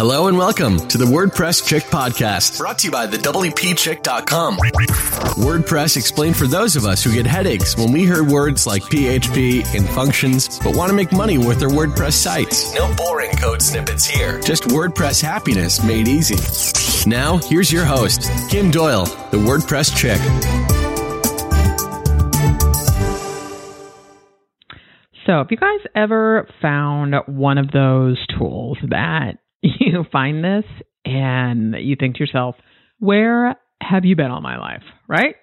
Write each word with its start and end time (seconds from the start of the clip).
Hello 0.00 0.28
and 0.28 0.38
welcome 0.38 0.78
to 0.88 0.96
the 0.96 1.04
WordPress 1.04 1.68
Chick 1.68 1.82
podcast, 1.82 2.56
brought 2.56 2.78
to 2.78 2.86
you 2.86 2.90
by 2.90 3.04
the 3.04 3.18
WPChick.com. 3.18 4.56
WordPress 4.56 5.98
explained 5.98 6.38
for 6.38 6.46
those 6.46 6.74
of 6.74 6.86
us 6.86 7.04
who 7.04 7.12
get 7.12 7.26
headaches 7.26 7.76
when 7.76 7.92
we 7.92 8.06
hear 8.06 8.24
words 8.24 8.66
like 8.66 8.80
PHP 8.84 9.76
and 9.76 9.86
functions, 9.90 10.58
but 10.60 10.74
want 10.74 10.88
to 10.88 10.96
make 10.96 11.12
money 11.12 11.36
with 11.36 11.60
their 11.60 11.68
WordPress 11.68 12.14
sites. 12.14 12.74
No 12.74 12.90
boring 12.96 13.30
code 13.32 13.60
snippets 13.60 14.06
here, 14.06 14.40
just 14.40 14.62
WordPress 14.62 15.20
happiness 15.20 15.84
made 15.84 16.08
easy. 16.08 16.38
Now, 17.06 17.36
here's 17.36 17.70
your 17.70 17.84
host, 17.84 18.22
Kim 18.50 18.70
Doyle, 18.70 19.04
the 19.04 19.36
WordPress 19.36 19.94
Chick. 19.94 20.18
So, 25.26 25.42
if 25.42 25.50
you 25.50 25.58
guys 25.58 25.80
ever 25.94 26.48
found 26.62 27.16
one 27.26 27.58
of 27.58 27.70
those 27.70 28.16
tools 28.38 28.78
that 28.88 29.36
you 29.80 30.04
find 30.10 30.44
this 30.44 30.64
and 31.04 31.74
you 31.78 31.96
think 31.98 32.16
to 32.16 32.20
yourself, 32.20 32.56
where 32.98 33.56
have 33.80 34.04
you 34.04 34.16
been 34.16 34.30
all 34.30 34.40
my 34.40 34.58
life? 34.58 34.82
Right? 35.08 35.34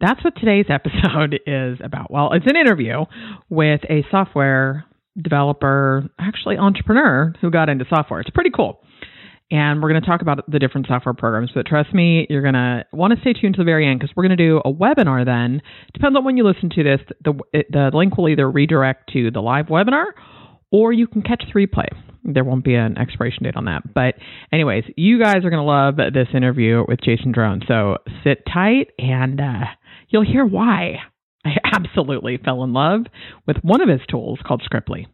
That's 0.00 0.22
what 0.24 0.34
today's 0.36 0.66
episode 0.68 1.40
is 1.46 1.78
about. 1.82 2.10
Well, 2.10 2.32
it's 2.32 2.46
an 2.46 2.56
interview 2.56 3.04
with 3.48 3.80
a 3.88 4.04
software 4.10 4.84
developer, 5.20 6.04
actually 6.18 6.56
entrepreneur 6.56 7.34
who 7.40 7.50
got 7.50 7.68
into 7.68 7.84
software. 7.88 8.20
It's 8.20 8.30
pretty 8.30 8.50
cool. 8.50 8.80
And 9.50 9.82
we're 9.82 9.90
going 9.90 10.00
to 10.00 10.06
talk 10.06 10.22
about 10.22 10.50
the 10.50 10.58
different 10.58 10.86
software 10.86 11.12
programs. 11.12 11.50
But 11.54 11.66
trust 11.66 11.92
me, 11.92 12.26
you're 12.30 12.40
going 12.40 12.54
to 12.54 12.86
want 12.90 13.12
to 13.12 13.20
stay 13.20 13.34
tuned 13.34 13.56
to 13.56 13.60
the 13.60 13.66
very 13.66 13.86
end 13.86 14.00
because 14.00 14.14
we're 14.16 14.26
going 14.26 14.36
to 14.36 14.42
do 14.42 14.62
a 14.64 14.72
webinar 14.72 15.26
then. 15.26 15.60
Depends 15.92 16.16
on 16.16 16.24
when 16.24 16.38
you 16.38 16.44
listen 16.44 16.70
to 16.70 16.82
this. 16.82 17.00
The, 17.22 17.34
the 17.68 17.90
link 17.92 18.16
will 18.16 18.30
either 18.30 18.50
redirect 18.50 19.12
to 19.12 19.30
the 19.30 19.40
live 19.40 19.66
webinar 19.66 20.06
or 20.70 20.94
you 20.94 21.06
can 21.06 21.20
catch 21.20 21.44
the 21.52 21.66
replay. 21.66 21.88
There 22.24 22.44
won't 22.44 22.64
be 22.64 22.74
an 22.74 22.98
expiration 22.98 23.44
date 23.44 23.56
on 23.56 23.64
that. 23.66 23.94
But, 23.94 24.14
anyways, 24.52 24.84
you 24.96 25.20
guys 25.20 25.44
are 25.44 25.50
going 25.50 25.54
to 25.54 25.62
love 25.62 25.96
this 25.96 26.28
interview 26.34 26.84
with 26.86 27.00
Jason 27.00 27.32
Drohn. 27.32 27.66
So 27.66 27.98
sit 28.24 28.44
tight 28.52 28.90
and 28.98 29.40
uh, 29.40 29.64
you'll 30.08 30.24
hear 30.24 30.44
why 30.44 30.96
I 31.44 31.56
absolutely 31.72 32.38
fell 32.38 32.62
in 32.64 32.72
love 32.72 33.02
with 33.46 33.56
one 33.62 33.80
of 33.80 33.88
his 33.88 34.00
tools 34.08 34.38
called 34.46 34.62
Scriptly. 34.62 35.06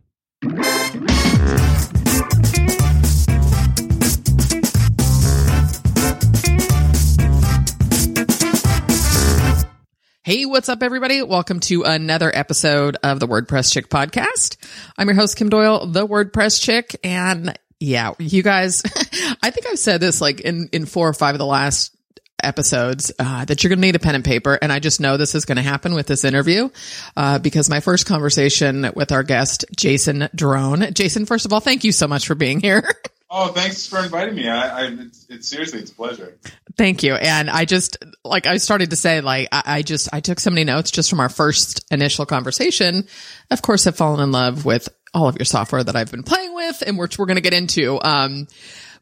Hey, 10.28 10.44
what's 10.44 10.68
up, 10.68 10.82
everybody? 10.82 11.22
Welcome 11.22 11.60
to 11.60 11.84
another 11.84 12.30
episode 12.34 12.98
of 13.02 13.18
the 13.18 13.26
WordPress 13.26 13.72
Chick 13.72 13.88
podcast. 13.88 14.58
I'm 14.98 15.08
your 15.08 15.14
host, 15.14 15.38
Kim 15.38 15.48
Doyle, 15.48 15.86
the 15.86 16.06
WordPress 16.06 16.62
Chick. 16.62 17.00
And 17.02 17.58
yeah, 17.80 18.12
you 18.18 18.42
guys, 18.42 18.82
I 19.42 19.48
think 19.48 19.66
I've 19.66 19.78
said 19.78 20.02
this 20.02 20.20
like 20.20 20.40
in, 20.40 20.68
in 20.70 20.84
four 20.84 21.08
or 21.08 21.14
five 21.14 21.34
of 21.34 21.38
the 21.38 21.46
last 21.46 21.96
episodes 22.42 23.10
uh, 23.18 23.46
that 23.46 23.64
you're 23.64 23.70
going 23.70 23.78
to 23.78 23.86
need 23.86 23.96
a 23.96 23.98
pen 23.98 24.14
and 24.14 24.24
paper 24.24 24.56
and 24.62 24.70
i 24.70 24.78
just 24.78 25.00
know 25.00 25.16
this 25.16 25.34
is 25.34 25.44
going 25.44 25.56
to 25.56 25.62
happen 25.62 25.92
with 25.92 26.06
this 26.06 26.24
interview 26.24 26.68
uh, 27.16 27.40
because 27.40 27.68
my 27.68 27.80
first 27.80 28.06
conversation 28.06 28.92
with 28.94 29.10
our 29.10 29.24
guest 29.24 29.64
jason 29.74 30.28
drohn 30.36 30.94
jason 30.94 31.26
first 31.26 31.46
of 31.46 31.52
all 31.52 31.58
thank 31.58 31.82
you 31.82 31.90
so 31.90 32.06
much 32.06 32.28
for 32.28 32.36
being 32.36 32.60
here 32.60 32.88
Oh, 33.30 33.48
thanks 33.48 33.86
for 33.86 34.02
inviting 34.02 34.34
me. 34.34 34.48
I, 34.48 34.84
I 34.84 34.86
it's, 34.86 35.26
it's, 35.28 35.48
seriously, 35.48 35.80
it's 35.80 35.90
a 35.90 35.94
pleasure. 35.94 36.38
Thank 36.76 37.02
you. 37.02 37.14
And 37.14 37.50
I 37.50 37.66
just 37.66 37.98
like 38.24 38.46
I 38.46 38.56
started 38.56 38.90
to 38.90 38.96
say 38.96 39.20
like 39.20 39.48
I, 39.52 39.62
I, 39.66 39.82
just 39.82 40.08
I 40.12 40.20
took 40.20 40.40
so 40.40 40.50
many 40.50 40.64
notes 40.64 40.90
just 40.90 41.10
from 41.10 41.20
our 41.20 41.28
first 41.28 41.84
initial 41.90 42.24
conversation. 42.24 43.06
Of 43.50 43.60
course, 43.60 43.86
I've 43.86 43.96
fallen 43.96 44.20
in 44.20 44.32
love 44.32 44.64
with 44.64 44.88
all 45.12 45.28
of 45.28 45.36
your 45.38 45.44
software 45.44 45.84
that 45.84 45.94
I've 45.94 46.10
been 46.10 46.22
playing 46.22 46.54
with, 46.54 46.82
and 46.86 46.98
which 46.98 47.18
we're 47.18 47.26
going 47.26 47.36
to 47.36 47.42
get 47.42 47.54
into. 47.54 48.00
Um, 48.00 48.46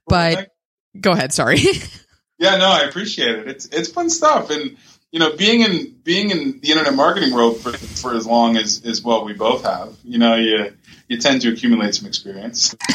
but 0.08 0.36
well, 0.36 0.46
go 1.00 1.12
ahead. 1.12 1.32
Sorry. 1.32 1.58
yeah, 2.38 2.56
no, 2.56 2.68
I 2.68 2.82
appreciate 2.88 3.38
it. 3.38 3.48
It's 3.48 3.66
it's 3.66 3.90
fun 3.90 4.10
stuff, 4.10 4.50
and 4.50 4.76
you 5.12 5.20
know, 5.20 5.36
being 5.36 5.60
in 5.60 5.94
being 6.02 6.30
in 6.30 6.60
the 6.60 6.70
internet 6.72 6.94
marketing 6.94 7.32
world 7.32 7.60
for 7.60 7.72
for 7.72 8.14
as 8.14 8.26
long 8.26 8.56
as 8.56 8.84
as 8.84 9.02
well 9.02 9.24
we 9.24 9.34
both 9.34 9.64
have, 9.64 9.96
you 10.02 10.18
know, 10.18 10.34
you 10.34 10.72
you 11.08 11.18
tend 11.18 11.42
to 11.42 11.52
accumulate 11.52 11.94
some 11.94 12.08
experience. 12.08 12.74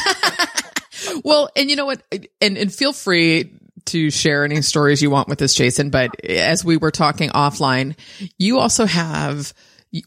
well, 1.24 1.50
and 1.56 1.70
you 1.70 1.76
know 1.76 1.86
what? 1.86 2.02
And, 2.40 2.58
and 2.58 2.72
feel 2.72 2.92
free 2.92 3.52
to 3.86 4.10
share 4.10 4.44
any 4.44 4.62
stories 4.62 5.02
you 5.02 5.10
want 5.10 5.28
with 5.28 5.38
this, 5.38 5.54
Jason. 5.54 5.90
But 5.90 6.24
as 6.24 6.64
we 6.64 6.76
were 6.76 6.90
talking 6.90 7.30
offline, 7.30 7.96
you 8.38 8.58
also 8.58 8.86
have 8.86 9.52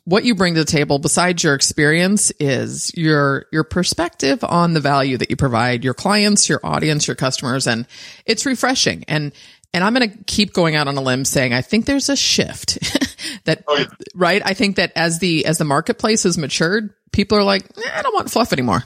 what 0.03 0.23
you 0.23 0.33
bring 0.33 0.55
to 0.55 0.61
the 0.61 0.71
table 0.71 0.97
besides 0.97 1.43
your 1.43 1.53
experience 1.53 2.31
is 2.39 2.91
your 2.95 3.45
your 3.51 3.63
perspective 3.63 4.43
on 4.43 4.73
the 4.73 4.79
value 4.79 5.17
that 5.17 5.29
you 5.29 5.35
provide 5.35 5.83
your 5.83 5.93
clients, 5.93 6.49
your 6.49 6.59
audience, 6.63 7.07
your 7.07 7.15
customers, 7.15 7.67
and 7.67 7.87
it's 8.25 8.45
refreshing. 8.45 9.03
And 9.07 9.31
and 9.73 9.83
I'm 9.83 9.93
going 9.93 10.09
to 10.09 10.23
keep 10.23 10.53
going 10.53 10.75
out 10.75 10.87
on 10.87 10.95
a 10.95 11.01
limb 11.01 11.25
saying 11.25 11.53
I 11.53 11.61
think 11.61 11.85
there's 11.85 12.09
a 12.09 12.15
shift 12.15 12.79
that 13.43 13.63
oh, 13.67 13.77
yeah. 13.77 13.85
right. 14.15 14.41
I 14.43 14.53
think 14.53 14.77
that 14.77 14.93
as 14.95 15.19
the 15.19 15.45
as 15.45 15.57
the 15.57 15.65
marketplace 15.65 16.23
has 16.23 16.37
matured, 16.37 16.93
people 17.11 17.37
are 17.37 17.43
like, 17.43 17.65
eh, 17.77 17.91
I 17.93 18.01
don't 18.01 18.15
want 18.15 18.31
fluff 18.31 18.53
anymore. 18.53 18.83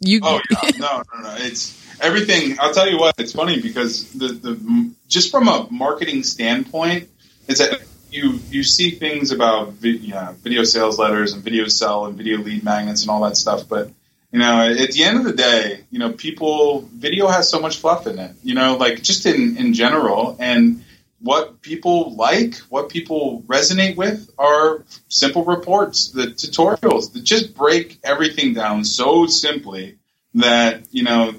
You 0.00 0.20
oh 0.22 0.40
yeah, 0.50 0.70
no, 0.78 1.02
no, 1.14 1.22
no. 1.22 1.34
It's 1.38 2.00
everything. 2.00 2.56
I'll 2.58 2.74
tell 2.74 2.90
you 2.90 2.98
what. 2.98 3.14
It's 3.18 3.32
funny 3.32 3.60
because 3.60 4.10
the 4.12 4.28
the 4.28 4.90
just 5.08 5.30
from 5.30 5.48
a 5.48 5.68
marketing 5.70 6.24
standpoint, 6.24 7.08
it's 7.46 7.60
that 7.60 7.82
you 8.10 8.40
you 8.50 8.64
see 8.64 8.90
things 8.90 9.30
about 9.30 9.74
vi- 9.74 10.32
video 10.42 10.64
sales 10.64 10.98
letters 10.98 11.34
and 11.34 11.44
video 11.44 11.66
sell 11.68 12.06
and 12.06 12.16
video 12.16 12.38
lead 12.38 12.64
magnets 12.64 13.02
and 13.02 13.10
all 13.10 13.22
that 13.22 13.36
stuff, 13.36 13.68
but 13.68 13.90
you 14.32 14.40
know, 14.40 14.68
at 14.68 14.90
the 14.90 15.04
end 15.04 15.18
of 15.18 15.24
the 15.24 15.32
day, 15.32 15.84
you 15.90 15.98
know, 15.98 16.12
people 16.12 16.82
video 16.92 17.28
has 17.28 17.48
so 17.48 17.60
much 17.60 17.78
fluff 17.78 18.06
in 18.06 18.18
it. 18.18 18.32
You 18.42 18.54
know, 18.54 18.76
like 18.76 19.02
just 19.02 19.24
in 19.24 19.56
in 19.56 19.72
general 19.72 20.36
and 20.38 20.84
what 21.20 21.62
people 21.62 22.14
like, 22.14 22.56
what 22.68 22.88
people 22.88 23.42
resonate 23.46 23.96
with 23.96 24.30
are 24.38 24.84
simple 25.08 25.44
reports, 25.44 26.08
the 26.08 26.26
tutorials 26.26 27.12
that 27.12 27.24
just 27.24 27.54
break 27.56 27.98
everything 28.04 28.54
down 28.54 28.84
so 28.84 29.26
simply 29.26 29.98
that, 30.34 30.86
you 30.90 31.02
know, 31.02 31.34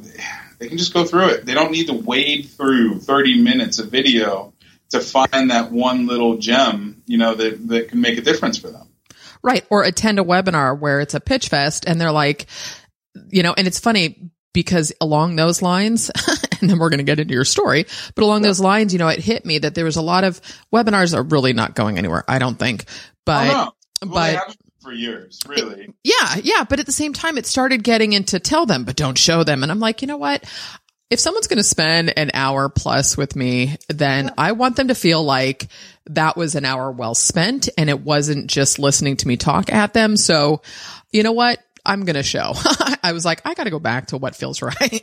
they 0.59 0.67
can 0.67 0.77
just 0.77 0.93
go 0.93 1.05
through 1.05 1.29
it. 1.29 1.45
They 1.45 1.53
don't 1.53 1.71
need 1.71 1.88
to 1.88 1.93
wade 1.93 2.49
through 2.49 2.99
30 2.99 3.41
minutes 3.41 3.79
of 3.79 3.91
video 3.91 4.53
to 4.89 4.99
find 4.99 5.51
that 5.51 5.71
one 5.71 6.07
little 6.07 6.38
gem, 6.38 7.03
you 7.05 7.17
know, 7.17 7.35
that, 7.35 7.67
that 7.67 7.89
can 7.89 8.01
make 8.01 8.17
a 8.17 8.21
difference 8.21 8.57
for 8.57 8.69
them. 8.69 8.88
Right. 9.44 9.65
Or 9.69 9.83
attend 9.83 10.19
a 10.19 10.23
webinar 10.23 10.77
where 10.77 10.99
it's 10.99 11.13
a 11.13 11.19
pitch 11.19 11.49
fest 11.49 11.85
and 11.88 12.01
they're 12.01 12.11
like, 12.11 12.47
you 13.29 13.44
know, 13.44 13.53
and 13.55 13.67
it's 13.67 13.79
funny 13.79 14.31
because 14.53 14.91
along 14.99 15.35
those 15.35 15.61
lines, 15.61 16.09
and 16.62 16.69
then 16.69 16.79
we're 16.79 16.90
going 16.90 17.00
to 17.00 17.03
get 17.03 17.19
into 17.19 17.34
your 17.34 17.45
story, 17.45 17.85
but 18.16 18.23
along 18.23 18.41
those 18.41 18.59
lines, 18.59 18.94
you 18.94 19.00
know, 19.00 19.07
it 19.07 19.19
hit 19.19 19.45
me 19.45 19.59
that 19.59 19.75
there 19.75 19.85
was 19.85 19.95
a 19.95 20.01
lot 20.01 20.23
of 20.23 20.41
webinars 20.73 21.16
are 21.16 21.23
really 21.23 21.53
not 21.53 21.75
going 21.75 21.97
anywhere. 21.97 22.23
I 22.28 22.40
don't 22.40 22.57
think, 22.57 22.85
but, 23.25 23.50
oh, 23.50 23.73
no. 24.03 24.12
well, 24.12 24.38
but 24.45 24.57
for 24.88 24.94
years, 24.94 25.40
really. 25.47 25.84
It, 25.84 25.95
yeah. 26.03 26.35
Yeah. 26.41 26.63
But 26.68 26.79
at 26.79 26.85
the 26.85 26.91
same 26.91 27.13
time, 27.13 27.38
it 27.38 27.45
started 27.45 27.84
getting 27.84 28.13
into 28.13 28.40
tell 28.40 28.66
them, 28.66 28.85
but 28.85 28.95
don't 28.95 29.18
show 29.18 29.44
them. 29.44 29.63
And 29.63 29.72
I'm 29.72 29.79
like, 29.79 30.01
you 30.01 30.07
know 30.07 30.18
what? 30.18 30.44
If 31.09 31.19
someone's 31.19 31.47
going 31.47 31.57
to 31.57 31.63
spend 31.63 32.18
an 32.18 32.31
hour 32.34 32.69
plus 32.69 33.18
with 33.18 33.35
me, 33.35 33.75
then 33.89 34.31
I 34.38 34.53
want 34.53 34.75
them 34.75 34.89
to 34.89 34.95
feel 34.95 35.24
like 35.24 35.68
that 36.07 36.38
was 36.38 36.56
an 36.56 36.66
hour 36.66 36.91
well 36.91 37.16
spent 37.16 37.69
and 37.78 37.89
it 37.89 38.01
wasn't 38.01 38.47
just 38.47 38.79
listening 38.79 39.18
to 39.18 39.28
me 39.28 39.38
talk 39.38 39.72
at 39.72 39.94
them. 39.94 40.18
So, 40.18 40.62
you 41.12 41.24
know 41.24 41.31
what? 41.34 41.59
I'm 41.85 42.03
going 42.03 42.16
to 42.16 42.24
show. 42.24 42.53
I 43.03 43.12
was 43.13 43.25
like, 43.25 43.41
I 43.45 43.53
got 43.53 43.66
to 43.66 43.69
go 43.69 43.79
back 43.79 44.07
to 44.07 44.18
what 44.18 44.35
feels 44.35 44.62
right. 44.62 45.01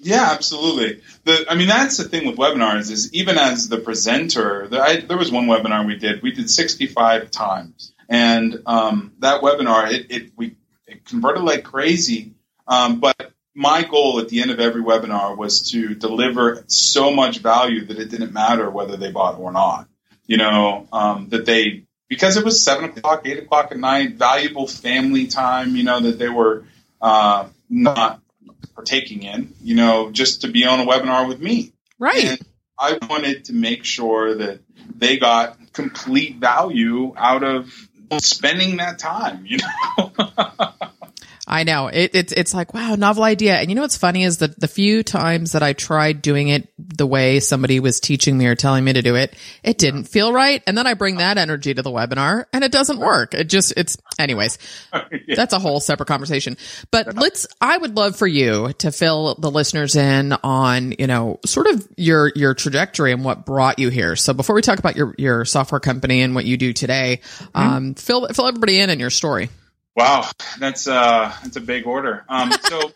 Yeah, 0.00 0.28
absolutely. 0.30 1.02
The, 1.24 1.46
I 1.48 1.54
mean, 1.56 1.68
that's 1.68 1.96
the 1.96 2.04
thing 2.04 2.26
with 2.26 2.36
webinars 2.36 2.90
is 2.90 3.12
even 3.14 3.36
as 3.36 3.68
the 3.68 3.78
presenter, 3.78 4.68
the, 4.68 4.80
I, 4.80 5.00
there 5.00 5.18
was 5.18 5.32
one 5.32 5.46
webinar 5.46 5.86
we 5.86 5.96
did. 5.96 6.22
We 6.22 6.32
did 6.32 6.48
65 6.48 7.30
times, 7.30 7.92
and 8.08 8.62
um, 8.66 9.12
that 9.18 9.42
webinar 9.42 9.90
it, 9.92 10.06
it 10.10 10.32
we 10.36 10.54
it 10.86 11.04
converted 11.04 11.42
like 11.42 11.64
crazy. 11.64 12.32
Um, 12.66 13.00
but 13.00 13.32
my 13.54 13.82
goal 13.82 14.20
at 14.20 14.28
the 14.28 14.40
end 14.40 14.52
of 14.52 14.60
every 14.60 14.82
webinar 14.82 15.36
was 15.36 15.70
to 15.72 15.94
deliver 15.94 16.62
so 16.68 17.10
much 17.12 17.38
value 17.38 17.84
that 17.86 17.98
it 17.98 18.10
didn't 18.10 18.32
matter 18.32 18.70
whether 18.70 18.96
they 18.96 19.10
bought 19.10 19.38
or 19.38 19.50
not. 19.50 19.88
You 20.26 20.36
know, 20.36 20.86
um, 20.92 21.28
that 21.30 21.44
they 21.44 21.84
because 22.08 22.36
it 22.36 22.44
was 22.44 22.62
seven 22.62 22.84
o'clock, 22.84 23.22
eight 23.26 23.38
o'clock 23.38 23.72
at 23.72 23.78
night, 23.78 24.14
valuable 24.14 24.68
family 24.68 25.26
time, 25.26 25.74
you 25.74 25.82
know, 25.82 26.00
that 26.00 26.18
they 26.18 26.28
were 26.28 26.64
uh, 27.00 27.48
not 27.68 28.20
partaking 28.74 29.22
in, 29.22 29.54
you 29.62 29.74
know, 29.74 30.10
just 30.10 30.42
to 30.42 30.48
be 30.48 30.66
on 30.66 30.80
a 30.80 30.86
webinar 30.86 31.28
with 31.28 31.40
me. 31.40 31.72
Right. 31.98 32.24
And 32.24 32.40
I 32.78 32.98
wanted 33.08 33.46
to 33.46 33.52
make 33.52 33.84
sure 33.84 34.34
that 34.36 34.60
they 34.94 35.18
got 35.18 35.58
complete 35.72 36.36
value 36.36 37.12
out 37.16 37.42
of 37.42 37.72
spending 38.18 38.78
that 38.78 38.98
time, 38.98 39.44
you 39.46 39.58
know. 39.58 40.12
I 41.48 41.64
know 41.64 41.86
it, 41.88 42.10
it's 42.14 42.32
it's 42.32 42.52
like 42.52 42.74
wow, 42.74 42.94
novel 42.94 43.24
idea. 43.24 43.56
And 43.56 43.70
you 43.70 43.74
know 43.74 43.82
what's 43.82 43.96
funny 43.96 44.22
is 44.22 44.38
that 44.38 44.60
the 44.60 44.68
few 44.68 45.02
times 45.02 45.52
that 45.52 45.62
I 45.62 45.72
tried 45.72 46.20
doing 46.20 46.48
it 46.48 46.68
the 46.78 47.06
way 47.06 47.40
somebody 47.40 47.80
was 47.80 48.00
teaching 48.00 48.36
me 48.36 48.46
or 48.46 48.54
telling 48.54 48.84
me 48.84 48.92
to 48.92 49.02
do 49.02 49.14
it, 49.14 49.34
it 49.62 49.78
didn't 49.78 50.04
feel 50.04 50.32
right. 50.32 50.62
And 50.66 50.76
then 50.76 50.86
I 50.86 50.94
bring 50.94 51.16
that 51.16 51.38
energy 51.38 51.72
to 51.72 51.82
the 51.82 51.90
webinar 51.90 52.44
and 52.52 52.62
it 52.62 52.70
doesn't 52.72 52.98
work. 52.98 53.34
It 53.34 53.48
just, 53.48 53.72
it's, 53.76 53.96
anyways, 54.18 54.58
that's 55.36 55.52
a 55.52 55.58
whole 55.58 55.80
separate 55.80 56.06
conversation. 56.06 56.56
But 56.90 57.14
let's, 57.14 57.46
I 57.60 57.78
would 57.78 57.96
love 57.96 58.16
for 58.16 58.26
you 58.26 58.72
to 58.78 58.92
fill 58.92 59.34
the 59.36 59.50
listeners 59.50 59.96
in 59.96 60.32
on, 60.44 60.92
you 60.98 61.06
know, 61.06 61.40
sort 61.46 61.66
of 61.66 61.88
your, 61.96 62.32
your 62.34 62.54
trajectory 62.54 63.12
and 63.12 63.24
what 63.24 63.46
brought 63.46 63.78
you 63.78 63.88
here. 63.88 64.16
So 64.16 64.34
before 64.34 64.54
we 64.54 64.62
talk 64.62 64.78
about 64.78 64.96
your, 64.96 65.14
your 65.18 65.44
software 65.44 65.80
company 65.80 66.22
and 66.22 66.34
what 66.34 66.44
you 66.44 66.56
do 66.56 66.72
today, 66.72 67.20
um, 67.54 67.94
fill, 67.94 68.28
fill 68.28 68.46
everybody 68.46 68.80
in 68.80 68.90
in 68.90 69.00
your 69.00 69.10
story. 69.10 69.48
Wow, 69.98 70.30
that's 70.60 70.86
uh 70.86 71.34
that's 71.42 71.56
a 71.56 71.60
big 71.60 71.84
order. 71.84 72.24
Um, 72.28 72.52
so 72.52 72.92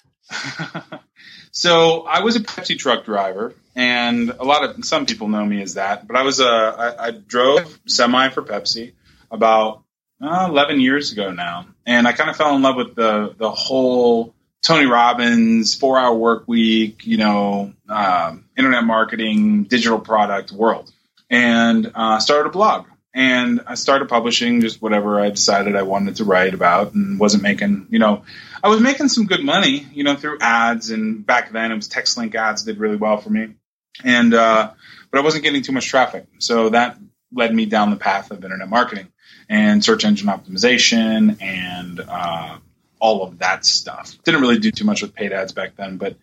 so 1.50 2.02
I 2.02 2.20
was 2.20 2.36
a 2.36 2.40
Pepsi 2.40 2.78
truck 2.78 3.04
driver, 3.04 3.54
and 3.74 4.30
a 4.30 4.44
lot 4.44 4.62
of 4.62 4.84
some 4.84 5.04
people 5.04 5.26
know 5.26 5.44
me 5.44 5.60
as 5.62 5.74
that. 5.74 6.06
But 6.06 6.14
I 6.14 6.22
was 6.22 6.38
a 6.38 6.44
I, 6.46 7.06
I 7.08 7.10
drove 7.10 7.76
semi 7.88 8.28
for 8.28 8.42
Pepsi 8.42 8.92
about 9.32 9.82
uh, 10.22 10.46
eleven 10.48 10.78
years 10.78 11.10
ago 11.10 11.32
now, 11.32 11.66
and 11.84 12.06
I 12.06 12.12
kind 12.12 12.30
of 12.30 12.36
fell 12.36 12.54
in 12.54 12.62
love 12.62 12.76
with 12.76 12.94
the 12.94 13.34
the 13.36 13.50
whole 13.50 14.32
Tony 14.62 14.86
Robbins 14.86 15.74
four 15.74 15.98
hour 15.98 16.14
work 16.14 16.44
week, 16.46 17.04
you 17.04 17.16
know, 17.16 17.72
um, 17.88 18.44
internet 18.56 18.84
marketing, 18.84 19.64
digital 19.64 19.98
product 19.98 20.52
world, 20.52 20.92
and 21.28 21.90
uh, 21.96 22.20
started 22.20 22.50
a 22.50 22.52
blog 22.52 22.86
and 23.14 23.60
I 23.66 23.74
started 23.74 24.08
publishing 24.08 24.60
just 24.60 24.80
whatever 24.80 25.20
I 25.20 25.30
decided 25.30 25.76
I 25.76 25.82
wanted 25.82 26.16
to 26.16 26.24
write 26.24 26.54
about 26.54 26.94
and 26.94 27.18
wasn't 27.18 27.42
making, 27.42 27.88
you 27.90 27.98
know, 27.98 28.24
I 28.62 28.68
was 28.68 28.80
making 28.80 29.08
some 29.08 29.26
good 29.26 29.44
money, 29.44 29.86
you 29.92 30.02
know, 30.02 30.16
through 30.16 30.38
ads 30.40 30.90
and 30.90 31.26
back 31.26 31.52
then 31.52 31.72
it 31.72 31.74
was 31.74 31.88
text 31.88 32.16
link 32.16 32.34
ads 32.34 32.62
did 32.62 32.78
really 32.78 32.96
well 32.96 33.18
for 33.18 33.28
me. 33.28 33.54
And, 34.02 34.32
uh, 34.32 34.70
but 35.10 35.18
I 35.18 35.22
wasn't 35.22 35.44
getting 35.44 35.62
too 35.62 35.72
much 35.72 35.88
traffic. 35.88 36.24
So 36.38 36.70
that 36.70 36.98
led 37.32 37.54
me 37.54 37.66
down 37.66 37.90
the 37.90 37.96
path 37.96 38.30
of 38.30 38.42
internet 38.42 38.70
marketing 38.70 39.08
and 39.48 39.84
search 39.84 40.06
engine 40.06 40.28
optimization 40.28 41.42
and, 41.42 42.00
uh, 42.00 42.58
all 42.98 43.24
of 43.24 43.40
that 43.40 43.66
stuff. 43.66 44.16
Didn't 44.24 44.40
really 44.40 44.58
do 44.58 44.70
too 44.70 44.84
much 44.84 45.02
with 45.02 45.12
paid 45.14 45.32
ads 45.32 45.52
back 45.52 45.76
then, 45.76 45.98
but, 45.98 46.16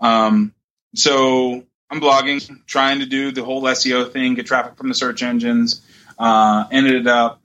um, 0.00 0.52
so 0.94 1.64
I'm 1.88 2.00
blogging, 2.00 2.66
trying 2.66 2.98
to 2.98 3.06
do 3.06 3.30
the 3.30 3.44
whole 3.44 3.62
SEO 3.62 4.10
thing, 4.10 4.34
get 4.34 4.44
traffic 4.44 4.76
from 4.76 4.88
the 4.88 4.94
search 4.94 5.22
engines 5.22 5.80
uh, 6.18 6.64
ended 6.70 7.06
up 7.06 7.42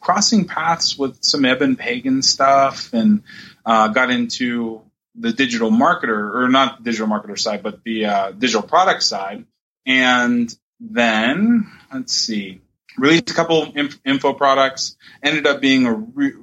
crossing 0.00 0.46
paths 0.46 0.98
with 0.98 1.22
some 1.22 1.44
Eben 1.44 1.76
Pagan 1.76 2.22
stuff 2.22 2.92
and 2.92 3.22
uh, 3.64 3.88
got 3.88 4.10
into 4.10 4.82
the 5.14 5.32
digital 5.32 5.70
marketer, 5.70 6.34
or 6.34 6.48
not 6.48 6.82
digital 6.82 7.06
marketer 7.06 7.38
side, 7.38 7.62
but 7.62 7.82
the 7.84 8.06
uh, 8.06 8.30
digital 8.32 8.62
product 8.62 9.02
side. 9.02 9.44
And 9.86 10.54
then, 10.78 11.70
let's 11.92 12.14
see, 12.14 12.60
released 12.96 13.30
a 13.30 13.34
couple 13.34 13.72
inf- 13.74 14.00
info 14.04 14.32
products, 14.32 14.96
ended 15.22 15.46
up 15.46 15.60
being 15.60 15.86
a 15.86 15.92
re- 15.94 16.34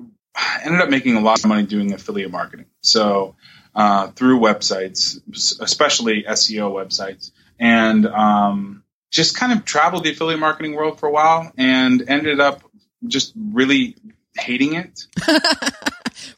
ended 0.64 0.82
up 0.82 0.90
making 0.90 1.16
a 1.16 1.22
lot 1.22 1.40
of 1.40 1.46
money 1.46 1.66
doing 1.66 1.94
affiliate 1.94 2.32
marketing. 2.32 2.68
So 2.82 3.36
uh, 3.74 4.08
through 4.10 4.40
websites, 4.40 5.20
especially 5.60 6.24
SEO 6.24 6.72
websites, 6.72 7.32
and 7.60 8.06
um, 8.06 8.84
just 9.10 9.36
kind 9.36 9.54
of 9.54 9.66
traveled 9.66 10.04
the 10.04 10.12
affiliate 10.12 10.40
marketing 10.40 10.74
world 10.74 11.00
for 11.00 11.08
a 11.08 11.12
while 11.12 11.52
and 11.58 12.04
ended 12.08 12.40
up 12.40 12.64
just 13.08 13.34
really 13.36 13.96
hating 14.38 14.74
it. 14.74 15.06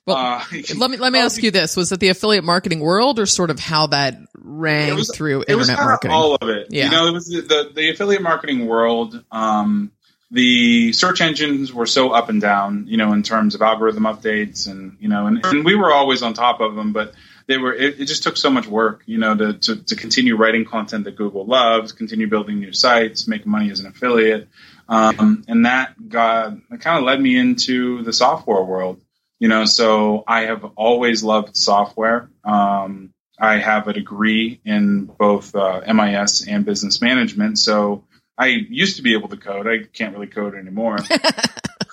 well, 0.06 0.18
uh, 0.18 0.44
let 0.78 0.92
me 0.92 0.98
let 0.98 1.12
me 1.12 1.20
ask 1.20 1.42
you 1.42 1.52
this: 1.52 1.76
Was 1.76 1.92
it 1.92 2.00
the 2.00 2.10
affiliate 2.10 2.44
marketing 2.44 2.80
world, 2.80 3.20
or 3.20 3.26
sort 3.26 3.50
of 3.50 3.60
how 3.60 3.88
that 3.88 4.18
rang 4.36 4.96
was, 4.96 5.14
through 5.14 5.44
internet 5.48 5.78
marketing? 5.78 6.12
all 6.12 6.36
of 6.36 6.50
it. 6.50 6.68
Yeah. 6.70 6.86
You 6.86 6.92
know, 6.92 7.08
it 7.08 7.12
was 7.12 7.28
the, 7.28 7.42
the, 7.42 7.72
the 7.74 7.90
affiliate 7.92 8.22
marketing 8.22 8.68
world. 8.68 9.24
Um, 9.32 9.92
the 10.32 10.94
search 10.94 11.22
engines 11.22 11.74
were 11.74 11.88
so 11.88 12.12
up 12.12 12.30
and 12.30 12.40
down, 12.40 12.86
you 12.88 12.98
know, 12.98 13.14
in 13.14 13.24
terms 13.24 13.56
of 13.56 13.62
algorithm 13.62 14.04
updates, 14.04 14.70
and 14.70 14.98
you 15.00 15.10
know, 15.10 15.28
and, 15.28 15.44
and 15.44 15.66
we 15.66 15.76
were 15.76 15.92
always 15.92 16.22
on 16.22 16.34
top 16.34 16.62
of 16.62 16.76
them, 16.76 16.94
but 16.94 17.14
they 17.50 17.58
were 17.58 17.74
it, 17.74 18.00
it, 18.00 18.06
just 18.06 18.22
took 18.22 18.38
so 18.38 18.50
much 18.50 18.68
work 18.68 19.02
you 19.08 19.18
know 19.18 19.36
to, 19.36 19.54
to, 19.54 19.76
to 19.84 19.96
continue 19.96 20.38
writing 20.38 20.64
content 20.64 21.04
that 21.04 21.16
google 21.18 21.46
loves 21.46 21.92
continue 21.92 22.30
building 22.30 22.60
new 22.60 22.72
sites 22.72 23.28
make 23.28 23.46
money 23.46 23.72
as 23.72 23.82
an 23.82 23.88
affiliate. 23.88 24.48
Um, 24.88 25.44
and 25.48 25.66
that 25.66 25.94
got 26.10 26.54
that 26.70 26.82
kind 26.82 26.98
of 26.98 27.04
led 27.04 27.20
me 27.22 27.38
into 27.38 28.04
the 28.04 28.14
software 28.14 28.64
world 28.64 29.02
you 29.40 29.48
know 29.48 29.66
so 29.66 30.24
i 30.28 30.42
have 30.42 30.64
always 30.76 31.24
loved 31.24 31.58
software. 31.58 32.30
Um, 32.44 33.14
i 33.40 33.58
have 33.58 33.88
a 33.88 33.94
degree 33.94 34.62
in 34.64 35.06
both 35.06 35.54
uh, 35.56 35.82
mis 35.94 36.48
and 36.48 36.66
business 36.66 37.02
management 37.02 37.58
so 37.58 38.06
i 38.38 38.48
used 38.48 38.98
to 38.98 39.02
be 39.02 39.14
able 39.14 39.30
to 39.30 39.38
code. 39.38 39.68
I 39.68 39.86
can't 39.92 40.14
really 40.14 40.28
code 40.28 40.56
anymore. 40.56 40.98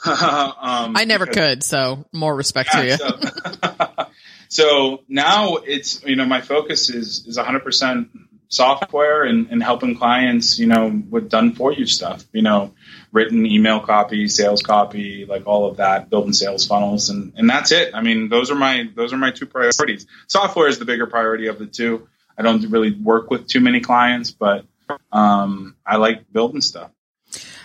Um, 0.07 0.97
i 0.97 1.05
never 1.05 1.27
because, 1.27 1.49
could 1.49 1.63
so 1.65 2.05
more 2.13 2.35
respect 2.35 2.71
yeah, 2.73 2.81
to 2.81 2.87
you. 2.87 2.97
so, 2.97 4.07
so 4.57 5.03
now 5.07 5.57
it's 5.57 6.03
you 6.05 6.17
know 6.17 6.25
my 6.25 6.41
focus 6.41 6.89
is 6.89 7.27
is 7.27 7.37
100% 7.37 8.09
software 8.49 9.25
and, 9.25 9.49
and 9.51 9.63
helping 9.63 9.95
clients 9.99 10.59
you 10.59 10.67
know 10.67 11.03
with 11.11 11.29
done 11.29 11.53
for 11.53 11.73
you 11.73 11.85
stuff 11.85 12.25
you 12.33 12.41
know 12.41 12.73
written 13.13 13.45
email 13.45 13.81
copy 13.81 14.29
sales 14.29 14.63
copy 14.63 15.27
like 15.27 15.47
all 15.47 15.69
of 15.69 15.77
that 15.77 16.09
building 16.09 16.33
sales 16.33 16.65
funnels 16.65 17.11
and 17.11 17.35
and 17.37 17.51
that's 17.51 17.71
it. 17.71 17.95
I 17.95 18.01
mean 18.01 18.31
those 18.31 18.51
are 18.51 18.55
my 18.55 18.89
those 18.95 19.13
are 19.13 19.19
my 19.19 19.31
two 19.31 19.47
priorities. 19.47 20.07
Software 20.27 20.69
is 20.69 20.79
the 20.79 20.87
bigger 20.87 21.07
priority 21.07 21.49
of 21.49 21.59
the 21.59 21.67
two. 21.67 22.09
I 22.39 22.43
don't 22.43 22.65
really 22.71 22.93
work 22.93 23.31
with 23.31 23.47
too 23.47 23.61
many 23.61 23.81
clients 23.81 24.31
but 24.31 24.65
um, 25.13 25.77
i 25.85 25.97
like 25.97 26.33
building 26.33 26.63
stuff. 26.63 26.91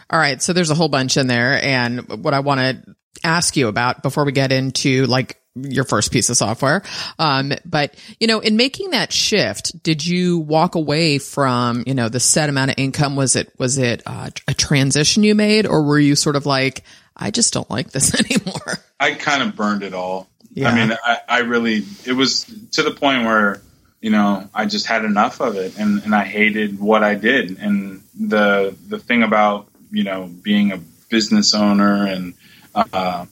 All 0.09 0.19
right. 0.19 0.41
So 0.41 0.51
there's 0.51 0.71
a 0.71 0.75
whole 0.75 0.89
bunch 0.89 1.15
in 1.15 1.27
there. 1.27 1.63
And 1.63 2.23
what 2.23 2.33
i 2.33 2.41
want 2.41 2.59
to 2.59 2.95
ask 3.23 3.55
you 3.55 3.67
about 3.67 4.03
before 4.03 4.25
we 4.25 4.31
get 4.31 4.51
into 4.51 5.05
like 5.05 5.40
your 5.55 5.83
first 5.83 6.11
piece 6.11 6.29
of 6.29 6.37
software. 6.37 6.81
Um, 7.19 7.53
but 7.65 7.95
you 8.19 8.27
know, 8.27 8.39
in 8.39 8.55
making 8.55 8.91
that 8.91 9.11
shift, 9.11 9.81
did 9.83 10.05
you 10.05 10.39
walk 10.39 10.75
away 10.75 11.17
from, 11.17 11.83
you 11.85 11.93
know, 11.93 12.09
the 12.09 12.19
set 12.19 12.49
amount 12.49 12.71
of 12.71 12.75
income? 12.77 13.15
Was 13.15 13.35
it, 13.35 13.51
was 13.57 13.77
it 13.77 14.01
uh, 14.05 14.29
a 14.47 14.53
transition 14.53 15.23
you 15.23 15.35
made 15.35 15.65
or 15.65 15.83
were 15.83 15.99
you 15.99 16.15
sort 16.15 16.35
of 16.35 16.45
like, 16.45 16.83
I 17.15 17.31
just 17.31 17.53
don't 17.53 17.69
like 17.69 17.91
this 17.91 18.17
anymore? 18.19 18.79
I 18.99 19.13
kind 19.13 19.43
of 19.43 19.55
burned 19.55 19.83
it 19.83 19.93
all. 19.93 20.29
Yeah. 20.53 20.69
I 20.69 20.75
mean, 20.75 20.97
I, 21.03 21.17
I 21.27 21.39
really, 21.39 21.83
it 22.05 22.13
was 22.13 22.45
to 22.73 22.83
the 22.83 22.91
point 22.91 23.25
where, 23.25 23.61
you 23.99 24.09
know, 24.09 24.49
I 24.53 24.65
just 24.65 24.87
had 24.87 25.05
enough 25.05 25.41
of 25.41 25.55
it 25.55 25.77
and, 25.77 26.03
and 26.03 26.15
I 26.15 26.23
hated 26.23 26.79
what 26.79 27.03
I 27.03 27.15
did. 27.15 27.59
And 27.59 28.03
the, 28.19 28.75
the 28.87 28.99
thing 28.99 29.23
about, 29.23 29.67
you 29.91 30.03
know, 30.03 30.29
being 30.41 30.71
a 30.71 30.77
business 31.09 31.53
owner 31.53 32.07
and, 32.07 32.33
uh, 32.73 33.25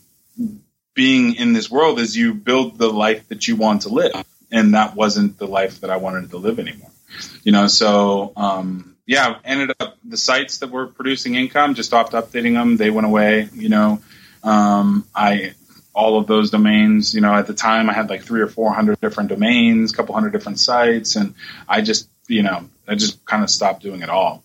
being 0.99 1.35
in 1.35 1.53
this 1.53 1.71
world 1.71 1.97
is 1.97 2.17
you 2.17 2.33
build 2.33 2.77
the 2.77 2.89
life 2.89 3.25
that 3.29 3.47
you 3.47 3.55
want 3.55 3.83
to 3.83 3.87
live. 3.87 4.11
And 4.51 4.73
that 4.73 4.97
wasn't 4.97 5.37
the 5.37 5.47
life 5.47 5.79
that 5.79 5.89
I 5.89 5.95
wanted 5.95 6.31
to 6.31 6.37
live 6.37 6.59
anymore. 6.59 6.91
You 7.41 7.53
know, 7.53 7.67
so, 7.67 8.33
um, 8.35 8.97
yeah, 9.05 9.37
ended 9.45 9.71
up 9.79 9.95
the 10.03 10.17
sites 10.17 10.57
that 10.57 10.71
were 10.71 10.87
producing 10.87 11.35
income 11.35 11.75
just 11.75 11.87
stopped 11.87 12.11
updating 12.11 12.55
them. 12.55 12.75
They 12.75 12.89
went 12.89 13.07
away, 13.07 13.47
you 13.53 13.69
know. 13.69 14.01
Um, 14.43 15.05
I, 15.15 15.53
all 15.95 16.19
of 16.19 16.27
those 16.27 16.49
domains, 16.49 17.15
you 17.15 17.21
know, 17.21 17.33
at 17.33 17.47
the 17.47 17.53
time 17.53 17.89
I 17.89 17.93
had 17.93 18.09
like 18.09 18.23
three 18.23 18.41
or 18.41 18.47
400 18.47 18.99
different 18.99 19.29
domains, 19.29 19.93
a 19.93 19.95
couple 19.95 20.13
hundred 20.15 20.33
different 20.33 20.59
sites. 20.59 21.15
And 21.15 21.33
I 21.65 21.79
just, 21.79 22.09
you 22.27 22.43
know, 22.43 22.69
I 22.89 22.95
just 22.95 23.23
kind 23.23 23.41
of 23.41 23.49
stopped 23.49 23.83
doing 23.83 24.01
it 24.01 24.09
all. 24.09 24.43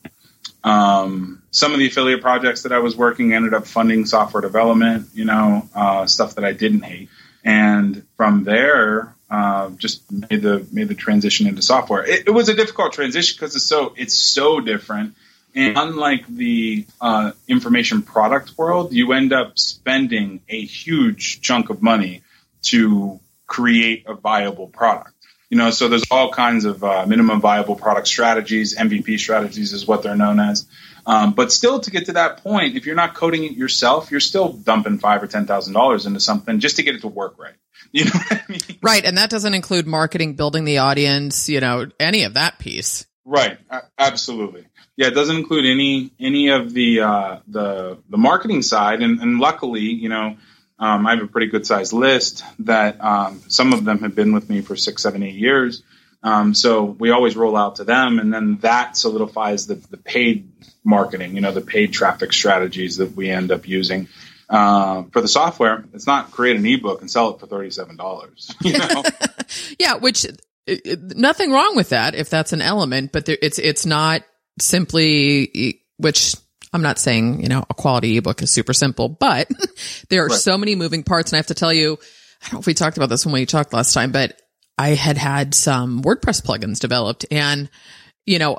Um, 0.65 1.43
some 1.51 1.73
of 1.73 1.79
the 1.79 1.87
affiliate 1.87 2.23
projects 2.23 2.63
that 2.63 2.73
I 2.73 2.79
was 2.79 2.97
working 2.97 3.35
ended 3.35 3.55
up 3.55 3.67
funding 3.67 4.07
software 4.07 4.41
development, 4.41 5.09
you 5.15 5.27
know, 5.27 5.69
uh, 5.75 6.07
stuff 6.07 6.37
that 6.37 6.45
I 6.45 6.53
didn't 6.53 6.83
hate. 6.83 7.11
And 7.45 8.03
from 8.17 8.45
there, 8.45 9.15
uh, 9.31 9.71
just 9.71 10.11
made 10.11 10.43
the 10.43 10.67
made 10.73 10.89
the 10.89 10.95
transition 10.95 11.47
into 11.47 11.61
software. 11.61 12.05
It, 12.05 12.29
it 12.29 12.31
was 12.31 12.49
a 12.49 12.55
difficult 12.55 12.93
transition 12.95 13.37
because 13.39 13.55
it's 13.55 13.67
so 13.67 13.95
it's 13.97 14.15
so 14.15 14.61
different. 14.61 15.15
And 15.55 15.79
unlike 15.79 16.27
the 16.27 16.87
uh, 17.01 17.33
information 17.47 18.03
product 18.03 18.59
world, 18.59 18.93
you 18.93 19.13
end 19.13 19.33
up 19.33 19.59
spending 19.59 20.41
a 20.49 20.65
huge 20.65 21.41
chunk 21.43 21.71
of 21.71 21.81
money 21.81 22.23
to 22.65 23.21
create 23.47 24.05
a 24.07 24.15
viable 24.15 24.67
product. 24.67 25.14
You 25.55 25.59
know, 25.59 25.71
so 25.71 25.87
there's 25.87 26.11
all 26.11 26.33
kinds 26.33 26.65
of 26.65 26.83
uh, 26.83 27.07
minimum 27.07 27.41
viable 27.41 27.77
product 27.77 28.09
strategies, 28.09 28.77
MVP 28.77 29.21
strategies 29.21 29.73
is 29.73 29.87
what 29.87 30.03
they're 30.03 30.17
known 30.17 30.41
as. 30.41 30.67
Um, 31.07 31.33
but 31.33 31.53
still, 31.53 31.79
to 31.79 31.93
get 31.93 32.07
to 32.07 32.15
that 32.15 32.39
point, 32.39 32.77
if 32.77 32.87
you're 32.87 32.97
not 32.97 33.15
coding 33.15 33.45
it 33.45 33.53
yourself, 33.53 34.11
you're 34.11 34.19
still 34.19 34.53
dumping 34.53 34.99
five 34.99 35.23
or 35.23 35.29
ten 35.29 35.47
thousand 35.47 35.73
dollars 35.73 36.07
into 36.07 36.19
something 36.19 36.59
just 36.59 36.75
to 36.75 36.83
get 36.83 36.97
it 36.97 37.03
to 37.03 37.07
work 37.07 37.39
right. 37.39 37.55
You 37.93 38.07
know 38.07 38.11
what 38.15 38.33
I 38.33 38.43
mean? 38.49 38.79
Right, 38.83 39.05
and 39.05 39.17
that 39.17 39.31
doesn't 39.31 39.55
include 39.55 39.87
marketing, 39.87 40.35
building 40.35 40.65
the 40.65 40.79
audience, 40.79 41.49
you 41.49 41.61
know, 41.61 41.87
any 42.01 42.25
of 42.25 42.35
that 42.35 42.59
piece. 42.59 43.07
Right, 43.25 43.57
absolutely. 43.97 44.67
Yeah, 44.97 45.07
it 45.07 45.15
doesn't 45.15 45.37
include 45.37 45.67
any 45.67 46.11
any 46.19 46.49
of 46.49 46.73
the 46.75 47.03
uh, 47.03 47.39
the 47.47 47.99
the 48.11 48.19
marketing 48.19 48.63
side, 48.63 49.03
and, 49.03 49.21
and 49.21 49.39
luckily, 49.39 49.83
you 49.83 50.09
know, 50.09 50.37
um, 50.79 51.07
I 51.07 51.15
have 51.15 51.23
a 51.23 51.29
pretty 51.29 51.47
good 51.49 51.67
sized 51.67 51.93
list 51.93 52.45
that 52.61 53.03
um, 53.03 53.43
some 53.49 53.73
of 53.73 53.85
them 53.85 54.01
have 54.01 54.15
been 54.15 54.33
with 54.33 54.49
me 54.51 54.61
for 54.61 54.77
six, 54.77 55.03
seven, 55.03 55.23
eight 55.23 55.35
years. 55.37 55.83
Um, 56.23 56.55
so 56.55 56.85
we 56.85 57.11
always 57.11 57.37
roll 57.37 57.57
out 57.57 57.77
to 57.77 57.85
them, 57.85 58.19
and 58.19 58.33
then 58.33 58.57
that 58.63 58.97
solidifies 58.97 59.67
the, 59.67 59.75
the 59.75 59.99
paid 59.99 60.51
marketing, 60.83 61.35
you 61.35 61.43
know, 61.43 61.53
the 61.53 61.61
paid 61.61 61.93
traffic 61.93 62.33
strategies 62.33 62.97
that 62.97 63.15
we 63.15 63.31
end 63.31 63.53
up 63.53 63.69
using. 63.69 64.09
Uh, 64.49 65.05
for 65.13 65.21
the 65.21 65.29
software, 65.29 65.85
it's 65.93 66.07
not 66.07 66.31
create 66.31 66.57
an 66.57 66.67
ebook 66.67 67.01
and 67.01 67.11
sell 67.11 67.31
it 67.31 67.41
for 67.41 67.47
thirty-seven 67.47 67.97
dollars. 67.97 68.55
You 68.63 68.79
know? 68.79 69.03
yeah, 69.79 69.97
which 69.97 70.27
nothing 70.97 71.51
wrong 71.51 71.77
with 71.77 71.91
that 71.91 72.15
if 72.15 72.31
that's 72.31 72.53
an 72.53 72.63
element, 72.63 73.13
but 73.13 73.27
there, 73.27 73.39
it's 73.41 73.59
it's 73.59 73.87
not 73.87 74.23
simply 74.59 75.83
which 75.97 76.35
I'm 76.75 76.83
not 76.83 76.99
saying 76.99 77.41
you 77.41 77.49
know 77.49 77.65
a 77.71 77.75
quality 77.75 78.19
ebook 78.19 78.43
is 78.43 78.51
super 78.51 78.75
simple, 78.75 79.09
but 79.09 79.49
there 80.11 80.25
are 80.25 80.29
right. 80.29 80.39
so 80.39 80.59
many 80.59 80.75
moving 80.75 81.03
parts, 81.03 81.31
and 81.31 81.37
I 81.37 81.39
have 81.39 81.47
to 81.47 81.55
tell 81.55 81.73
you, 81.73 81.99
I 82.43 82.47
don't 82.47 82.55
know 82.55 82.59
if 82.61 82.67
we 82.67 82.75
talked 82.75 82.99
about 82.99 83.09
this 83.09 83.25
when 83.25 83.33
we 83.33 83.47
talked 83.47 83.73
last 83.73 83.95
time, 83.95 84.13
but 84.13 84.39
I 84.77 84.91
had 84.91 85.17
had 85.17 85.55
some 85.55 86.03
WordPress 86.03 86.45
plugins 86.45 86.81
developed, 86.81 87.25
and 87.31 87.71
you 88.27 88.39
know 88.39 88.59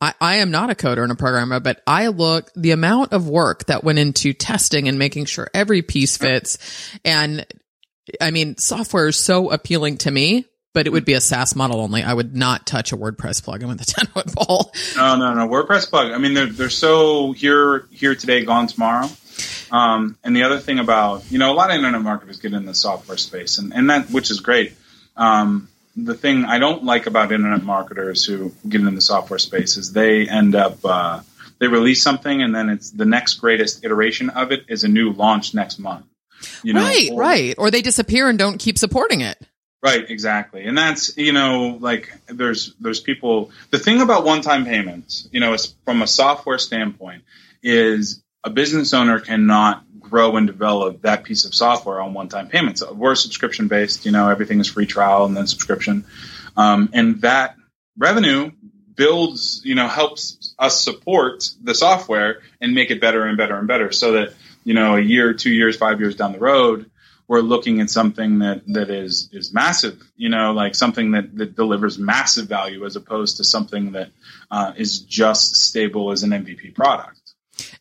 I, 0.00 0.14
I 0.20 0.36
am 0.36 0.50
not 0.50 0.70
a 0.70 0.74
coder 0.74 1.02
and 1.02 1.12
a 1.12 1.16
programmer, 1.16 1.60
but 1.60 1.82
I 1.86 2.08
look 2.08 2.50
the 2.54 2.70
amount 2.70 3.12
of 3.12 3.28
work 3.28 3.66
that 3.66 3.84
went 3.84 3.98
into 3.98 4.32
testing 4.32 4.88
and 4.88 4.98
making 4.98 5.26
sure 5.26 5.48
every 5.52 5.82
piece 5.82 6.16
fits. 6.16 6.58
And 7.04 7.46
I 8.20 8.30
mean, 8.30 8.56
software 8.56 9.08
is 9.08 9.16
so 9.16 9.50
appealing 9.50 9.98
to 9.98 10.10
me, 10.10 10.46
but 10.72 10.86
it 10.86 10.90
would 10.90 11.04
be 11.04 11.14
a 11.14 11.20
SaaS 11.20 11.56
model 11.56 11.80
only. 11.80 12.02
I 12.02 12.14
would 12.14 12.36
not 12.36 12.66
touch 12.66 12.92
a 12.92 12.96
WordPress 12.96 13.42
plugin 13.42 13.68
with 13.68 13.80
a 13.80 13.84
10 13.86 14.06
foot 14.06 14.34
pole. 14.34 14.72
No, 14.96 15.16
no, 15.16 15.34
no. 15.34 15.48
WordPress 15.48 15.88
plug. 15.88 16.12
I 16.12 16.18
mean, 16.18 16.34
they're, 16.34 16.46
they're 16.46 16.70
so 16.70 17.32
here, 17.32 17.86
here 17.90 18.14
today, 18.14 18.44
gone 18.44 18.66
tomorrow. 18.66 19.08
Um, 19.70 20.18
and 20.24 20.34
the 20.34 20.42
other 20.42 20.58
thing 20.58 20.78
about, 20.78 21.30
you 21.30 21.38
know, 21.38 21.52
a 21.52 21.54
lot 21.54 21.70
of 21.70 21.76
internet 21.76 22.02
marketers 22.02 22.40
get 22.40 22.52
in 22.52 22.66
the 22.66 22.74
software 22.74 23.16
space 23.16 23.58
and, 23.58 23.72
and 23.72 23.88
that, 23.90 24.10
which 24.10 24.30
is 24.30 24.40
great. 24.40 24.74
Um, 25.16 25.68
the 25.96 26.14
thing 26.14 26.44
I 26.44 26.58
don't 26.58 26.84
like 26.84 27.06
about 27.06 27.32
internet 27.32 27.62
marketers 27.62 28.24
who 28.24 28.52
get 28.68 28.80
in 28.80 28.94
the 28.94 29.00
software 29.00 29.38
space 29.38 29.76
is 29.76 29.92
they 29.92 30.28
end 30.28 30.54
up 30.54 30.78
uh, 30.84 31.20
they 31.58 31.66
release 31.66 32.02
something 32.02 32.42
and 32.42 32.54
then 32.54 32.68
it's 32.68 32.90
the 32.90 33.04
next 33.04 33.34
greatest 33.34 33.84
iteration 33.84 34.30
of 34.30 34.52
it 34.52 34.64
is 34.68 34.84
a 34.84 34.88
new 34.88 35.12
launch 35.12 35.54
next 35.54 35.78
month. 35.78 36.06
You 36.62 36.72
know, 36.72 36.80
right, 36.80 37.10
or, 37.12 37.20
right, 37.20 37.54
or 37.58 37.70
they 37.70 37.82
disappear 37.82 38.28
and 38.28 38.38
don't 38.38 38.58
keep 38.58 38.78
supporting 38.78 39.20
it. 39.20 39.36
Right, 39.82 40.10
exactly, 40.10 40.64
and 40.66 40.76
that's 40.76 41.16
you 41.16 41.32
know 41.32 41.78
like 41.80 42.12
there's 42.26 42.74
there's 42.80 43.00
people. 43.00 43.50
The 43.70 43.78
thing 43.78 44.02
about 44.02 44.24
one 44.24 44.42
time 44.42 44.66
payments, 44.66 45.26
you 45.32 45.40
know, 45.40 45.56
from 45.86 46.02
a 46.02 46.06
software 46.06 46.58
standpoint, 46.58 47.24
is 47.62 48.22
a 48.44 48.50
business 48.50 48.92
owner 48.92 49.20
cannot 49.20 49.84
grow 49.98 50.36
and 50.36 50.46
develop 50.46 51.00
that 51.02 51.24
piece 51.24 51.46
of 51.46 51.54
software 51.54 52.00
on 52.00 52.12
one-time 52.12 52.48
payments. 52.48 52.82
We're 52.86 53.14
subscription 53.14 53.68
based, 53.68 54.04
you 54.04 54.12
know, 54.12 54.28
everything 54.28 54.60
is 54.60 54.66
free 54.66 54.86
trial 54.86 55.24
and 55.24 55.34
then 55.34 55.46
subscription, 55.46 56.04
um, 56.58 56.90
and 56.92 57.22
that 57.22 57.56
revenue 57.96 58.50
builds, 58.94 59.62
you 59.64 59.76
know, 59.76 59.88
helps 59.88 60.54
us 60.58 60.78
support 60.78 61.48
the 61.62 61.74
software 61.74 62.42
and 62.60 62.74
make 62.74 62.90
it 62.90 63.00
better 63.00 63.24
and 63.24 63.38
better 63.38 63.56
and 63.56 63.66
better, 63.66 63.92
so 63.92 64.12
that 64.12 64.34
you 64.62 64.74
know, 64.74 64.96
a 64.96 65.00
year, 65.00 65.32
two 65.32 65.50
years, 65.50 65.76
five 65.76 66.00
years 66.00 66.16
down 66.16 66.32
the 66.32 66.38
road, 66.38 66.89
we're 67.30 67.42
looking 67.42 67.80
at 67.80 67.88
something 67.88 68.40
that 68.40 68.62
that 68.66 68.90
is 68.90 69.28
is 69.32 69.54
massive, 69.54 70.02
you 70.16 70.28
know, 70.28 70.50
like 70.50 70.74
something 70.74 71.12
that 71.12 71.32
that 71.36 71.54
delivers 71.54 71.96
massive 71.96 72.48
value 72.48 72.84
as 72.84 72.96
opposed 72.96 73.36
to 73.36 73.44
something 73.44 73.92
that 73.92 74.10
uh, 74.50 74.72
is 74.76 74.98
just 75.02 75.54
stable 75.54 76.10
as 76.10 76.24
an 76.24 76.30
MVP 76.30 76.74
product. 76.74 77.20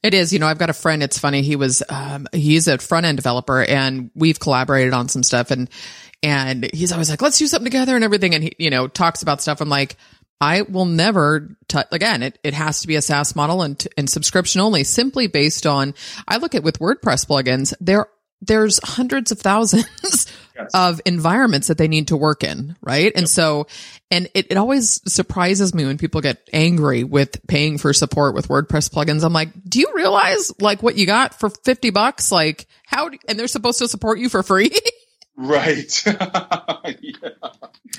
It 0.04 0.14
is. 0.14 0.32
You 0.32 0.38
know, 0.38 0.46
I've 0.46 0.60
got 0.60 0.70
a 0.70 0.74
friend. 0.74 1.02
It's 1.02 1.18
funny. 1.18 1.42
He 1.42 1.56
was, 1.56 1.82
um, 1.90 2.28
he's 2.32 2.68
a 2.68 2.78
front 2.78 3.08
end 3.08 3.18
developer 3.18 3.64
and 3.64 4.12
we've 4.14 4.40
collaborated 4.40 4.94
on 4.94 5.10
some 5.10 5.24
stuff 5.24 5.50
and, 5.50 5.68
and 6.22 6.70
he's 6.72 6.92
always 6.92 7.10
like, 7.10 7.22
let's 7.22 7.40
do 7.40 7.48
something 7.48 7.66
together 7.66 7.96
and 7.96 8.04
everything. 8.04 8.36
And 8.36 8.44
he, 8.44 8.54
you 8.60 8.70
know, 8.70 8.88
talks 8.88 9.24
about 9.24 9.42
stuff. 9.42 9.62
I'm 9.62 9.70
like, 9.70 9.96
I 10.42 10.62
will 10.62 10.86
never 10.86 11.56
touch, 11.68 11.88
again, 11.92 12.24
it, 12.24 12.38
it 12.44 12.54
has 12.54 12.82
to 12.82 12.88
be 12.88 12.98
a 12.98 13.02
SaaS 13.02 13.36
model 13.36 13.62
and, 13.62 13.88
and 13.98 14.10
subscription 14.10 14.62
only 14.62 14.84
simply 14.84 15.28
based 15.28 15.66
on, 15.66 15.96
I 16.28 16.38
look 16.38 16.56
at 16.56 16.64
with 16.64 16.80
WordPress 16.80 17.26
plugins, 17.26 17.74
there, 17.82 18.08
there's 18.42 18.80
hundreds 18.84 19.32
of 19.32 19.40
thousands 19.40 20.28
yes. 20.56 20.72
of 20.74 21.02
environments 21.06 21.68
that 21.68 21.78
they 21.78 21.88
need 21.88 22.08
to 22.10 22.18
work 22.18 22.44
in. 22.44 22.76
Right. 22.82 23.12
And 23.16 23.28
so 23.28 23.68
and 24.12 24.30
it, 24.34 24.48
it 24.52 24.58
always 24.58 25.02
surprises 25.12 25.74
me 25.74 25.86
when 25.86 25.98
people 25.98 26.22
get 26.22 26.48
angry 26.52 27.04
with 27.04 27.46
paying 27.48 27.78
for 27.78 27.94
support 27.94 28.34
with 28.34 28.48
WordPress 28.48 28.90
plugins. 28.90 29.24
I'm 29.24 29.34
like, 29.34 29.50
do 29.68 29.80
you 29.80 29.92
realize 29.94 30.52
like 30.60 30.82
what 30.82 30.96
you 30.96 31.06
got 31.06 31.40
for 31.40 31.50
50 31.50 31.90
bucks? 31.92 32.32
Like 32.32 32.68
how, 32.86 33.10
do, 33.10 33.18
and 33.28 33.38
they're 33.38 33.48
supposed 33.48 33.80
to 33.80 33.88
support 33.88 34.20
you 34.20 34.30
for 34.30 34.42
free? 34.42 34.72
right. 35.38 36.04
yeah. 36.06 37.30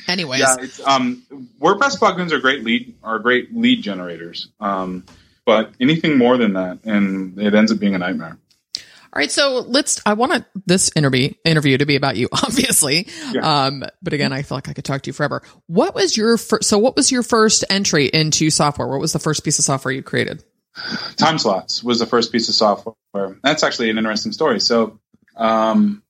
Anyways. 0.08 0.40
Yeah, 0.40 0.84
um, 0.84 1.22
WordPress 1.60 1.98
plugins 1.98 2.32
are 2.32 2.40
great 2.40 2.64
lead, 2.64 2.96
are 3.04 3.18
great 3.18 3.54
lead 3.54 3.82
generators. 3.82 4.48
Um, 4.58 5.04
but 5.44 5.72
anything 5.80 6.18
more 6.18 6.36
than 6.36 6.54
that, 6.54 6.80
and 6.84 7.38
it 7.40 7.54
ends 7.54 7.72
up 7.72 7.78
being 7.78 7.94
a 7.94 7.98
nightmare. 7.98 8.36
All 9.12 9.18
right, 9.18 9.30
so 9.30 9.64
let's. 9.66 10.00
I 10.06 10.12
want 10.12 10.44
this 10.66 10.90
interview 10.94 11.32
interview 11.44 11.78
to 11.78 11.86
be 11.86 11.96
about 11.96 12.16
you, 12.16 12.28
obviously. 12.32 13.08
Yeah. 13.32 13.64
Um, 13.64 13.84
but 14.00 14.12
again, 14.12 14.32
I 14.32 14.42
feel 14.42 14.56
like 14.56 14.68
I 14.68 14.72
could 14.72 14.84
talk 14.84 15.02
to 15.02 15.08
you 15.08 15.12
forever. 15.12 15.42
What 15.66 15.96
was 15.96 16.16
your 16.16 16.36
first? 16.36 16.68
So, 16.68 16.78
what 16.78 16.94
was 16.94 17.10
your 17.10 17.24
first 17.24 17.64
entry 17.68 18.06
into 18.06 18.50
software? 18.50 18.86
What 18.86 19.00
was 19.00 19.12
the 19.12 19.18
first 19.18 19.44
piece 19.44 19.58
of 19.58 19.64
software 19.64 19.92
you 19.92 20.04
created? 20.04 20.44
Time 21.16 21.38
slots 21.38 21.82
was 21.82 21.98
the 21.98 22.06
first 22.06 22.30
piece 22.30 22.48
of 22.48 22.54
software. 22.54 22.94
That's 23.42 23.64
actually 23.64 23.90
an 23.90 23.98
interesting 23.98 24.30
story. 24.30 24.60
So, 24.60 25.00
um, 25.36 26.04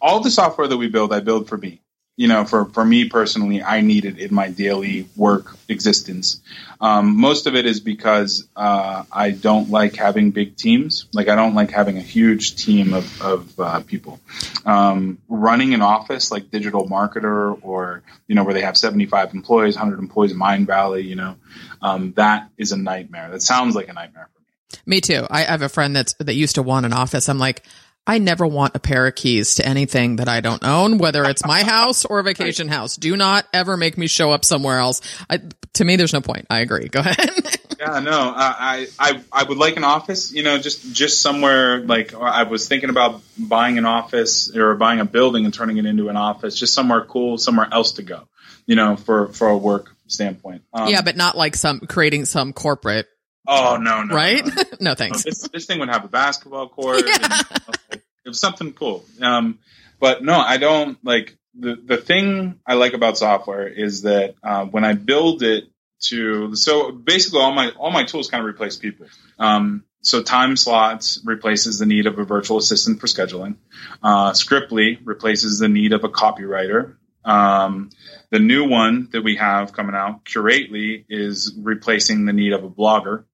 all 0.00 0.20
the 0.20 0.30
software 0.30 0.68
that 0.68 0.76
we 0.76 0.88
build, 0.88 1.10
I 1.12 1.20
build 1.20 1.48
for 1.48 1.56
me 1.56 1.80
you 2.16 2.28
know, 2.28 2.44
for, 2.44 2.66
for 2.66 2.84
me 2.84 3.08
personally, 3.08 3.62
I 3.62 3.80
need 3.80 4.04
it 4.04 4.18
in 4.18 4.34
my 4.34 4.50
daily 4.50 5.08
work 5.16 5.56
existence. 5.68 6.42
Um, 6.80 7.16
most 7.16 7.46
of 7.46 7.54
it 7.54 7.64
is 7.64 7.80
because 7.80 8.46
uh, 8.54 9.04
I 9.10 9.30
don't 9.30 9.70
like 9.70 9.96
having 9.96 10.30
big 10.30 10.56
teams. 10.56 11.06
Like, 11.14 11.28
I 11.28 11.36
don't 11.36 11.54
like 11.54 11.70
having 11.70 11.96
a 11.96 12.02
huge 12.02 12.56
team 12.56 12.92
of, 12.92 13.22
of 13.22 13.60
uh, 13.60 13.80
people. 13.80 14.20
Um, 14.66 15.18
running 15.28 15.72
an 15.72 15.80
office 15.80 16.30
like 16.30 16.50
Digital 16.50 16.86
Marketer 16.86 17.58
or, 17.62 18.02
you 18.26 18.34
know, 18.34 18.44
where 18.44 18.54
they 18.54 18.62
have 18.62 18.76
75 18.76 19.32
employees, 19.32 19.76
100 19.76 19.98
employees 19.98 20.32
in 20.32 20.38
Mind 20.38 20.66
Valley, 20.66 21.02
you 21.02 21.16
know, 21.16 21.36
um, 21.80 22.12
that 22.12 22.50
is 22.58 22.72
a 22.72 22.76
nightmare. 22.76 23.30
That 23.30 23.42
sounds 23.42 23.74
like 23.74 23.88
a 23.88 23.94
nightmare 23.94 24.28
for 24.34 24.40
me. 24.40 24.78
Me 24.84 25.00
too. 25.00 25.26
I 25.30 25.42
have 25.42 25.62
a 25.62 25.68
friend 25.68 25.96
that's 25.96 26.12
that 26.14 26.34
used 26.34 26.56
to 26.56 26.62
want 26.62 26.84
an 26.84 26.92
office. 26.92 27.28
I'm 27.28 27.38
like, 27.38 27.62
I 28.06 28.18
never 28.18 28.46
want 28.46 28.74
a 28.74 28.80
pair 28.80 29.06
of 29.06 29.14
keys 29.14 29.56
to 29.56 29.66
anything 29.66 30.16
that 30.16 30.28
I 30.28 30.40
don't 30.40 30.64
own, 30.64 30.98
whether 30.98 31.24
it's 31.24 31.46
my 31.46 31.62
house 31.64 32.04
or 32.04 32.18
a 32.18 32.22
vacation 32.22 32.66
house. 32.66 32.96
Do 32.96 33.16
not 33.16 33.46
ever 33.52 33.76
make 33.76 33.96
me 33.96 34.08
show 34.08 34.32
up 34.32 34.44
somewhere 34.44 34.78
else. 34.78 35.00
I, 35.30 35.40
to 35.74 35.84
me, 35.84 35.94
there's 35.96 36.12
no 36.12 36.20
point. 36.20 36.46
I 36.50 36.60
agree. 36.60 36.88
Go 36.88 37.00
ahead. 37.04 37.30
yeah, 37.78 38.00
no, 38.00 38.32
I, 38.34 38.88
I, 38.98 39.20
I 39.32 39.44
would 39.44 39.58
like 39.58 39.76
an 39.76 39.84
office, 39.84 40.32
you 40.32 40.42
know, 40.42 40.58
just, 40.58 40.92
just 40.92 41.22
somewhere 41.22 41.78
like 41.78 42.12
I 42.12 42.42
was 42.42 42.66
thinking 42.66 42.90
about 42.90 43.22
buying 43.38 43.78
an 43.78 43.86
office 43.86 44.54
or 44.54 44.74
buying 44.74 44.98
a 44.98 45.04
building 45.04 45.44
and 45.44 45.54
turning 45.54 45.76
it 45.76 45.86
into 45.86 46.08
an 46.08 46.16
office, 46.16 46.58
just 46.58 46.74
somewhere 46.74 47.04
cool, 47.04 47.38
somewhere 47.38 47.68
else 47.70 47.92
to 47.92 48.02
go, 48.02 48.26
you 48.66 48.74
know, 48.74 48.96
for, 48.96 49.28
for 49.28 49.48
a 49.48 49.56
work 49.56 49.94
standpoint. 50.08 50.62
Um, 50.74 50.88
yeah, 50.88 51.02
but 51.02 51.16
not 51.16 51.36
like 51.36 51.54
some 51.54 51.80
creating 51.80 52.24
some 52.24 52.52
corporate 52.52 53.06
Oh 53.46 53.76
no, 53.76 54.02
no, 54.02 54.14
right? 54.14 54.44
No, 54.44 54.62
no 54.80 54.94
thanks. 54.94 55.24
No, 55.24 55.30
this, 55.30 55.48
this, 55.48 55.66
thing 55.66 55.80
would 55.80 55.88
have 55.88 56.04
a 56.04 56.08
basketball 56.08 56.68
court. 56.68 57.02
Yeah. 57.06 57.42
And, 57.90 58.02
it 58.24 58.28
was 58.28 58.38
something 58.38 58.72
cool. 58.72 59.04
Um, 59.20 59.58
but 59.98 60.22
no, 60.22 60.38
I 60.38 60.56
don't 60.56 60.96
like 61.04 61.36
the 61.58 61.76
the 61.76 61.96
thing 61.96 62.60
I 62.66 62.74
like 62.74 62.92
about 62.92 63.18
software 63.18 63.66
is 63.66 64.02
that 64.02 64.36
uh, 64.42 64.64
when 64.66 64.84
I 64.84 64.94
build 64.94 65.42
it 65.42 65.64
to 66.04 66.54
so 66.56 66.92
basically 66.92 67.40
all 67.40 67.52
my 67.52 67.70
all 67.70 67.90
my 67.90 68.04
tools 68.04 68.28
kind 68.28 68.42
of 68.42 68.48
replace 68.48 68.76
people. 68.76 69.06
Um, 69.38 69.84
so 70.02 70.22
time 70.22 70.56
slots 70.56 71.20
replaces 71.24 71.78
the 71.78 71.86
need 71.86 72.06
of 72.06 72.18
a 72.18 72.24
virtual 72.24 72.58
assistant 72.58 73.00
for 73.00 73.06
scheduling. 73.06 73.56
Uh, 74.02 74.32
Scriptly 74.32 74.98
replaces 75.04 75.58
the 75.58 75.68
need 75.68 75.92
of 75.92 76.04
a 76.04 76.08
copywriter. 76.08 76.96
Um, 77.24 77.90
the 78.30 78.40
new 78.40 78.68
one 78.68 79.08
that 79.12 79.22
we 79.22 79.36
have 79.36 79.72
coming 79.72 79.94
out, 79.94 80.24
Curately, 80.24 81.04
is 81.08 81.54
replacing 81.56 82.24
the 82.24 82.32
need 82.32 82.52
of 82.52 82.64
a 82.64 82.70
blogger. 82.70 83.24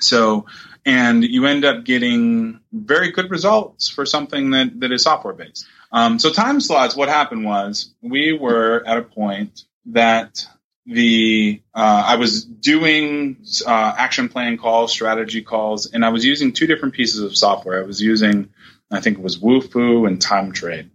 So, 0.00 0.46
and 0.84 1.24
you 1.24 1.46
end 1.46 1.64
up 1.64 1.84
getting 1.84 2.60
very 2.72 3.10
good 3.12 3.30
results 3.30 3.88
for 3.88 4.04
something 4.04 4.50
that, 4.50 4.80
that 4.80 4.92
is 4.92 5.02
software 5.02 5.34
based. 5.34 5.66
Um, 5.92 6.18
so 6.18 6.30
time 6.30 6.60
slots, 6.60 6.96
what 6.96 7.08
happened 7.08 7.44
was 7.44 7.94
we 8.02 8.32
were 8.32 8.82
at 8.86 8.98
a 8.98 9.02
point 9.02 9.64
that 9.86 10.44
the 10.86 11.62
uh, 11.74 12.04
I 12.06 12.16
was 12.16 12.44
doing 12.44 13.38
uh, 13.66 13.94
action 13.96 14.28
plan 14.28 14.58
calls, 14.58 14.92
strategy 14.92 15.40
calls, 15.40 15.86
and 15.86 16.04
I 16.04 16.10
was 16.10 16.24
using 16.24 16.52
two 16.52 16.66
different 16.66 16.94
pieces 16.94 17.20
of 17.20 17.36
software. 17.36 17.82
I 17.82 17.86
was 17.86 18.02
using, 18.02 18.50
I 18.90 19.00
think 19.00 19.18
it 19.18 19.22
was 19.22 19.38
Wufoo 19.38 20.06
and 20.06 20.20
Time 20.20 20.52
Trade. 20.52 20.90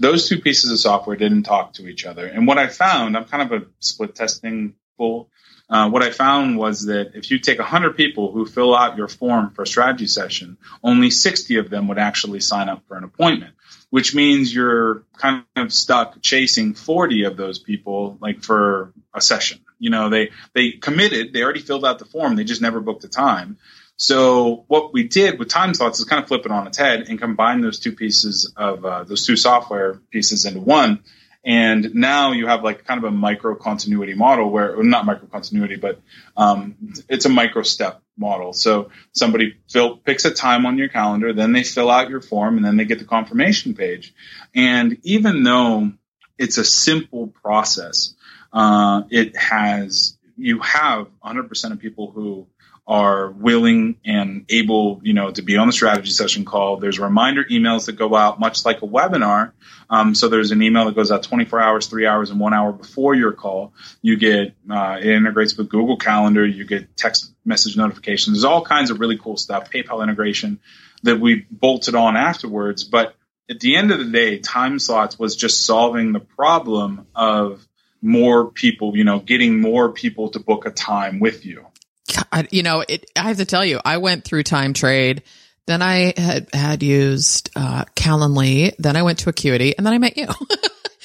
Those 0.00 0.28
two 0.28 0.40
pieces 0.40 0.70
of 0.70 0.78
software 0.78 1.16
didn't 1.16 1.42
talk 1.42 1.74
to 1.74 1.88
each 1.88 2.06
other. 2.06 2.26
And 2.26 2.46
what 2.46 2.58
I 2.58 2.68
found, 2.68 3.16
I'm 3.16 3.24
kind 3.26 3.52
of 3.52 3.62
a 3.62 3.66
split 3.80 4.14
testing 4.14 4.74
fool. 4.96 5.28
Uh, 5.68 5.88
what 5.88 6.02
I 6.02 6.10
found 6.10 6.58
was 6.58 6.86
that 6.86 7.12
if 7.14 7.30
you 7.30 7.38
take 7.38 7.58
100 7.58 7.96
people 7.96 8.30
who 8.30 8.44
fill 8.44 8.74
out 8.74 8.96
your 8.96 9.08
form 9.08 9.50
for 9.50 9.62
a 9.62 9.66
strategy 9.66 10.06
session, 10.06 10.58
only 10.82 11.10
60 11.10 11.56
of 11.56 11.70
them 11.70 11.88
would 11.88 11.98
actually 11.98 12.40
sign 12.40 12.68
up 12.68 12.82
for 12.86 12.96
an 12.96 13.04
appointment, 13.04 13.54
which 13.88 14.14
means 14.14 14.54
you're 14.54 15.04
kind 15.16 15.44
of 15.56 15.72
stuck 15.72 16.20
chasing 16.20 16.74
40 16.74 17.24
of 17.24 17.36
those 17.36 17.58
people 17.58 18.18
like 18.20 18.42
for 18.42 18.92
a 19.14 19.22
session. 19.22 19.60
You 19.78 19.90
know, 19.90 20.10
they 20.10 20.30
they 20.52 20.72
committed, 20.72 21.32
they 21.32 21.42
already 21.42 21.60
filled 21.60 21.84
out 21.84 21.98
the 21.98 22.04
form, 22.04 22.36
they 22.36 22.44
just 22.44 22.62
never 22.62 22.80
booked 22.80 23.02
the 23.02 23.08
time. 23.08 23.58
So 23.96 24.64
what 24.66 24.92
we 24.92 25.04
did 25.04 25.38
with 25.38 25.48
time 25.48 25.72
slots 25.72 25.98
is 25.98 26.04
kind 26.04 26.20
of 26.20 26.28
flip 26.28 26.44
it 26.44 26.50
on 26.50 26.66
its 26.66 26.76
head 26.76 27.06
and 27.08 27.18
combine 27.18 27.60
those 27.60 27.78
two 27.78 27.92
pieces 27.92 28.52
of 28.56 28.84
uh, 28.84 29.04
those 29.04 29.24
two 29.24 29.36
software 29.36 30.00
pieces 30.10 30.44
into 30.44 30.60
one 30.60 31.04
and 31.44 31.94
now 31.94 32.32
you 32.32 32.46
have 32.46 32.64
like 32.64 32.84
kind 32.84 32.98
of 32.98 33.04
a 33.04 33.10
micro 33.10 33.54
continuity 33.54 34.14
model 34.14 34.50
where, 34.50 34.82
not 34.82 35.04
micro 35.04 35.26
continuity, 35.28 35.76
but 35.76 36.00
um, 36.36 36.76
it's 37.08 37.26
a 37.26 37.28
micro 37.28 37.62
step 37.62 38.02
model. 38.16 38.52
So 38.52 38.90
somebody 39.12 39.56
fill, 39.68 39.96
picks 39.96 40.24
a 40.24 40.32
time 40.32 40.64
on 40.64 40.78
your 40.78 40.88
calendar, 40.88 41.32
then 41.32 41.52
they 41.52 41.62
fill 41.62 41.90
out 41.90 42.08
your 42.08 42.22
form, 42.22 42.56
and 42.56 42.64
then 42.64 42.76
they 42.76 42.84
get 42.84 42.98
the 42.98 43.04
confirmation 43.04 43.74
page. 43.74 44.14
And 44.54 44.98
even 45.02 45.42
though 45.42 45.92
it's 46.38 46.58
a 46.58 46.64
simple 46.64 47.28
process, 47.28 48.14
uh, 48.52 49.02
it 49.10 49.36
has 49.36 50.16
you 50.36 50.58
have 50.60 51.06
100% 51.24 51.72
of 51.72 51.78
people 51.78 52.10
who 52.10 52.46
are 52.86 53.30
willing 53.30 53.96
and 54.04 54.44
able, 54.50 55.00
you 55.02 55.14
know, 55.14 55.30
to 55.30 55.40
be 55.40 55.56
on 55.56 55.66
the 55.66 55.72
strategy 55.72 56.10
session 56.10 56.44
call. 56.44 56.76
There's 56.76 56.98
reminder 56.98 57.42
emails 57.44 57.86
that 57.86 57.92
go 57.92 58.14
out, 58.14 58.38
much 58.38 58.64
like 58.66 58.82
a 58.82 58.86
webinar. 58.86 59.52
Um, 59.88 60.14
so 60.14 60.28
there's 60.28 60.50
an 60.50 60.60
email 60.60 60.84
that 60.84 60.94
goes 60.94 61.10
out 61.10 61.22
24 61.22 61.60
hours, 61.60 61.86
three 61.86 62.06
hours, 62.06 62.30
and 62.30 62.38
one 62.38 62.52
hour 62.52 62.72
before 62.72 63.14
your 63.14 63.32
call. 63.32 63.72
You 64.02 64.16
get 64.16 64.54
uh, 64.70 64.98
it 65.00 65.06
integrates 65.06 65.56
with 65.56 65.70
Google 65.70 65.96
Calendar. 65.96 66.46
You 66.46 66.66
get 66.66 66.94
text 66.96 67.32
message 67.44 67.76
notifications. 67.76 68.36
There's 68.36 68.44
all 68.44 68.62
kinds 68.62 68.90
of 68.90 69.00
really 69.00 69.16
cool 69.16 69.38
stuff. 69.38 69.70
PayPal 69.70 70.02
integration 70.02 70.60
that 71.04 71.18
we 71.20 71.46
bolted 71.50 71.94
on 71.94 72.16
afterwards, 72.16 72.84
but 72.84 73.14
at 73.48 73.60
the 73.60 73.76
end 73.76 73.92
of 73.92 73.98
the 73.98 74.10
day, 74.10 74.38
time 74.38 74.78
slots 74.78 75.18
was 75.18 75.36
just 75.36 75.66
solving 75.66 76.12
the 76.12 76.20
problem 76.20 77.06
of 77.14 77.66
more 78.00 78.50
people, 78.50 78.96
you 78.96 79.04
know, 79.04 79.18
getting 79.18 79.60
more 79.60 79.92
people 79.92 80.30
to 80.30 80.38
book 80.38 80.66
a 80.66 80.70
time 80.70 81.20
with 81.20 81.44
you. 81.44 81.66
God, 82.12 82.48
you 82.50 82.62
know, 82.62 82.84
it, 82.86 83.10
I 83.16 83.28
have 83.28 83.38
to 83.38 83.44
tell 83.44 83.64
you, 83.64 83.80
I 83.84 83.98
went 83.98 84.24
through 84.24 84.42
Time 84.42 84.74
Trade. 84.74 85.22
Then 85.66 85.80
I 85.80 86.12
had 86.16 86.48
had 86.52 86.82
used 86.82 87.50
uh, 87.56 87.84
Calendly. 87.96 88.74
Then 88.78 88.96
I 88.96 89.02
went 89.02 89.20
to 89.20 89.30
Acuity, 89.30 89.76
and 89.76 89.86
then 89.86 89.94
I 89.94 89.98
met 89.98 90.16
you. 90.16 90.26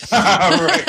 right. 0.11 0.85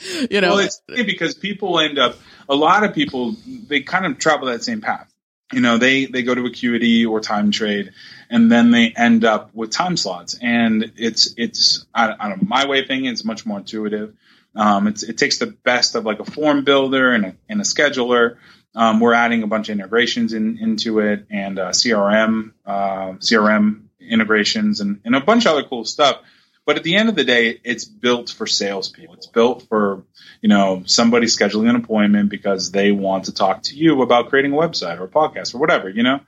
you 0.30 0.40
know, 0.40 0.56
well, 0.56 0.58
it's 0.58 0.80
because 0.88 1.34
people 1.34 1.78
end 1.78 1.98
up. 1.98 2.16
A 2.48 2.54
lot 2.54 2.84
of 2.84 2.94
people 2.94 3.34
they 3.46 3.80
kind 3.80 4.06
of 4.06 4.18
travel 4.18 4.48
that 4.48 4.62
same 4.62 4.80
path. 4.80 5.12
You 5.52 5.60
know, 5.60 5.78
they 5.78 6.06
they 6.06 6.22
go 6.22 6.34
to 6.34 6.44
Acuity 6.46 7.06
or 7.06 7.20
Time 7.20 7.50
Trade, 7.50 7.92
and 8.30 8.50
then 8.50 8.70
they 8.70 8.92
end 8.96 9.24
up 9.24 9.54
with 9.54 9.70
time 9.70 9.96
slots. 9.96 10.38
And 10.40 10.92
it's 10.96 11.34
it's 11.36 11.86
I, 11.94 12.14
I 12.18 12.28
don't 12.28 12.42
know. 12.42 12.48
My 12.48 12.66
way 12.66 12.80
of 12.80 12.86
thinking 12.86 13.10
is 13.10 13.24
much 13.24 13.46
more 13.46 13.58
intuitive. 13.58 14.14
Um, 14.54 14.86
it 14.86 15.18
takes 15.18 15.38
the 15.38 15.46
best 15.48 15.94
of 15.96 16.06
like 16.06 16.18
a 16.18 16.24
form 16.24 16.64
builder 16.64 17.12
and 17.12 17.26
a, 17.26 17.36
and 17.48 17.60
a 17.60 17.64
scheduler 17.64 18.38
um, 18.76 19.00
we're 19.00 19.14
adding 19.14 19.42
a 19.42 19.46
bunch 19.46 19.70
of 19.70 19.72
integrations 19.72 20.34
in, 20.34 20.58
into 20.58 21.00
it 21.00 21.26
and 21.30 21.58
uh, 21.58 21.70
CRM, 21.70 22.52
uh, 22.66 23.12
CRM 23.14 23.84
integrations 23.98 24.80
and, 24.80 25.00
and 25.04 25.16
a 25.16 25.20
bunch 25.20 25.46
of 25.46 25.52
other 25.52 25.64
cool 25.64 25.84
stuff. 25.84 26.20
But 26.66 26.76
at 26.76 26.82
the 26.82 26.96
end 26.96 27.08
of 27.08 27.14
the 27.14 27.24
day, 27.24 27.60
it's 27.64 27.84
built 27.84 28.28
for 28.28 28.46
salespeople. 28.46 29.14
It's 29.14 29.28
built 29.28 29.62
for, 29.68 30.02
you 30.42 30.48
know, 30.48 30.82
somebody 30.84 31.26
scheduling 31.26 31.70
an 31.70 31.76
appointment 31.76 32.28
because 32.28 32.70
they 32.70 32.92
want 32.92 33.26
to 33.26 33.32
talk 33.32 33.62
to 33.64 33.76
you 33.76 34.02
about 34.02 34.28
creating 34.28 34.52
a 34.52 34.56
website 34.56 34.98
or 34.98 35.04
a 35.04 35.08
podcast 35.08 35.54
or 35.54 35.58
whatever, 35.58 35.88
you 35.88 36.02
know? 36.02 36.20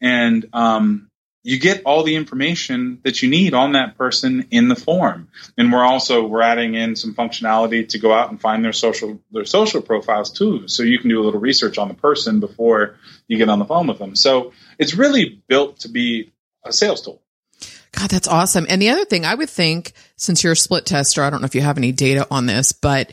And 0.00 0.46
um, 0.52 1.10
you 1.46 1.60
get 1.60 1.82
all 1.84 2.02
the 2.02 2.16
information 2.16 2.98
that 3.04 3.22
you 3.22 3.28
need 3.28 3.52
on 3.52 3.72
that 3.72 3.98
person 3.98 4.48
in 4.50 4.68
the 4.68 4.74
form. 4.74 5.28
And 5.58 5.70
we're 5.70 5.84
also 5.84 6.26
we're 6.26 6.40
adding 6.40 6.74
in 6.74 6.96
some 6.96 7.14
functionality 7.14 7.86
to 7.90 7.98
go 7.98 8.14
out 8.14 8.30
and 8.30 8.40
find 8.40 8.64
their 8.64 8.72
social 8.72 9.20
their 9.30 9.44
social 9.44 9.82
profiles 9.82 10.32
too, 10.32 10.66
so 10.66 10.82
you 10.82 10.98
can 10.98 11.10
do 11.10 11.22
a 11.22 11.24
little 11.24 11.38
research 11.38 11.76
on 11.76 11.88
the 11.88 11.94
person 11.94 12.40
before 12.40 12.96
you 13.28 13.36
get 13.36 13.50
on 13.50 13.58
the 13.58 13.66
phone 13.66 13.86
with 13.86 13.98
them. 13.98 14.16
So 14.16 14.52
it's 14.78 14.94
really 14.94 15.42
built 15.46 15.80
to 15.80 15.88
be 15.88 16.32
a 16.64 16.72
sales 16.72 17.02
tool. 17.02 17.20
God, 17.92 18.10
that's 18.10 18.26
awesome. 18.26 18.66
And 18.68 18.82
the 18.82 18.88
other 18.88 19.04
thing 19.04 19.24
I 19.24 19.34
would 19.34 19.50
think, 19.50 19.92
since 20.16 20.42
you're 20.42 20.54
a 20.54 20.56
split 20.56 20.86
tester, 20.86 21.22
I 21.22 21.30
don't 21.30 21.42
know 21.42 21.46
if 21.46 21.54
you 21.54 21.60
have 21.60 21.78
any 21.78 21.92
data 21.92 22.26
on 22.30 22.46
this, 22.46 22.72
but 22.72 23.12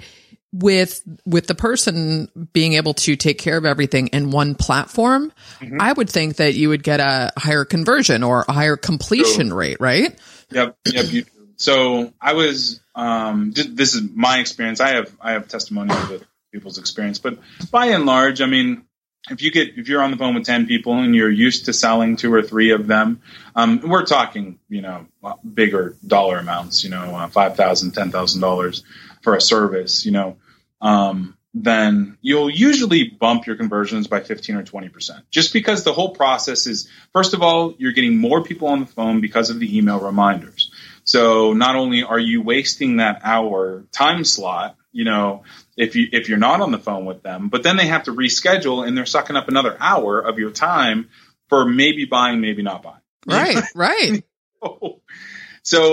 with 0.53 1.01
with 1.25 1.47
the 1.47 1.55
person 1.55 2.29
being 2.51 2.73
able 2.73 2.93
to 2.93 3.15
take 3.15 3.37
care 3.37 3.57
of 3.57 3.65
everything 3.65 4.07
in 4.07 4.31
one 4.31 4.55
platform, 4.55 5.31
mm-hmm. 5.59 5.79
I 5.79 5.93
would 5.93 6.09
think 6.09 6.37
that 6.37 6.55
you 6.55 6.69
would 6.69 6.83
get 6.83 6.99
a 6.99 7.31
higher 7.37 7.65
conversion 7.65 8.23
or 8.23 8.45
a 8.47 8.51
higher 8.51 8.77
completion 8.77 9.49
so, 9.49 9.55
rate, 9.55 9.77
right? 9.79 10.17
Yep, 10.51 10.77
yep. 10.85 11.05
You, 11.11 11.25
so 11.55 12.13
I 12.19 12.33
was. 12.33 12.79
Um, 12.93 13.53
this 13.53 13.95
is 13.95 14.01
my 14.13 14.39
experience. 14.39 14.81
I 14.81 14.95
have 14.95 15.15
I 15.21 15.31
have 15.33 15.47
testimonials 15.47 16.09
with 16.09 16.25
people's 16.51 16.77
experience, 16.77 17.19
but 17.19 17.37
by 17.71 17.87
and 17.87 18.05
large, 18.05 18.41
I 18.41 18.47
mean, 18.47 18.83
if 19.29 19.41
you 19.41 19.51
get 19.51 19.77
if 19.77 19.87
you're 19.87 20.01
on 20.01 20.11
the 20.11 20.17
phone 20.17 20.35
with 20.35 20.43
10 20.43 20.65
people 20.65 20.99
and 20.99 21.15
you're 21.15 21.31
used 21.31 21.65
to 21.65 21.73
selling 21.73 22.17
two 22.17 22.33
or 22.33 22.41
three 22.41 22.71
of 22.71 22.87
them 22.87 23.21
um, 23.55 23.79
we're 23.87 24.03
talking 24.03 24.57
you 24.67 24.81
know 24.81 25.05
bigger 25.53 25.95
dollar 26.05 26.39
amounts 26.39 26.83
you 26.83 26.89
know 26.89 27.15
uh, 27.15 27.27
$5000 27.27 27.93
$10000 27.93 28.83
for 29.21 29.35
a 29.35 29.41
service, 29.41 30.05
you 30.05 30.11
know, 30.11 30.37
um, 30.81 31.37
then 31.53 32.17
you'll 32.21 32.49
usually 32.49 33.09
bump 33.09 33.45
your 33.45 33.55
conversions 33.55 34.07
by 34.07 34.21
15 34.21 34.55
or 34.55 34.63
20%. 34.63 35.21
Just 35.29 35.51
because 35.51 35.83
the 35.83 35.91
whole 35.91 36.15
process 36.15 36.65
is, 36.65 36.89
first 37.13 37.33
of 37.33 37.41
all, 37.41 37.75
you're 37.77 37.91
getting 37.91 38.17
more 38.17 38.43
people 38.43 38.69
on 38.69 38.79
the 38.79 38.85
phone 38.85 39.19
because 39.19 39.49
of 39.49 39.59
the 39.59 39.77
email 39.77 39.99
reminders. 39.99 40.71
So 41.03 41.53
not 41.53 41.75
only 41.75 42.03
are 42.03 42.19
you 42.19 42.41
wasting 42.41 42.97
that 42.97 43.21
hour 43.23 43.85
time 43.91 44.23
slot, 44.23 44.77
you 44.93 45.03
know, 45.03 45.43
if 45.77 45.95
you 45.95 46.07
if 46.11 46.29
you're 46.29 46.37
not 46.37 46.61
on 46.61 46.71
the 46.71 46.77
phone 46.77 47.05
with 47.05 47.23
them, 47.23 47.49
but 47.49 47.63
then 47.63 47.77
they 47.77 47.87
have 47.87 48.03
to 48.03 48.13
reschedule 48.13 48.85
and 48.85 48.97
they're 48.97 49.05
sucking 49.05 49.35
up 49.35 49.47
another 49.47 49.75
hour 49.79 50.19
of 50.19 50.37
your 50.37 50.51
time 50.51 51.09
for 51.49 51.65
maybe 51.65 52.05
buying, 52.05 52.39
maybe 52.39 52.61
not 52.61 52.83
buying. 52.83 53.01
Right, 53.25 53.63
right. 53.75 54.23
so 54.63 55.01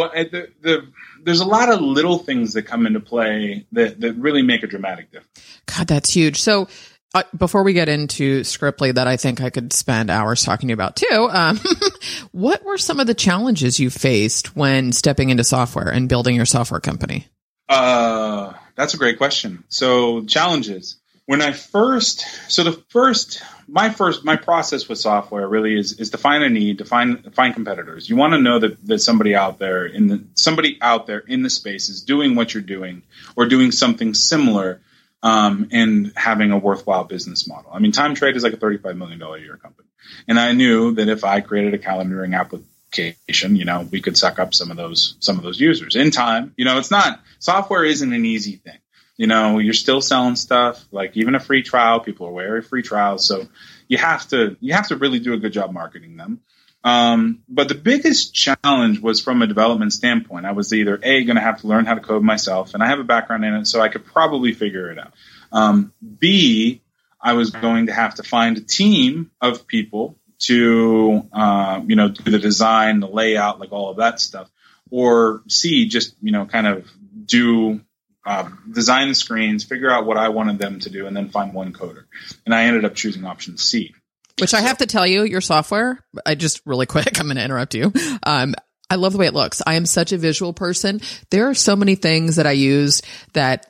uh, 0.04 0.24
the 0.24 0.48
the 0.60 0.92
there's 1.22 1.40
a 1.40 1.46
lot 1.46 1.68
of 1.68 1.80
little 1.80 2.18
things 2.18 2.54
that 2.54 2.62
come 2.62 2.86
into 2.86 3.00
play 3.00 3.66
that, 3.72 4.00
that 4.00 4.14
really 4.14 4.42
make 4.42 4.62
a 4.62 4.66
dramatic 4.66 5.10
difference. 5.10 5.42
God, 5.66 5.86
that's 5.86 6.10
huge. 6.10 6.40
So 6.40 6.68
uh, 7.14 7.22
before 7.36 7.62
we 7.62 7.72
get 7.72 7.88
into 7.88 8.42
Scriptly, 8.42 8.94
that 8.94 9.06
I 9.06 9.16
think 9.16 9.40
I 9.40 9.50
could 9.50 9.72
spend 9.72 10.10
hours 10.10 10.42
talking 10.42 10.68
to 10.68 10.72
you 10.72 10.74
about 10.74 10.96
too, 10.96 11.28
um, 11.30 11.58
what 12.32 12.64
were 12.64 12.78
some 12.78 13.00
of 13.00 13.06
the 13.06 13.14
challenges 13.14 13.80
you 13.80 13.90
faced 13.90 14.56
when 14.56 14.92
stepping 14.92 15.30
into 15.30 15.44
software 15.44 15.88
and 15.88 16.08
building 16.08 16.36
your 16.36 16.46
software 16.46 16.80
company? 16.80 17.26
Uh, 17.68 18.52
that's 18.74 18.94
a 18.94 18.98
great 18.98 19.18
question. 19.18 19.64
So 19.68 20.24
challenges 20.24 20.96
when 21.28 21.42
I 21.42 21.52
first, 21.52 22.24
so 22.50 22.64
the 22.64 22.72
first, 22.88 23.42
my 23.66 23.90
first, 23.90 24.24
my 24.24 24.36
process 24.36 24.88
with 24.88 24.96
software 24.96 25.46
really 25.46 25.78
is 25.78 26.00
is 26.00 26.08
to 26.12 26.16
find 26.16 26.42
a 26.42 26.48
need, 26.48 26.78
to 26.78 26.86
find 26.86 27.34
find 27.34 27.52
competitors. 27.52 28.08
You 28.08 28.16
want 28.16 28.32
to 28.32 28.40
know 28.40 28.58
that 28.60 28.78
there's 28.82 29.04
somebody 29.04 29.34
out 29.34 29.58
there 29.58 29.84
in 29.84 30.06
the 30.06 30.24
somebody 30.32 30.78
out 30.80 31.06
there 31.06 31.18
in 31.18 31.42
the 31.42 31.50
space 31.50 31.90
is 31.90 32.00
doing 32.00 32.34
what 32.34 32.54
you're 32.54 32.62
doing 32.62 33.02
or 33.36 33.44
doing 33.44 33.72
something 33.72 34.14
similar, 34.14 34.80
um, 35.22 35.68
and 35.70 36.14
having 36.16 36.50
a 36.50 36.56
worthwhile 36.56 37.04
business 37.04 37.46
model. 37.46 37.72
I 37.74 37.78
mean, 37.78 37.92
Time 37.92 38.14
Trade 38.14 38.34
is 38.34 38.42
like 38.42 38.54
a 38.54 38.56
thirty-five 38.56 38.96
million 38.96 39.18
dollar 39.18 39.36
a 39.36 39.42
year 39.42 39.58
company, 39.58 39.88
and 40.28 40.40
I 40.40 40.52
knew 40.52 40.94
that 40.94 41.10
if 41.10 41.24
I 41.24 41.42
created 41.42 41.74
a 41.74 41.78
calendaring 41.78 42.34
application, 42.34 43.54
you 43.54 43.66
know, 43.66 43.86
we 43.92 44.00
could 44.00 44.16
suck 44.16 44.38
up 44.38 44.54
some 44.54 44.70
of 44.70 44.78
those 44.78 45.16
some 45.20 45.36
of 45.36 45.42
those 45.42 45.60
users 45.60 45.94
in 45.94 46.10
time. 46.10 46.54
You 46.56 46.64
know, 46.64 46.78
it's 46.78 46.90
not 46.90 47.20
software 47.38 47.84
isn't 47.84 48.14
an 48.14 48.24
easy 48.24 48.56
thing 48.56 48.78
you 49.18 49.26
know, 49.26 49.58
you're 49.58 49.74
still 49.74 50.00
selling 50.00 50.36
stuff, 50.36 50.82
like 50.92 51.16
even 51.16 51.34
a 51.34 51.40
free 51.40 51.62
trial. 51.62 52.00
People 52.00 52.28
are 52.28 52.32
wary 52.32 52.60
of 52.60 52.66
free 52.66 52.82
trials, 52.82 53.26
so 53.26 53.48
you 53.88 53.98
have 53.98 54.26
to 54.28 54.56
you 54.60 54.72
have 54.72 54.88
to 54.88 54.96
really 54.96 55.18
do 55.18 55.34
a 55.34 55.38
good 55.38 55.52
job 55.52 55.72
marketing 55.72 56.16
them. 56.16 56.40
Um, 56.84 57.42
but 57.48 57.68
the 57.68 57.74
biggest 57.74 58.32
challenge 58.32 59.00
was 59.00 59.20
from 59.20 59.42
a 59.42 59.48
development 59.48 59.92
standpoint. 59.92 60.46
I 60.46 60.52
was 60.52 60.72
either 60.72 60.98
a 61.02 61.24
going 61.24 61.34
to 61.34 61.42
have 61.42 61.60
to 61.62 61.66
learn 61.66 61.84
how 61.84 61.94
to 61.94 62.00
code 62.00 62.22
myself, 62.22 62.74
and 62.74 62.82
I 62.82 62.86
have 62.86 63.00
a 63.00 63.04
background 63.04 63.44
in 63.44 63.54
it, 63.54 63.66
so 63.66 63.80
I 63.80 63.88
could 63.88 64.06
probably 64.06 64.52
figure 64.52 64.90
it 64.92 64.98
out. 64.98 65.12
Um, 65.50 65.92
B, 66.18 66.80
I 67.20 67.32
was 67.32 67.50
going 67.50 67.86
to 67.86 67.92
have 67.92 68.14
to 68.14 68.22
find 68.22 68.56
a 68.56 68.60
team 68.60 69.32
of 69.40 69.66
people 69.66 70.16
to 70.42 71.28
uh, 71.32 71.82
you 71.84 71.96
know 71.96 72.08
do 72.08 72.30
the 72.30 72.38
design, 72.38 73.00
the 73.00 73.08
layout, 73.08 73.58
like 73.58 73.72
all 73.72 73.90
of 73.90 73.96
that 73.96 74.20
stuff. 74.20 74.48
Or 74.90 75.42
C, 75.48 75.88
just 75.88 76.14
you 76.22 76.30
know 76.30 76.46
kind 76.46 76.68
of 76.68 76.88
do 77.26 77.80
um, 78.26 78.70
design 78.72 79.08
the 79.08 79.14
screens, 79.14 79.64
figure 79.64 79.90
out 79.90 80.06
what 80.06 80.16
I 80.16 80.28
wanted 80.28 80.58
them 80.58 80.80
to 80.80 80.90
do, 80.90 81.06
and 81.06 81.16
then 81.16 81.30
find 81.30 81.54
one 81.54 81.72
coder. 81.72 82.04
And 82.44 82.54
I 82.54 82.64
ended 82.64 82.84
up 82.84 82.94
choosing 82.94 83.24
option 83.24 83.56
C. 83.56 83.94
Which 84.40 84.54
I 84.54 84.60
have 84.60 84.78
to 84.78 84.86
tell 84.86 85.06
you, 85.06 85.24
your 85.24 85.40
software, 85.40 85.98
I 86.24 86.34
just 86.34 86.60
really 86.64 86.86
quick, 86.86 87.18
I'm 87.18 87.26
going 87.26 87.36
to 87.36 87.44
interrupt 87.44 87.74
you. 87.74 87.92
Um, 88.22 88.54
I 88.90 88.94
love 88.94 89.12
the 89.12 89.18
way 89.18 89.26
it 89.26 89.34
looks. 89.34 89.60
I 89.66 89.74
am 89.74 89.84
such 89.86 90.12
a 90.12 90.18
visual 90.18 90.52
person. 90.52 91.00
There 91.30 91.48
are 91.48 91.54
so 91.54 91.76
many 91.76 91.94
things 91.94 92.36
that 92.36 92.46
I 92.46 92.52
use 92.52 93.02
that 93.34 93.66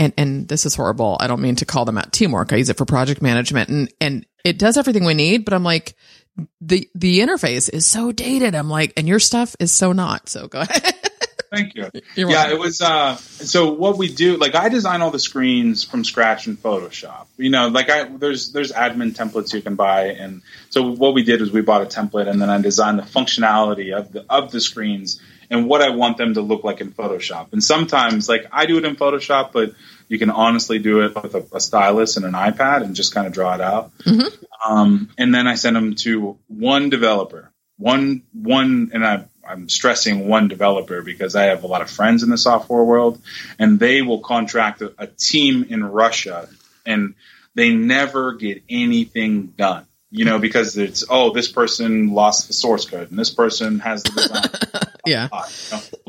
and 0.00 0.14
and 0.16 0.48
this 0.48 0.64
is 0.64 0.74
horrible. 0.74 1.18
I 1.20 1.26
don't 1.26 1.42
mean 1.42 1.56
to 1.56 1.66
call 1.66 1.84
them 1.84 1.98
out 1.98 2.12
teamwork. 2.12 2.52
I 2.52 2.56
use 2.56 2.70
it 2.70 2.78
for 2.78 2.86
project 2.86 3.20
management, 3.20 3.68
and 3.68 3.92
and 4.00 4.26
it 4.44 4.58
does 4.58 4.78
everything 4.78 5.04
we 5.04 5.14
need. 5.14 5.44
But 5.44 5.52
I'm 5.52 5.62
like, 5.62 5.94
the 6.60 6.88
the 6.94 7.20
interface 7.20 7.68
is 7.70 7.86
so 7.86 8.10
dated. 8.10 8.54
I'm 8.54 8.70
like, 8.70 8.94
and 8.96 9.06
your 9.06 9.18
stuff 9.18 9.54
is 9.60 9.72
so 9.72 9.92
not. 9.92 10.28
So 10.28 10.48
go 10.48 10.60
ahead. 10.68 10.94
Thank 11.50 11.74
you. 11.74 11.90
You're 12.14 12.30
yeah, 12.30 12.50
it 12.50 12.58
was. 12.58 12.80
Uh, 12.80 13.16
so 13.16 13.72
what 13.72 13.98
we 13.98 14.12
do, 14.12 14.36
like, 14.36 14.54
I 14.54 14.68
design 14.68 15.00
all 15.00 15.10
the 15.10 15.18
screens 15.18 15.82
from 15.82 16.04
scratch 16.04 16.46
in 16.46 16.56
Photoshop. 16.56 17.26
You 17.36 17.50
know, 17.50 17.68
like 17.68 17.90
I 17.90 18.04
there's 18.04 18.52
there's 18.52 18.72
admin 18.72 19.14
templates 19.14 19.52
you 19.52 19.60
can 19.60 19.74
buy, 19.74 20.06
and 20.06 20.42
so 20.68 20.92
what 20.92 21.14
we 21.14 21.24
did 21.24 21.40
was 21.40 21.50
we 21.50 21.60
bought 21.60 21.82
a 21.82 21.86
template, 21.86 22.28
and 22.28 22.40
then 22.40 22.50
I 22.50 22.60
designed 22.60 22.98
the 22.98 23.02
functionality 23.02 23.96
of 23.96 24.12
the 24.12 24.24
of 24.30 24.52
the 24.52 24.60
screens 24.60 25.20
and 25.50 25.68
what 25.68 25.82
I 25.82 25.90
want 25.90 26.16
them 26.16 26.34
to 26.34 26.40
look 26.40 26.62
like 26.62 26.80
in 26.80 26.92
Photoshop. 26.92 27.52
And 27.52 27.62
sometimes, 27.62 28.28
like, 28.28 28.46
I 28.52 28.66
do 28.66 28.78
it 28.78 28.84
in 28.84 28.94
Photoshop, 28.94 29.50
but 29.50 29.74
you 30.06 30.18
can 30.18 30.30
honestly 30.30 30.78
do 30.78 31.02
it 31.02 31.20
with 31.20 31.34
a, 31.34 31.44
a 31.52 31.60
stylus 31.60 32.16
and 32.16 32.24
an 32.24 32.32
iPad 32.32 32.82
and 32.82 32.94
just 32.94 33.12
kind 33.12 33.26
of 33.26 33.32
draw 33.32 33.54
it 33.54 33.60
out. 33.60 33.90
Mm-hmm. 33.98 34.72
Um, 34.72 35.10
and 35.18 35.34
then 35.34 35.48
I 35.48 35.56
send 35.56 35.74
them 35.74 35.96
to 35.96 36.38
one 36.46 36.90
developer, 36.90 37.50
one 37.78 38.22
one, 38.32 38.90
and 38.94 39.04
I 39.04 39.24
I'm 39.50 39.68
stressing 39.68 40.28
one 40.28 40.48
developer 40.48 41.02
because 41.02 41.34
I 41.34 41.44
have 41.44 41.64
a 41.64 41.66
lot 41.66 41.82
of 41.82 41.90
friends 41.90 42.22
in 42.22 42.30
the 42.30 42.38
software 42.38 42.84
world, 42.84 43.20
and 43.58 43.80
they 43.80 44.00
will 44.00 44.20
contract 44.20 44.80
a, 44.80 44.92
a 44.96 45.06
team 45.08 45.66
in 45.68 45.84
Russia, 45.84 46.48
and 46.86 47.14
they 47.54 47.70
never 47.70 48.34
get 48.34 48.62
anything 48.68 49.48
done. 49.48 49.86
You 50.12 50.24
know, 50.24 50.38
because 50.38 50.76
it's 50.76 51.04
oh, 51.08 51.32
this 51.32 51.50
person 51.50 52.12
lost 52.12 52.48
the 52.48 52.52
source 52.52 52.84
code, 52.84 53.10
and 53.10 53.18
this 53.18 53.30
person 53.30 53.80
has 53.80 54.02
the 54.02 54.10
design. 54.10 54.92
yeah. 55.06 55.28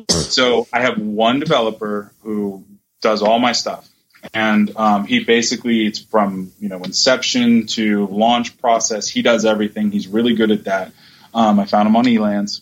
So 0.09 0.67
I 0.73 0.81
have 0.81 0.97
one 0.97 1.39
developer 1.39 2.11
who 2.21 2.65
does 3.01 3.21
all 3.21 3.37
my 3.37 3.51
stuff, 3.51 3.87
and 4.33 4.75
um, 4.75 5.05
he 5.05 5.23
basically 5.23 5.85
it's 5.85 5.99
from 5.99 6.51
you 6.59 6.69
know 6.69 6.79
inception 6.83 7.67
to 7.67 8.07
launch 8.07 8.59
process. 8.59 9.07
He 9.07 9.21
does 9.21 9.45
everything. 9.45 9.91
He's 9.91 10.07
really 10.07 10.35
good 10.35 10.51
at 10.51 10.63
that. 10.65 10.91
Um, 11.33 11.59
I 11.59 11.65
found 11.65 11.87
him 11.87 11.95
on 11.95 12.05
Elance 12.05 12.61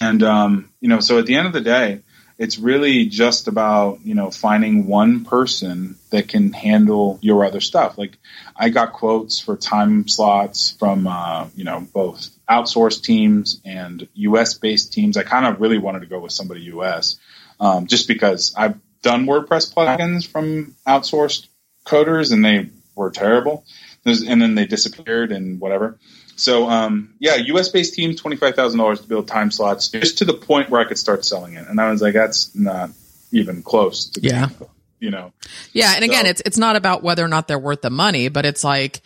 and, 0.00 0.22
um, 0.22 0.70
you 0.80 0.88
know, 0.88 1.00
so 1.00 1.18
at 1.18 1.26
the 1.26 1.34
end 1.36 1.46
of 1.46 1.52
the 1.52 1.60
day, 1.60 2.00
it's 2.36 2.58
really 2.58 3.06
just 3.06 3.46
about, 3.46 4.00
you 4.04 4.14
know, 4.14 4.30
finding 4.30 4.86
one 4.86 5.24
person 5.24 5.96
that 6.10 6.28
can 6.28 6.52
handle 6.52 7.18
your 7.22 7.44
other 7.44 7.60
stuff. 7.60 7.96
Like 7.96 8.18
I 8.56 8.70
got 8.70 8.92
quotes 8.92 9.38
for 9.40 9.56
time 9.56 10.08
slots 10.08 10.70
from, 10.72 11.06
uh, 11.06 11.46
you 11.54 11.64
know, 11.64 11.86
both 11.92 12.30
outsourced 12.50 13.02
teams 13.04 13.60
and 13.64 14.08
US 14.14 14.54
based 14.54 14.92
teams. 14.92 15.16
I 15.16 15.22
kind 15.22 15.46
of 15.46 15.60
really 15.60 15.78
wanted 15.78 16.00
to 16.00 16.06
go 16.06 16.18
with 16.18 16.32
somebody 16.32 16.62
US, 16.62 17.18
um, 17.60 17.86
just 17.86 18.08
because 18.08 18.54
I've 18.56 18.78
done 19.02 19.26
WordPress 19.26 19.72
plugins 19.72 20.26
from 20.26 20.74
outsourced 20.86 21.46
coders 21.86 22.32
and 22.32 22.44
they 22.44 22.68
were 22.96 23.10
terrible. 23.10 23.64
and 24.06 24.42
then 24.42 24.54
they 24.54 24.66
disappeared 24.66 25.32
and 25.32 25.60
whatever. 25.60 25.98
So 26.36 26.68
um, 26.68 27.14
yeah, 27.18 27.36
US 27.36 27.68
based 27.68 27.94
team, 27.94 28.16
twenty 28.16 28.36
five 28.36 28.54
thousand 28.54 28.78
dollars 28.78 29.00
to 29.00 29.08
build 29.08 29.28
time 29.28 29.50
slots, 29.50 29.88
just 29.88 30.18
to 30.18 30.24
the 30.24 30.34
point 30.34 30.70
where 30.70 30.80
I 30.80 30.84
could 30.84 30.98
start 30.98 31.24
selling 31.24 31.54
it. 31.54 31.66
And 31.68 31.80
I 31.80 31.90
was 31.90 32.02
like, 32.02 32.14
that's 32.14 32.54
not 32.54 32.90
even 33.30 33.62
close 33.62 34.06
to 34.10 34.20
yeah. 34.20 34.46
Being, 34.46 34.70
you 35.00 35.10
know. 35.10 35.32
Yeah, 35.72 35.92
and 35.94 36.04
so, 36.04 36.10
again, 36.10 36.26
it's 36.26 36.42
it's 36.44 36.58
not 36.58 36.76
about 36.76 37.02
whether 37.02 37.24
or 37.24 37.28
not 37.28 37.48
they're 37.48 37.58
worth 37.58 37.82
the 37.82 37.90
money, 37.90 38.28
but 38.28 38.46
it's 38.46 38.64
like, 38.64 39.02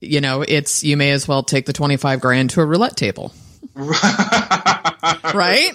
you 0.00 0.20
know, 0.20 0.42
it's 0.42 0.84
you 0.84 0.96
may 0.96 1.12
as 1.12 1.26
well 1.26 1.42
take 1.42 1.66
the 1.66 1.72
twenty 1.72 1.96
five 1.96 2.20
grand 2.20 2.50
to 2.50 2.60
a 2.60 2.66
roulette 2.66 2.96
table. 2.96 3.32
right? 3.74 5.70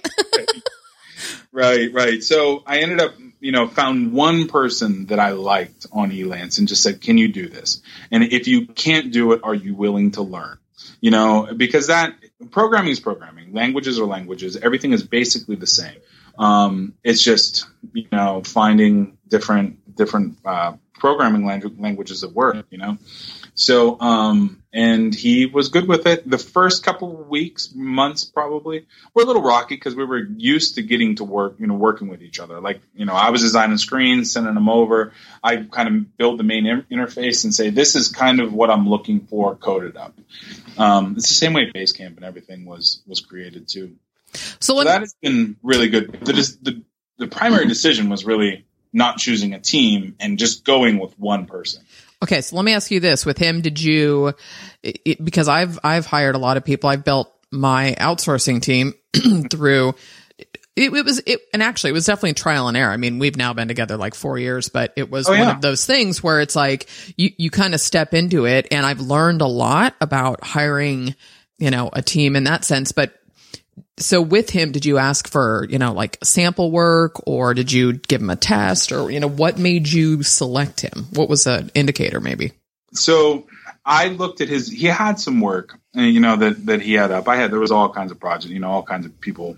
right, 1.52 1.94
right. 1.94 2.24
So 2.24 2.64
I 2.66 2.80
ended 2.80 3.00
up, 3.00 3.14
you 3.40 3.52
know, 3.52 3.68
found 3.68 4.12
one 4.12 4.48
person 4.48 5.06
that 5.08 5.20
I 5.20 5.32
liked 5.32 5.86
on 5.92 6.12
Elance 6.12 6.60
and 6.60 6.68
just 6.68 6.84
said, 6.84 7.02
"Can 7.02 7.18
you 7.18 7.30
do 7.30 7.48
this?" 7.48 7.82
And 8.12 8.24
if 8.24 8.48
you 8.48 8.68
can't 8.68 9.12
do 9.12 9.32
it, 9.32 9.42
are 9.44 9.56
you 9.56 9.74
willing 9.76 10.12
to 10.12 10.22
learn? 10.22 10.58
You 11.02 11.12
know, 11.12 11.50
because 11.56 11.88
that 11.88 12.16
programming 12.52 12.92
is 12.92 13.00
programming, 13.00 13.54
languages 13.54 14.00
are 14.00 14.06
languages, 14.06 14.58
everything 14.58 14.94
is 14.94 15.04
basically 15.04 15.56
the 15.56 15.68
same. 15.68 15.98
Um, 16.38 16.94
it's 17.04 17.22
just 17.22 17.68
you 17.94 18.08
know 18.12 18.42
finding 18.44 19.18
different 19.28 19.96
different 19.96 20.38
uh, 20.46 20.74
programming 20.94 21.44
langu- 21.44 21.80
languages 21.80 22.22
that 22.22 22.34
work, 22.34 22.66
you 22.70 22.78
know. 22.78 22.98
So, 23.56 24.00
um, 24.00 24.63
and 24.74 25.14
he 25.14 25.46
was 25.46 25.70
good 25.70 25.88
with 25.88 26.08
it. 26.08 26.28
The 26.28 26.40
first 26.40 26.84
couple 26.84 27.22
of 27.22 27.28
weeks, 27.28 27.72
months 27.76 28.24
probably, 28.24 28.88
were 29.14 29.22
a 29.22 29.26
little 29.26 29.44
rocky 29.44 29.76
because 29.76 29.96
we 29.96 30.04
were 30.04 30.28
used 30.38 30.76
to 30.76 30.82
getting 30.82 31.16
to 31.18 31.24
work, 31.24 31.56
you 31.60 31.68
know, 31.68 31.76
working 31.76 32.08
with 32.08 32.24
each 32.24 32.40
other. 32.40 32.60
Like, 32.60 32.82
you 32.96 33.06
know, 33.06 33.14
I 33.14 33.30
was 33.30 33.42
designing 33.42 33.78
screens, 33.78 34.32
sending 34.32 34.56
them 34.56 34.70
over. 34.70 35.14
I 35.44 35.58
kind 35.58 35.88
of 35.88 36.18
build 36.18 36.40
the 36.40 36.44
main 36.44 36.66
in- 36.66 36.86
interface 36.92 37.44
and 37.44 37.54
say, 37.54 37.70
this 37.70 37.96
is 37.96 38.08
kind 38.08 38.40
of 38.40 38.52
what 38.52 38.72
I'm 38.72 38.90
looking 38.90 39.22
for 39.28 39.56
coded 39.56 39.96
up. 39.96 40.18
Um, 40.76 41.14
it's 41.18 41.28
the 41.28 41.36
same 41.36 41.54
way 41.54 41.72
Basecamp 41.72 42.16
and 42.16 42.26
everything 42.26 42.66
was, 42.66 43.04
was 43.06 43.20
created 43.20 43.68
too. 43.68 43.96
So, 44.34 44.78
so 44.78 44.84
that 44.84 45.02
has 45.02 45.16
been 45.22 45.58
really 45.62 45.90
good. 45.90 46.12
The, 46.14 46.34
the, 46.64 46.82
the 47.20 47.28
primary 47.28 47.68
decision 47.68 48.10
was 48.10 48.26
really 48.26 48.66
not 48.92 49.18
choosing 49.18 49.54
a 49.54 49.60
team 49.60 50.16
and 50.20 50.40
just 50.40 50.66
going 50.66 50.98
with 50.98 51.18
one 51.20 51.46
person. 51.46 51.84
Okay, 52.24 52.40
so 52.40 52.56
let 52.56 52.64
me 52.64 52.74
ask 52.74 52.90
you 52.90 53.02
this: 53.02 53.26
with 53.26 53.38
him, 53.38 53.62
did 53.62 53.82
you? 53.82 54.34
It, 54.82 55.24
because 55.24 55.50
I've 55.50 55.78
I've 55.84 56.06
hired 56.06 56.36
a 56.36 56.40
lot 56.40 56.56
of 56.56 56.64
people. 56.64 56.90
I've 56.90 57.04
built 57.04 57.30
my 57.52 57.96
outsourcing 58.00 58.62
team 58.62 58.94
through. 59.52 59.96
It, 60.76 60.92
it, 60.92 61.06
was 61.06 61.22
it, 61.28 61.42
and 61.54 61.62
actually, 61.62 61.92
it 61.92 61.94
was 61.94 62.06
definitely 62.06 62.34
trial 62.34 62.68
and 62.68 62.76
error. 62.76 62.92
I 62.92 62.98
mean, 62.98 63.20
we've 63.20 63.36
now 63.36 63.54
been 63.54 63.68
together 63.68 63.96
like 63.96 64.16
four 64.16 64.40
years, 64.40 64.70
but 64.70 64.94
it 64.96 65.12
was 65.12 65.28
oh, 65.28 65.38
one 65.38 65.50
of 65.50 65.62
those 65.62 65.86
things 65.86 66.24
where 66.24 66.40
it's 66.40 66.56
like 66.56 66.90
you 67.18 67.30
you 67.38 67.52
kind 67.52 67.74
of 67.76 67.82
step 67.82 68.14
into 68.14 68.46
it, 68.46 68.70
and 68.72 68.86
I've 68.86 69.02
learned 69.02 69.42
a 69.42 69.48
lot 69.48 69.94
about 70.02 70.44
hiring, 70.44 71.14
you 71.60 71.70
know, 71.70 71.90
a 71.92 72.02
team 72.02 72.36
in 72.36 72.46
that 72.46 72.64
sense. 72.64 72.92
But 72.94 73.14
so 73.98 74.22
with 74.22 74.50
him, 74.50 74.72
did 74.72 74.86
you 74.86 74.98
ask 74.98 75.30
for, 75.30 75.68
you 75.70 75.78
know, 75.78 75.94
like 75.94 76.18
sample 76.24 76.72
work 76.72 77.28
or 77.28 77.54
did 77.54 77.72
you 77.72 77.94
give 77.94 78.22
him 78.22 78.30
a 78.30 78.36
test 78.36 78.92
or, 78.92 79.12
you 79.12 79.20
know, 79.20 79.30
what 79.30 79.60
made 79.60 79.88
you 79.88 80.24
select 80.24 80.82
him? 80.82 81.08
What 81.14 81.30
was 81.30 81.46
an 81.46 81.70
indicator 81.76 82.20
maybe? 82.20 82.54
So 82.94 83.46
I 83.86 84.08
looked 84.08 84.42
at 84.42 84.50
his, 84.50 84.68
he 84.70 84.88
had 84.88 85.20
some 85.20 85.42
work, 85.42 85.78
you 85.94 86.20
know, 86.20 86.38
that, 86.38 86.66
that 86.66 86.82
he 86.82 86.94
had 86.94 87.12
up. 87.12 87.28
I 87.28 87.36
had, 87.36 87.52
there 87.52 87.60
was 87.60 87.72
all 87.72 87.90
kinds 87.90 88.12
of 88.12 88.20
projects, 88.20 88.52
you 88.52 88.60
know, 88.60 88.72
all 88.72 88.84
kinds 88.84 89.06
of 89.06 89.20
people 89.20 89.58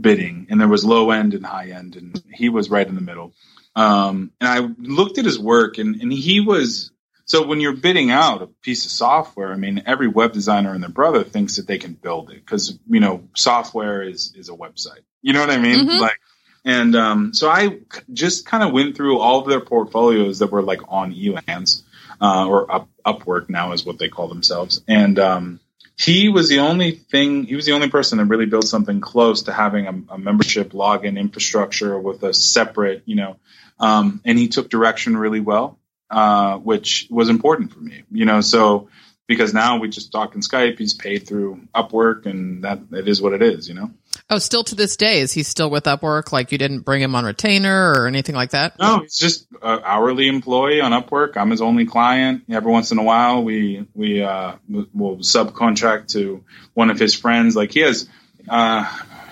bidding 0.00 0.46
and 0.48 0.60
there 0.60 0.68
was 0.68 0.84
low 0.84 1.10
end 1.10 1.34
and 1.34 1.44
high 1.44 1.70
end 1.70 1.96
and 1.96 2.22
he 2.32 2.48
was 2.48 2.70
right 2.70 2.86
in 2.86 2.94
the 2.94 3.00
middle. 3.00 3.34
Um, 3.74 4.30
and 4.40 4.48
I 4.48 4.58
looked 4.78 5.18
at 5.18 5.24
his 5.24 5.40
work 5.40 5.78
and, 5.78 6.00
and 6.00 6.12
he 6.12 6.40
was, 6.40 6.91
so 7.24 7.46
when 7.46 7.60
you're 7.60 7.76
bidding 7.76 8.10
out 8.10 8.42
a 8.42 8.46
piece 8.46 8.84
of 8.84 8.90
software, 8.90 9.52
I 9.52 9.56
mean, 9.56 9.82
every 9.86 10.08
web 10.08 10.32
designer 10.32 10.74
and 10.74 10.82
their 10.82 10.90
brother 10.90 11.24
thinks 11.24 11.56
that 11.56 11.66
they 11.66 11.78
can 11.78 11.94
build 11.94 12.30
it 12.30 12.44
because 12.44 12.78
you 12.88 13.00
know 13.00 13.28
software 13.34 14.02
is 14.02 14.34
is 14.36 14.48
a 14.48 14.52
website. 14.52 15.00
You 15.22 15.32
know 15.32 15.40
what 15.40 15.50
I 15.50 15.58
mean? 15.58 15.86
Mm-hmm. 15.86 16.00
Like, 16.00 16.20
and 16.64 16.96
um, 16.96 17.34
so 17.34 17.48
I 17.48 17.78
just 18.12 18.46
kind 18.46 18.62
of 18.62 18.72
went 18.72 18.96
through 18.96 19.18
all 19.18 19.40
of 19.40 19.48
their 19.48 19.60
portfolios 19.60 20.40
that 20.40 20.50
were 20.50 20.62
like 20.62 20.80
on 20.88 21.12
Elance 21.12 21.82
uh, 22.20 22.46
or 22.46 22.70
up, 22.70 22.88
Upwork 23.06 23.48
now 23.48 23.72
is 23.72 23.84
what 23.84 23.98
they 23.98 24.08
call 24.08 24.28
themselves, 24.28 24.82
and 24.88 25.18
um, 25.18 25.60
he 25.96 26.28
was 26.28 26.48
the 26.48 26.60
only 26.60 26.92
thing. 26.92 27.44
He 27.44 27.54
was 27.54 27.66
the 27.66 27.72
only 27.72 27.88
person 27.88 28.18
that 28.18 28.24
really 28.24 28.46
built 28.46 28.66
something 28.66 29.00
close 29.00 29.42
to 29.42 29.52
having 29.52 29.86
a, 29.86 30.14
a 30.14 30.18
membership 30.18 30.72
login 30.72 31.18
infrastructure 31.18 31.98
with 31.98 32.22
a 32.22 32.34
separate, 32.34 33.02
you 33.06 33.16
know. 33.16 33.36
Um, 33.78 34.20
and 34.24 34.38
he 34.38 34.48
took 34.48 34.68
direction 34.70 35.16
really 35.16 35.40
well. 35.40 35.78
Uh, 36.12 36.58
which 36.58 37.06
was 37.10 37.30
important 37.30 37.72
for 37.72 37.80
me. 37.80 38.02
You 38.10 38.26
know, 38.26 38.42
so 38.42 38.90
because 39.26 39.54
now 39.54 39.78
we 39.78 39.88
just 39.88 40.12
talk 40.12 40.34
in 40.34 40.42
Skype. 40.42 40.78
He's 40.78 40.92
paid 40.92 41.26
through 41.26 41.66
Upwork, 41.74 42.26
and 42.26 42.64
that 42.64 42.80
it 42.92 43.08
is 43.08 43.22
what 43.22 43.32
it 43.32 43.40
is. 43.40 43.66
You 43.66 43.74
know. 43.74 43.90
Oh, 44.28 44.36
still 44.36 44.62
to 44.64 44.74
this 44.74 44.98
day, 44.98 45.20
is 45.20 45.32
he 45.32 45.42
still 45.42 45.70
with 45.70 45.84
Upwork? 45.84 46.30
Like 46.30 46.52
you 46.52 46.58
didn't 46.58 46.80
bring 46.80 47.00
him 47.00 47.14
on 47.14 47.24
retainer 47.24 47.92
or 47.92 48.06
anything 48.06 48.34
like 48.34 48.50
that? 48.50 48.78
No, 48.78 49.00
he's 49.00 49.16
just 49.16 49.46
an 49.62 49.80
hourly 49.84 50.28
employee 50.28 50.82
on 50.82 50.92
Upwork. 50.92 51.38
I'm 51.38 51.50
his 51.50 51.62
only 51.62 51.86
client. 51.86 52.44
Every 52.50 52.70
once 52.70 52.92
in 52.92 52.98
a 52.98 53.02
while, 53.02 53.42
we 53.42 53.86
we 53.94 54.22
uh, 54.22 54.56
will 54.68 55.16
subcontract 55.18 56.08
to 56.08 56.44
one 56.74 56.90
of 56.90 56.98
his 56.98 57.14
friends. 57.14 57.56
Like 57.56 57.72
he 57.72 57.80
has, 57.80 58.06
uh, 58.50 58.84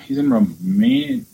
he's 0.07 0.17
in 0.17 0.33
Romania. 0.33 1.25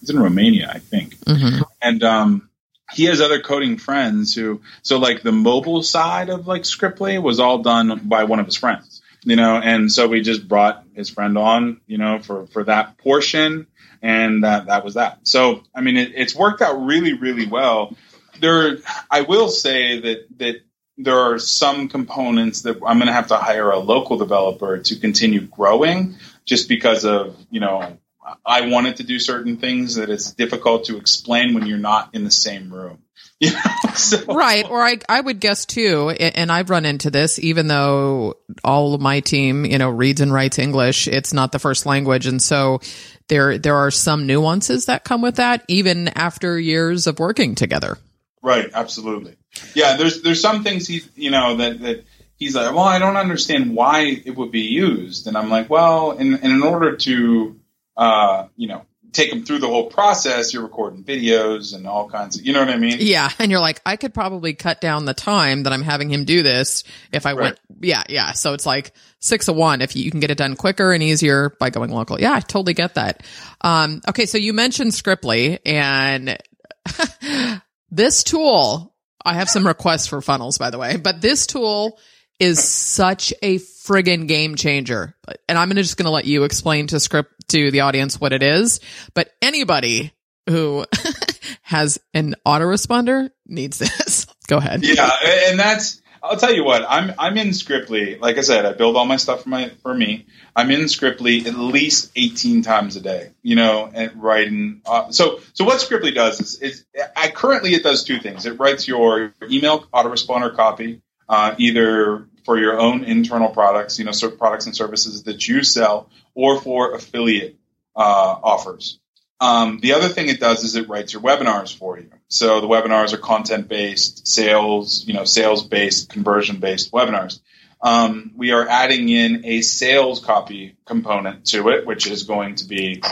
He's 0.00 0.10
in 0.10 0.18
Romania, 0.18 0.70
I 0.74 0.80
think, 0.80 1.16
mm-hmm. 1.20 1.62
and 1.80 2.02
um, 2.02 2.47
he 2.92 3.04
has 3.04 3.20
other 3.20 3.40
coding 3.40 3.76
friends 3.76 4.34
who 4.34 4.60
so 4.82 4.98
like 4.98 5.22
the 5.22 5.32
mobile 5.32 5.82
side 5.82 6.30
of 6.30 6.46
like 6.46 6.62
Scriptly 6.62 7.22
was 7.22 7.40
all 7.40 7.58
done 7.58 8.00
by 8.04 8.24
one 8.24 8.40
of 8.40 8.46
his 8.46 8.56
friends 8.56 9.02
you 9.22 9.36
know 9.36 9.56
and 9.56 9.90
so 9.90 10.08
we 10.08 10.20
just 10.20 10.46
brought 10.46 10.84
his 10.94 11.10
friend 11.10 11.36
on 11.36 11.80
you 11.86 11.98
know 11.98 12.18
for 12.18 12.46
for 12.46 12.64
that 12.64 12.98
portion 12.98 13.66
and 14.02 14.44
that 14.44 14.66
that 14.66 14.84
was 14.84 14.94
that. 14.94 15.20
So 15.26 15.62
i 15.74 15.80
mean 15.80 15.96
it, 15.96 16.12
it's 16.14 16.34
worked 16.34 16.62
out 16.62 16.84
really 16.84 17.14
really 17.14 17.46
well. 17.46 17.96
There 18.40 18.78
i 19.10 19.22
will 19.22 19.48
say 19.48 20.00
that 20.00 20.38
that 20.38 20.56
there 20.96 21.18
are 21.18 21.38
some 21.38 21.88
components 21.88 22.62
that 22.62 22.76
i'm 22.86 22.98
going 22.98 23.06
to 23.06 23.12
have 23.12 23.28
to 23.28 23.36
hire 23.36 23.70
a 23.70 23.78
local 23.78 24.16
developer 24.16 24.78
to 24.78 24.96
continue 24.96 25.40
growing 25.40 26.16
just 26.44 26.68
because 26.68 27.04
of 27.04 27.36
you 27.50 27.60
know 27.60 27.98
I 28.44 28.68
wanted 28.68 28.96
to 28.96 29.04
do 29.04 29.18
certain 29.18 29.56
things 29.56 29.96
that 29.96 30.10
it's 30.10 30.32
difficult 30.32 30.84
to 30.84 30.96
explain 30.96 31.54
when 31.54 31.66
you're 31.66 31.78
not 31.78 32.14
in 32.14 32.24
the 32.24 32.30
same 32.30 32.72
room. 32.72 33.02
You 33.40 33.52
know? 33.52 33.94
so, 33.94 34.24
right. 34.34 34.68
Or 34.68 34.82
I, 34.82 34.98
I 35.08 35.20
would 35.20 35.38
guess 35.38 35.64
too, 35.64 36.10
and 36.10 36.50
I've 36.50 36.70
run 36.70 36.84
into 36.84 37.08
this, 37.08 37.38
even 37.38 37.68
though 37.68 38.38
all 38.64 38.94
of 38.94 39.00
my 39.00 39.20
team, 39.20 39.64
you 39.64 39.78
know, 39.78 39.90
reads 39.90 40.20
and 40.20 40.32
writes 40.32 40.58
English, 40.58 41.06
it's 41.06 41.32
not 41.32 41.52
the 41.52 41.60
first 41.60 41.86
language. 41.86 42.26
And 42.26 42.42
so 42.42 42.80
there, 43.28 43.56
there 43.56 43.76
are 43.76 43.92
some 43.92 44.26
nuances 44.26 44.86
that 44.86 45.04
come 45.04 45.22
with 45.22 45.36
that, 45.36 45.64
even 45.68 46.08
after 46.08 46.58
years 46.58 47.06
of 47.06 47.20
working 47.20 47.54
together. 47.54 47.96
Right. 48.42 48.70
Absolutely. 48.74 49.36
Yeah. 49.72 49.96
There's, 49.96 50.20
there's 50.22 50.40
some 50.40 50.64
things 50.64 50.88
he, 50.88 51.02
you 51.14 51.30
know, 51.30 51.58
that, 51.58 51.80
that, 51.80 52.04
he's 52.38 52.54
like, 52.54 52.74
well, 52.74 52.84
I 52.84 52.98
don't 52.98 53.16
understand 53.16 53.74
why 53.74 54.00
it 54.24 54.36
would 54.36 54.50
be 54.50 54.62
used. 54.62 55.26
And 55.26 55.36
I'm 55.36 55.50
like, 55.50 55.68
well, 55.68 56.12
in, 56.12 56.36
in 56.36 56.62
order 56.62 56.96
to, 56.96 57.57
uh, 57.98 58.46
you 58.56 58.68
know, 58.68 58.86
take 59.12 59.30
them 59.30 59.44
through 59.44 59.58
the 59.58 59.66
whole 59.66 59.86
process, 59.86 60.52
you're 60.52 60.62
recording 60.62 61.02
videos 61.02 61.74
and 61.74 61.86
all 61.86 62.08
kinds 62.08 62.38
of, 62.38 62.46
you 62.46 62.52
know 62.52 62.60
what 62.60 62.68
I 62.68 62.78
mean? 62.78 62.98
Yeah. 63.00 63.28
And 63.38 63.50
you're 63.50 63.60
like, 63.60 63.80
I 63.84 63.96
could 63.96 64.14
probably 64.14 64.54
cut 64.54 64.80
down 64.80 65.04
the 65.04 65.14
time 65.14 65.64
that 65.64 65.72
I'm 65.72 65.82
having 65.82 66.08
him 66.08 66.24
do 66.24 66.42
this 66.42 66.84
if 67.12 67.26
I 67.26 67.32
right. 67.32 67.42
went. 67.42 67.60
Yeah. 67.80 68.04
Yeah. 68.08 68.32
So 68.32 68.54
it's 68.54 68.66
like 68.66 68.92
six 69.18 69.48
of 69.48 69.56
one. 69.56 69.80
If 69.80 69.96
you 69.96 70.10
can 70.10 70.20
get 70.20 70.30
it 70.30 70.38
done 70.38 70.56
quicker 70.56 70.92
and 70.92 71.02
easier 71.02 71.50
by 71.58 71.70
going 71.70 71.90
local. 71.90 72.20
Yeah. 72.20 72.32
I 72.32 72.40
totally 72.40 72.74
get 72.74 72.94
that. 72.94 73.24
Um, 73.60 74.00
okay. 74.08 74.26
So 74.26 74.38
you 74.38 74.52
mentioned 74.52 74.92
Scriptly 74.92 75.58
and 75.66 76.38
this 77.90 78.22
tool, 78.22 78.94
I 79.24 79.34
have 79.34 79.48
some 79.48 79.66
requests 79.66 80.06
for 80.06 80.20
funnels, 80.20 80.58
by 80.58 80.70
the 80.70 80.78
way, 80.78 80.96
but 80.96 81.20
this 81.20 81.46
tool 81.46 81.98
is 82.38 82.62
such 82.62 83.32
a 83.42 83.58
friggin' 83.58 84.28
game 84.28 84.54
changer. 84.54 85.16
And 85.48 85.58
I'm 85.58 85.74
just 85.74 85.96
going 85.96 86.04
to 86.04 86.10
let 86.10 86.24
you 86.24 86.44
explain 86.44 86.86
to 86.88 87.00
script 87.00 87.32
to 87.48 87.70
the 87.70 87.80
audience 87.80 88.20
what 88.20 88.32
it 88.32 88.42
is. 88.42 88.80
But 89.14 89.30
anybody 89.42 90.12
who 90.48 90.84
has 91.62 91.98
an 92.14 92.34
autoresponder 92.46 93.30
needs 93.46 93.78
this. 93.78 94.26
Go 94.46 94.58
ahead. 94.58 94.82
Yeah, 94.82 95.10
and 95.48 95.58
that's 95.58 96.00
I'll 96.22 96.36
tell 96.36 96.52
you 96.52 96.64
what, 96.64 96.84
I'm 96.88 97.12
I'm 97.18 97.36
in 97.38 97.48
Scriptly. 97.48 98.20
Like 98.20 98.38
I 98.38 98.40
said, 98.40 98.66
I 98.66 98.72
build 98.72 98.96
all 98.96 99.04
my 99.04 99.16
stuff 99.16 99.42
for 99.42 99.48
my 99.48 99.70
for 99.82 99.94
me. 99.94 100.26
I'm 100.56 100.70
in 100.70 100.82
Scriptly 100.82 101.46
at 101.46 101.54
least 101.54 102.12
18 102.16 102.62
times 102.62 102.96
a 102.96 103.00
day. 103.00 103.30
You 103.42 103.56
know, 103.56 103.90
and 103.92 104.22
writing. 104.22 104.82
Uh, 104.84 105.10
so 105.10 105.40
so 105.52 105.64
what 105.64 105.80
Scriptly 105.80 106.14
does 106.14 106.40
is, 106.40 106.58
is 106.60 106.84
I 107.16 107.28
currently 107.28 107.74
it 107.74 107.82
does 107.82 108.04
two 108.04 108.18
things. 108.18 108.46
It 108.46 108.58
writes 108.58 108.88
your 108.88 109.34
email 109.50 109.86
autoresponder 109.92 110.54
copy 110.54 111.02
uh, 111.28 111.54
either 111.58 112.26
for 112.48 112.58
your 112.58 112.80
own 112.80 113.04
internal 113.04 113.50
products, 113.50 113.98
you 113.98 114.06
know, 114.06 114.30
products 114.30 114.64
and 114.64 114.74
services 114.74 115.24
that 115.24 115.46
you 115.46 115.62
sell, 115.62 116.08
or 116.34 116.58
for 116.58 116.94
affiliate 116.94 117.58
uh, 117.94 118.00
offers. 118.42 118.98
Um, 119.38 119.80
the 119.80 119.92
other 119.92 120.08
thing 120.08 120.30
it 120.30 120.40
does 120.40 120.64
is 120.64 120.74
it 120.74 120.88
writes 120.88 121.12
your 121.12 121.20
webinars 121.20 121.76
for 121.76 121.98
you. 121.98 122.08
So 122.28 122.62
the 122.62 122.66
webinars 122.66 123.12
are 123.12 123.18
content 123.18 123.68
based, 123.68 124.26
sales, 124.26 125.06
you 125.06 125.12
know, 125.12 125.24
sales 125.24 125.62
based, 125.62 126.08
conversion 126.08 126.58
based 126.58 126.90
webinars. 126.90 127.38
Um, 127.82 128.32
we 128.34 128.52
are 128.52 128.66
adding 128.66 129.10
in 129.10 129.44
a 129.44 129.60
sales 129.60 130.24
copy 130.24 130.74
component 130.86 131.44
to 131.48 131.68
it, 131.68 131.86
which 131.86 132.06
is 132.06 132.22
going 132.22 132.54
to 132.54 132.64
be 132.64 133.02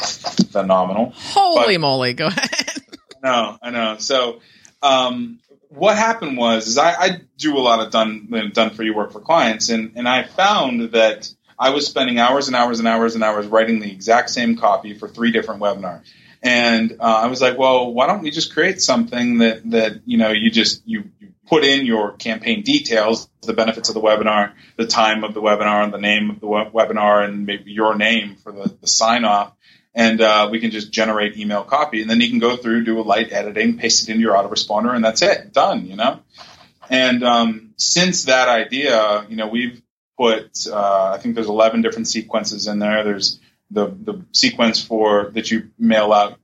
phenomenal. 0.51 1.12
Holy 1.14 1.77
but, 1.77 1.81
moly! 1.83 2.14
Go 2.14 2.27
ahead. 2.29 2.83
I 3.22 3.29
know, 3.29 3.59
I 3.61 3.70
know. 3.70 3.96
So 3.99 4.40
um, 4.81 5.40
what 5.76 5.96
happened 5.96 6.36
was 6.36 6.66
is 6.66 6.78
I, 6.78 6.92
I, 6.92 7.20
do 7.38 7.58
a 7.58 7.60
lot 7.60 7.80
of 7.80 7.92
done 7.92 8.50
done 8.54 8.70
for 8.70 8.82
you 8.82 8.94
work 8.94 9.12
for 9.12 9.20
clients, 9.20 9.68
and 9.68 9.92
and 9.96 10.08
I 10.08 10.22
found 10.22 10.92
that 10.92 11.30
I 11.58 11.70
was 11.70 11.86
spending 11.86 12.18
hours 12.18 12.48
and 12.48 12.56
hours 12.56 12.78
and 12.78 12.88
hours 12.88 13.14
and 13.14 13.22
hours 13.22 13.46
writing 13.46 13.80
the 13.80 13.90
exact 13.90 14.30
same 14.30 14.56
copy 14.56 14.94
for 14.94 15.06
three 15.06 15.32
different 15.32 15.60
webinars. 15.60 16.04
And 16.42 16.92
uh, 17.00 17.02
I 17.02 17.26
was 17.26 17.40
like, 17.40 17.58
well, 17.58 17.92
why 17.92 18.06
don't 18.06 18.22
we 18.22 18.30
just 18.30 18.54
create 18.54 18.80
something 18.80 19.38
that 19.38 19.70
that 19.70 20.00
you 20.06 20.16
know 20.16 20.30
you 20.30 20.50
just 20.50 20.82
you, 20.86 21.10
you 21.20 21.32
put 21.46 21.62
in 21.64 21.84
your 21.84 22.12
campaign 22.12 22.62
details, 22.62 23.28
the 23.42 23.52
benefits 23.52 23.88
of 23.88 23.94
the 23.94 24.00
webinar, 24.00 24.52
the 24.76 24.86
time 24.86 25.24
of 25.24 25.34
the 25.34 25.42
webinar, 25.42 25.84
and 25.84 25.92
the 25.92 25.98
name 25.98 26.30
of 26.30 26.40
the 26.40 26.46
webinar, 26.46 27.24
and 27.24 27.46
maybe 27.46 27.70
your 27.70 27.94
name 27.96 28.36
for 28.36 28.52
the, 28.52 28.74
the 28.80 28.86
sign 28.86 29.24
off, 29.24 29.52
and 29.96 30.20
uh, 30.20 30.48
we 30.52 30.61
can 30.61 30.70
just 30.70 30.92
generate 30.92 31.38
email 31.38 31.64
copy, 31.64 32.02
and 32.02 32.11
then 32.11 32.20
you 32.20 32.28
can 32.28 32.38
go 32.38 32.56
through, 32.56 32.85
do 32.85 33.00
a 33.00 33.02
light 33.02 33.32
editing, 33.32 33.78
paste 33.78 34.09
it 34.09 34.12
into 34.12 34.20
your 34.20 34.35
autoresponder, 34.35 34.94
and 34.94 35.02
that's 35.02 35.22
it, 35.22 35.54
done. 35.54 35.87
You 35.87 35.96
know. 35.96 36.20
And 36.90 37.24
um, 37.24 37.74
since 37.78 38.26
that 38.26 38.48
idea, 38.48 39.26
you 39.28 39.37
know, 39.37 39.48
we've 39.48 39.82
put 40.18 40.66
uh, 40.70 41.12
I 41.14 41.18
think 41.18 41.35
there's 41.35 41.48
11 41.48 41.80
different 41.82 42.09
sequences 42.09 42.68
in 42.68 42.78
there. 42.78 43.02
There's 43.02 43.40
the 43.70 43.87
the 43.87 44.22
sequence 44.32 44.85
for 44.85 45.30
that 45.30 45.50
you 45.50 45.70
mail 45.78 46.12
out 46.12 46.38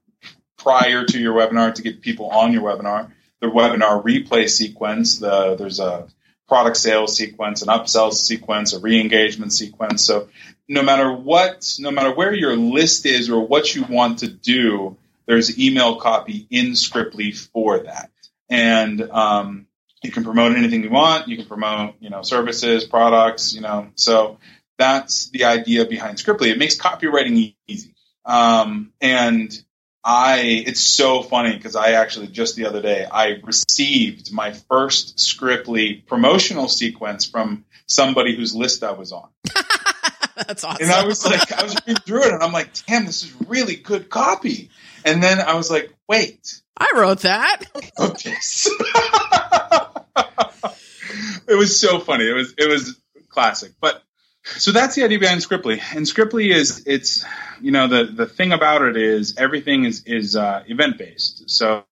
prior 0.56 1.04
to 1.04 1.18
your 1.18 1.34
webinar 1.34 1.74
to 1.74 1.82
get 1.82 2.00
people 2.00 2.30
on 2.30 2.52
your 2.52 2.62
webinar. 2.62 3.12
The 3.40 3.48
webinar 3.48 4.02
replay 4.02 4.48
sequence. 4.48 5.18
The 5.18 5.56
there's 5.56 5.78
a 5.78 6.08
product 6.48 6.76
sales 6.76 7.16
sequence, 7.16 7.62
an 7.62 7.68
upsell 7.68 8.12
sequence, 8.12 8.74
a 8.74 8.78
re-engagement 8.78 9.52
sequence. 9.52 10.04
So 10.04 10.28
no 10.72 10.82
matter 10.82 11.12
what, 11.12 11.76
no 11.78 11.90
matter 11.90 12.14
where 12.14 12.32
your 12.32 12.56
list 12.56 13.04
is 13.04 13.28
or 13.28 13.46
what 13.46 13.74
you 13.74 13.85
want 13.85 14.20
to 14.20 14.28
do, 14.28 14.96
there's 15.26 15.58
email 15.58 15.96
copy 15.96 16.46
in 16.48 16.68
Scriptly 16.70 17.37
for 17.37 17.80
that. 17.80 18.11
And 18.48 19.02
um, 19.11 19.66
you 20.02 20.11
can 20.11 20.24
promote 20.24 20.56
anything 20.56 20.82
you 20.82 20.90
want. 20.90 21.28
You 21.28 21.37
can 21.37 21.44
promote, 21.44 21.96
you 22.00 22.08
know, 22.08 22.22
services, 22.22 22.87
products, 22.87 23.54
you 23.54 23.61
know. 23.61 23.88
So 23.96 24.38
that's 24.78 25.28
the 25.28 25.44
idea 25.44 25.85
behind 25.85 26.16
Scriptly. 26.16 26.46
It 26.46 26.58
makes 26.58 26.78
copywriting 26.78 27.54
easy. 27.68 27.94
Um, 28.24 28.94
and 29.02 29.52
I, 30.02 30.64
it's 30.66 30.80
so 30.80 31.22
funny 31.22 31.54
because 31.54 31.76
I 31.76 31.92
actually 31.92 32.28
just 32.28 32.56
the 32.56 32.64
other 32.64 32.80
day 32.80 33.04
I 33.04 33.40
received 33.44 34.32
my 34.32 34.52
first 34.52 35.18
Scriptly 35.18 36.06
promotional 36.06 36.68
sequence 36.68 37.26
from 37.26 37.66
somebody 37.85 38.35
whose 38.35 38.54
list 38.54 38.82
I 38.82 38.92
was 38.92 39.12
on. 39.12 39.28
That's 40.46 40.64
awesome. 40.64 40.82
And 40.82 40.92
I 40.92 41.04
was 41.04 41.24
like, 41.24 41.52
I 41.52 41.62
was 41.62 41.74
reading 41.86 42.02
through 42.02 42.24
it 42.24 42.32
and 42.32 42.42
I'm 42.42 42.52
like, 42.52 42.70
damn, 42.86 43.06
this 43.06 43.22
is 43.22 43.34
really 43.46 43.76
good 43.76 44.08
copy. 44.08 44.70
And 45.04 45.22
then 45.22 45.40
I 45.40 45.54
was 45.54 45.70
like, 45.70 45.94
wait. 46.08 46.60
I 46.76 46.90
wrote 46.96 47.20
that. 47.20 47.64
Okay. 47.98 48.34
it 51.48 51.56
was 51.56 51.78
so 51.78 51.98
funny. 51.98 52.28
It 52.28 52.34
was, 52.34 52.54
it 52.56 52.68
was 52.68 53.00
classic. 53.28 53.72
But 53.80 54.02
so 54.44 54.72
that's 54.72 54.96
the 54.96 55.05
idea 55.05 55.18
behind 55.18 55.40
Scriptly. 55.40 55.81
And 55.94 56.05
Scriptly 56.05 56.52
is, 56.52 56.83
it's, 56.87 57.24
you 57.61 57.70
know, 57.70 57.87
the, 57.87 58.05
the 58.05 58.26
thing 58.26 58.52
about 58.52 58.83
it 58.83 58.96
is 58.96 59.37
everything 59.37 59.85
is, 59.85 60.02
is 60.05 60.35
uh, 60.37 60.64
event 60.66 60.98
based. 60.98 61.48
So 61.48 61.85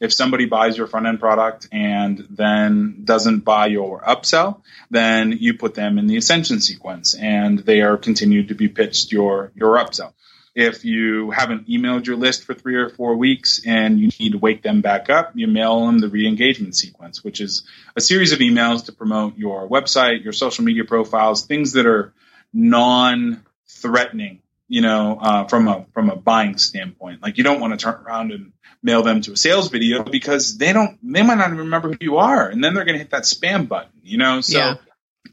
if 0.00 0.12
somebody 0.12 0.46
buys 0.46 0.76
your 0.76 0.86
front 0.86 1.06
end 1.06 1.18
product 1.18 1.68
and 1.72 2.26
then 2.30 3.00
doesn't 3.04 3.40
buy 3.40 3.66
your 3.66 4.00
upsell, 4.00 4.62
then 4.90 5.32
you 5.32 5.54
put 5.54 5.74
them 5.74 5.98
in 5.98 6.06
the 6.06 6.16
ascension 6.16 6.60
sequence 6.60 7.14
and 7.14 7.58
they 7.58 7.80
are 7.80 7.96
continued 7.96 8.48
to 8.48 8.54
be 8.54 8.68
pitched 8.68 9.10
your, 9.10 9.52
your 9.56 9.76
upsell. 9.76 10.12
If 10.58 10.84
you 10.84 11.30
haven't 11.30 11.68
emailed 11.68 12.06
your 12.06 12.16
list 12.16 12.44
for 12.44 12.52
three 12.52 12.74
or 12.74 12.88
four 12.88 13.16
weeks 13.16 13.60
and 13.64 14.00
you 14.00 14.10
need 14.18 14.32
to 14.32 14.38
wake 14.38 14.62
them 14.62 14.80
back 14.80 15.08
up, 15.08 15.30
you 15.34 15.46
mail 15.46 15.86
them 15.86 16.00
the 16.00 16.08
re-engagement 16.08 16.74
sequence, 16.74 17.22
which 17.22 17.40
is 17.40 17.62
a 17.94 18.00
series 18.00 18.32
of 18.32 18.40
emails 18.40 18.86
to 18.86 18.92
promote 18.92 19.38
your 19.38 19.68
website, 19.68 20.24
your 20.24 20.32
social 20.32 20.64
media 20.64 20.84
profiles, 20.84 21.46
things 21.46 21.74
that 21.74 21.86
are 21.86 22.12
non-threatening 22.52 24.40
you 24.68 24.82
know, 24.82 25.18
uh, 25.20 25.44
from 25.44 25.66
a 25.66 25.86
from 25.94 26.10
a 26.10 26.16
buying 26.16 26.58
standpoint. 26.58 27.22
Like 27.22 27.38
you 27.38 27.44
don't 27.44 27.60
want 27.60 27.72
to 27.72 27.82
turn 27.82 27.94
around 28.04 28.32
and 28.32 28.52
mail 28.82 29.02
them 29.02 29.22
to 29.22 29.32
a 29.32 29.36
sales 29.36 29.70
video 29.70 30.02
because 30.02 30.58
they 30.58 30.72
don't 30.72 30.98
they 31.02 31.22
might 31.22 31.38
not 31.38 31.48
even 31.48 31.58
remember 31.58 31.88
who 31.88 31.98
you 32.00 32.18
are, 32.18 32.48
and 32.48 32.62
then 32.62 32.74
they're 32.74 32.84
going 32.84 32.94
to 32.94 32.98
hit 32.98 33.10
that 33.10 33.22
spam 33.22 33.66
button. 33.66 33.90
You 34.02 34.18
know, 34.18 34.40
so 34.42 34.58
yeah. 34.58 34.74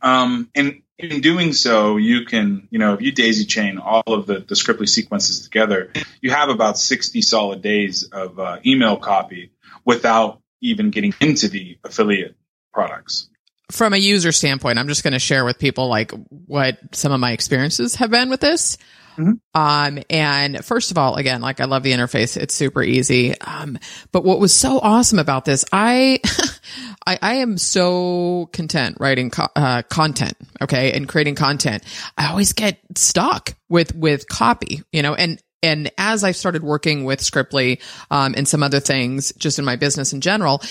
um, 0.01 0.49
and 0.55 0.81
in 0.97 1.21
doing 1.21 1.53
so, 1.53 1.97
you 1.97 2.25
can 2.25 2.67
you 2.71 2.79
know 2.79 2.93
if 2.93 3.01
you 3.01 3.11
daisy 3.11 3.45
chain 3.45 3.77
all 3.77 4.03
of 4.07 4.25
the 4.25 4.39
the 4.39 4.55
Scriptly 4.55 4.87
sequences 4.87 5.41
together, 5.41 5.91
you 6.21 6.31
have 6.31 6.49
about 6.49 6.77
sixty 6.77 7.21
solid 7.21 7.61
days 7.61 8.03
of 8.03 8.39
uh, 8.39 8.59
email 8.65 8.97
copy 8.97 9.51
without 9.83 10.41
even 10.61 10.89
getting 10.91 11.13
into 11.19 11.47
the 11.47 11.77
affiliate 11.83 12.35
products 12.73 13.29
from 13.71 13.93
a 13.93 13.97
user 13.97 14.31
standpoint, 14.31 14.77
I'm 14.77 14.87
just 14.87 15.03
going 15.03 15.13
to 15.13 15.19
share 15.19 15.45
with 15.45 15.57
people 15.57 15.87
like 15.87 16.11
what 16.29 16.77
some 16.91 17.11
of 17.11 17.19
my 17.19 17.31
experiences 17.31 17.95
have 17.95 18.11
been 18.11 18.29
with 18.29 18.39
this. 18.39 18.77
Mm-hmm. 19.17 19.33
Um, 19.53 20.03
and 20.09 20.63
first 20.63 20.91
of 20.91 20.97
all, 20.97 21.15
again, 21.15 21.41
like 21.41 21.59
I 21.59 21.65
love 21.65 21.83
the 21.83 21.91
interface. 21.91 22.37
It's 22.37 22.53
super 22.53 22.83
easy. 22.83 23.39
Um, 23.39 23.77
but 24.11 24.23
what 24.23 24.39
was 24.39 24.55
so 24.55 24.79
awesome 24.79 25.19
about 25.19 25.45
this, 25.45 25.65
I, 25.71 26.19
I, 27.07 27.19
I, 27.21 27.33
am 27.35 27.57
so 27.57 28.49
content 28.51 28.97
writing 28.99 29.29
co- 29.29 29.49
uh, 29.55 29.83
content, 29.83 30.35
okay, 30.61 30.91
and 30.93 31.07
creating 31.07 31.35
content. 31.35 31.83
I 32.17 32.27
always 32.27 32.53
get 32.53 32.79
stuck 32.95 33.55
with 33.69 33.95
with 33.95 34.27
copy, 34.27 34.83
you 34.91 35.01
know, 35.01 35.15
and 35.15 35.41
and 35.63 35.91
as 35.97 36.23
I 36.23 36.31
started 36.31 36.63
working 36.63 37.05
with 37.05 37.19
Scriptly 37.21 37.81
um, 38.11 38.35
and 38.37 38.47
some 38.47 38.61
other 38.61 38.79
things, 38.79 39.33
just 39.37 39.57
in 39.59 39.65
my 39.65 39.75
business 39.75 40.13
in 40.13 40.21
general, 40.21 40.61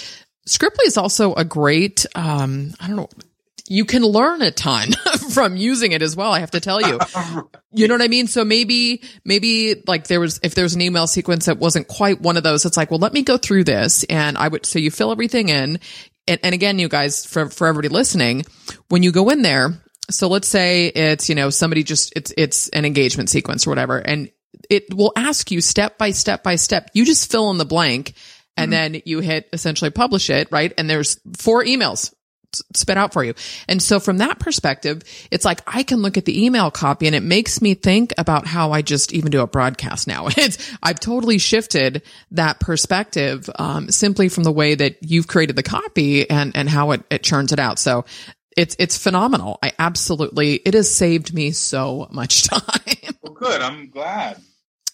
Scriptly 0.47 0.87
is 0.87 0.97
also 0.97 1.35
a 1.35 1.45
great, 1.45 2.07
um, 2.15 2.75
I 2.79 2.87
don't 2.87 2.97
know, 2.97 3.09
you 3.69 3.85
can 3.85 4.03
learn 4.03 4.43
a 4.43 4.51
ton 4.51 4.93
from 5.33 5.57
using 5.57 5.93
it 5.93 6.03
as 6.03 6.15
well. 6.15 6.33
I 6.33 6.41
have 6.41 6.51
to 6.53 6.61
tell 6.61 6.81
you, 6.81 6.99
you 7.73 7.89
know 7.89 7.95
what 7.95 8.03
I 8.03 8.09
mean? 8.09 8.27
So 8.27 8.45
maybe, 8.45 9.03
maybe 9.25 9.83
like 9.87 10.07
there 10.07 10.21
was, 10.21 10.41
if 10.43 10.55
there 10.55 10.65
was 10.65 10.75
an 10.75 10.83
email 10.83 11.07
sequence 11.07 11.47
that 11.47 11.59
wasn't 11.59 11.89
quite 11.89 12.21
one 12.21 12.37
of 12.37 12.43
those, 12.43 12.65
it's 12.65 12.77
like, 12.77 12.91
well, 12.91 13.01
let 13.01 13.13
me 13.13 13.23
go 13.23 13.37
through 13.37 13.65
this 13.65 14.05
and 14.05 14.37
I 14.37 14.49
would, 14.49 14.67
so 14.67 14.79
you 14.79 14.91
fill 14.91 15.13
everything 15.13 15.49
in. 15.49 15.81
And, 16.27 16.41
and 16.43 16.55
again, 16.55 16.79
you 16.79 16.89
guys, 16.89 17.27
for, 17.27 17.49
for 17.49 17.67
everybody 17.67 17.89
listening, 17.89 18.45
when 18.89 19.03
you 19.03 19.13
go 19.13 19.31
in 19.31 19.43
there, 19.43 19.75
so 20.11 20.29
let's 20.29 20.49
say 20.49 20.89
it's, 20.89 21.29
you 21.29 21.35
know, 21.35 21.49
somebody 21.51 21.83
just, 21.83 22.13
it's, 22.17 22.33
it's 22.37 22.69
an 22.71 22.85
engagement 22.85 23.31
sequence 23.31 23.67
or 23.67 23.71
whatever. 23.71 23.99
And 23.99 24.31
it 24.71 24.95
will 24.95 25.13
ask 25.17 25.51
you 25.51 25.61
step 25.61 25.99
by 25.99 26.11
step 26.11 26.43
by 26.43 26.57
step. 26.57 26.91
You 26.93 27.05
just 27.05 27.31
fill 27.31 27.51
in 27.51 27.59
the 27.59 27.65
blank 27.65 28.15
and 28.57 28.73
mm-hmm. 28.73 28.93
then 28.93 29.03
you 29.05 29.21
hit 29.21 29.49
essentially 29.53 29.91
publish 29.91 30.31
it, 30.31 30.49
right? 30.51 30.73
And 30.77 30.89
there's 30.89 31.19
four 31.37 31.65
emails 31.65 32.14
spit 32.75 32.97
out 32.97 33.13
for 33.13 33.25
you. 33.25 33.35
And 33.69 33.83
so 33.83 34.01
from 34.01 34.19
that 34.19 34.39
perspective, 34.39 35.03
it's 35.31 35.45
like 35.45 35.61
I 35.67 35.83
can 35.83 36.03
look 36.03 36.17
at 36.17 36.25
the 36.25 36.45
email 36.45 36.71
copy 36.71 37.07
and 37.07 37.17
it 37.17 37.23
makes 37.23 37.63
me 37.63 37.75
think 37.75 38.13
about 38.19 38.47
how 38.47 38.73
I 38.73 38.83
just 38.83 39.13
even 39.13 39.31
do 39.31 39.41
a 39.41 39.47
broadcast 39.47 40.07
now. 40.07 40.29
It's, 40.45 40.71
I've 40.83 41.01
totally 41.01 41.39
shifted 41.39 42.03
that 42.33 42.61
perspective, 42.61 43.49
um, 43.59 43.91
simply 43.91 44.29
from 44.29 44.45
the 44.45 44.53
way 44.53 44.75
that 44.75 44.97
you've 45.01 45.27
created 45.27 45.57
the 45.57 45.63
copy 45.63 46.29
and, 46.29 46.55
and 46.55 46.69
how 46.69 46.91
it, 46.91 47.03
it 47.09 47.23
churns 47.23 47.53
it 47.53 47.59
out. 47.59 47.79
So 47.79 48.05
it's, 48.55 48.77
it's 48.79 48.99
phenomenal. 48.99 49.59
I 49.63 49.73
absolutely, 49.79 50.57
it 50.57 50.75
has 50.75 50.95
saved 50.95 51.33
me 51.33 51.53
so 51.53 52.09
much 52.11 52.43
time. 52.49 53.15
Well, 53.23 53.33
good. 53.33 53.63
I'm 53.63 53.89
glad. 53.89 54.39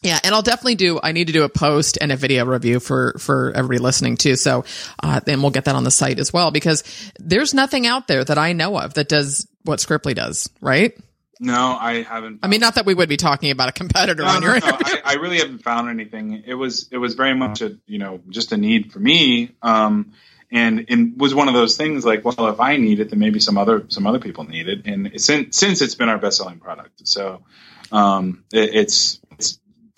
Yeah, 0.02 0.18
and 0.24 0.34
I'll 0.34 0.42
definitely 0.42 0.76
do. 0.76 0.98
I 1.02 1.12
need 1.12 1.26
to 1.26 1.32
do 1.32 1.42
a 1.42 1.48
post 1.48 1.98
and 2.00 2.10
a 2.10 2.16
video 2.16 2.46
review 2.46 2.80
for 2.80 3.14
for 3.18 3.52
everybody 3.54 3.80
listening 3.80 4.16
too. 4.16 4.36
So, 4.36 4.64
uh, 5.02 5.20
then 5.20 5.42
we'll 5.42 5.50
get 5.50 5.66
that 5.66 5.74
on 5.74 5.84
the 5.84 5.90
site 5.90 6.18
as 6.18 6.32
well 6.32 6.50
because 6.50 6.84
there's 7.18 7.52
nothing 7.52 7.86
out 7.86 8.08
there 8.08 8.24
that 8.24 8.38
I 8.38 8.54
know 8.54 8.78
of 8.78 8.94
that 8.94 9.08
does 9.08 9.46
what 9.64 9.78
Scriptly 9.78 10.14
does, 10.14 10.48
right? 10.62 10.96
No, 11.38 11.76
I 11.78 12.02
haven't. 12.02 12.40
I 12.42 12.48
mean, 12.48 12.60
not 12.60 12.74
that 12.76 12.86
we 12.86 12.94
would 12.94 13.08
be 13.08 13.16
talking 13.16 13.50
about 13.50 13.70
a 13.70 13.72
competitor 13.72 14.22
no, 14.22 14.28
on 14.28 14.42
your. 14.42 14.60
No, 14.60 14.66
no. 14.66 14.78
I, 14.82 15.00
I, 15.04 15.14
really 15.14 15.38
haven't 15.38 15.62
found 15.62 15.88
anything. 15.88 16.44
It 16.46 16.54
was 16.54 16.88
it 16.90 16.98
was 16.98 17.14
very 17.14 17.34
much 17.34 17.62
a 17.62 17.78
you 17.86 17.98
know 17.98 18.20
just 18.28 18.52
a 18.52 18.58
need 18.58 18.92
for 18.92 18.98
me, 18.98 19.52
um, 19.62 20.12
and 20.50 20.86
it 20.88 21.16
was 21.16 21.34
one 21.34 21.48
of 21.48 21.54
those 21.54 21.78
things 21.78 22.04
like, 22.04 22.26
well, 22.26 22.48
if 22.48 22.60
I 22.60 22.76
need 22.76 23.00
it, 23.00 23.08
then 23.08 23.18
maybe 23.18 23.40
some 23.40 23.56
other 23.56 23.86
some 23.88 24.06
other 24.06 24.18
people 24.18 24.44
need 24.44 24.68
it, 24.68 24.86
and 24.86 25.12
since 25.18 25.56
since 25.56 25.80
it's 25.80 25.94
been 25.94 26.10
our 26.10 26.18
best 26.18 26.36
selling 26.36 26.58
product, 26.58 27.08
so 27.08 27.42
um, 27.90 28.44
it, 28.52 28.74
it's 28.74 29.18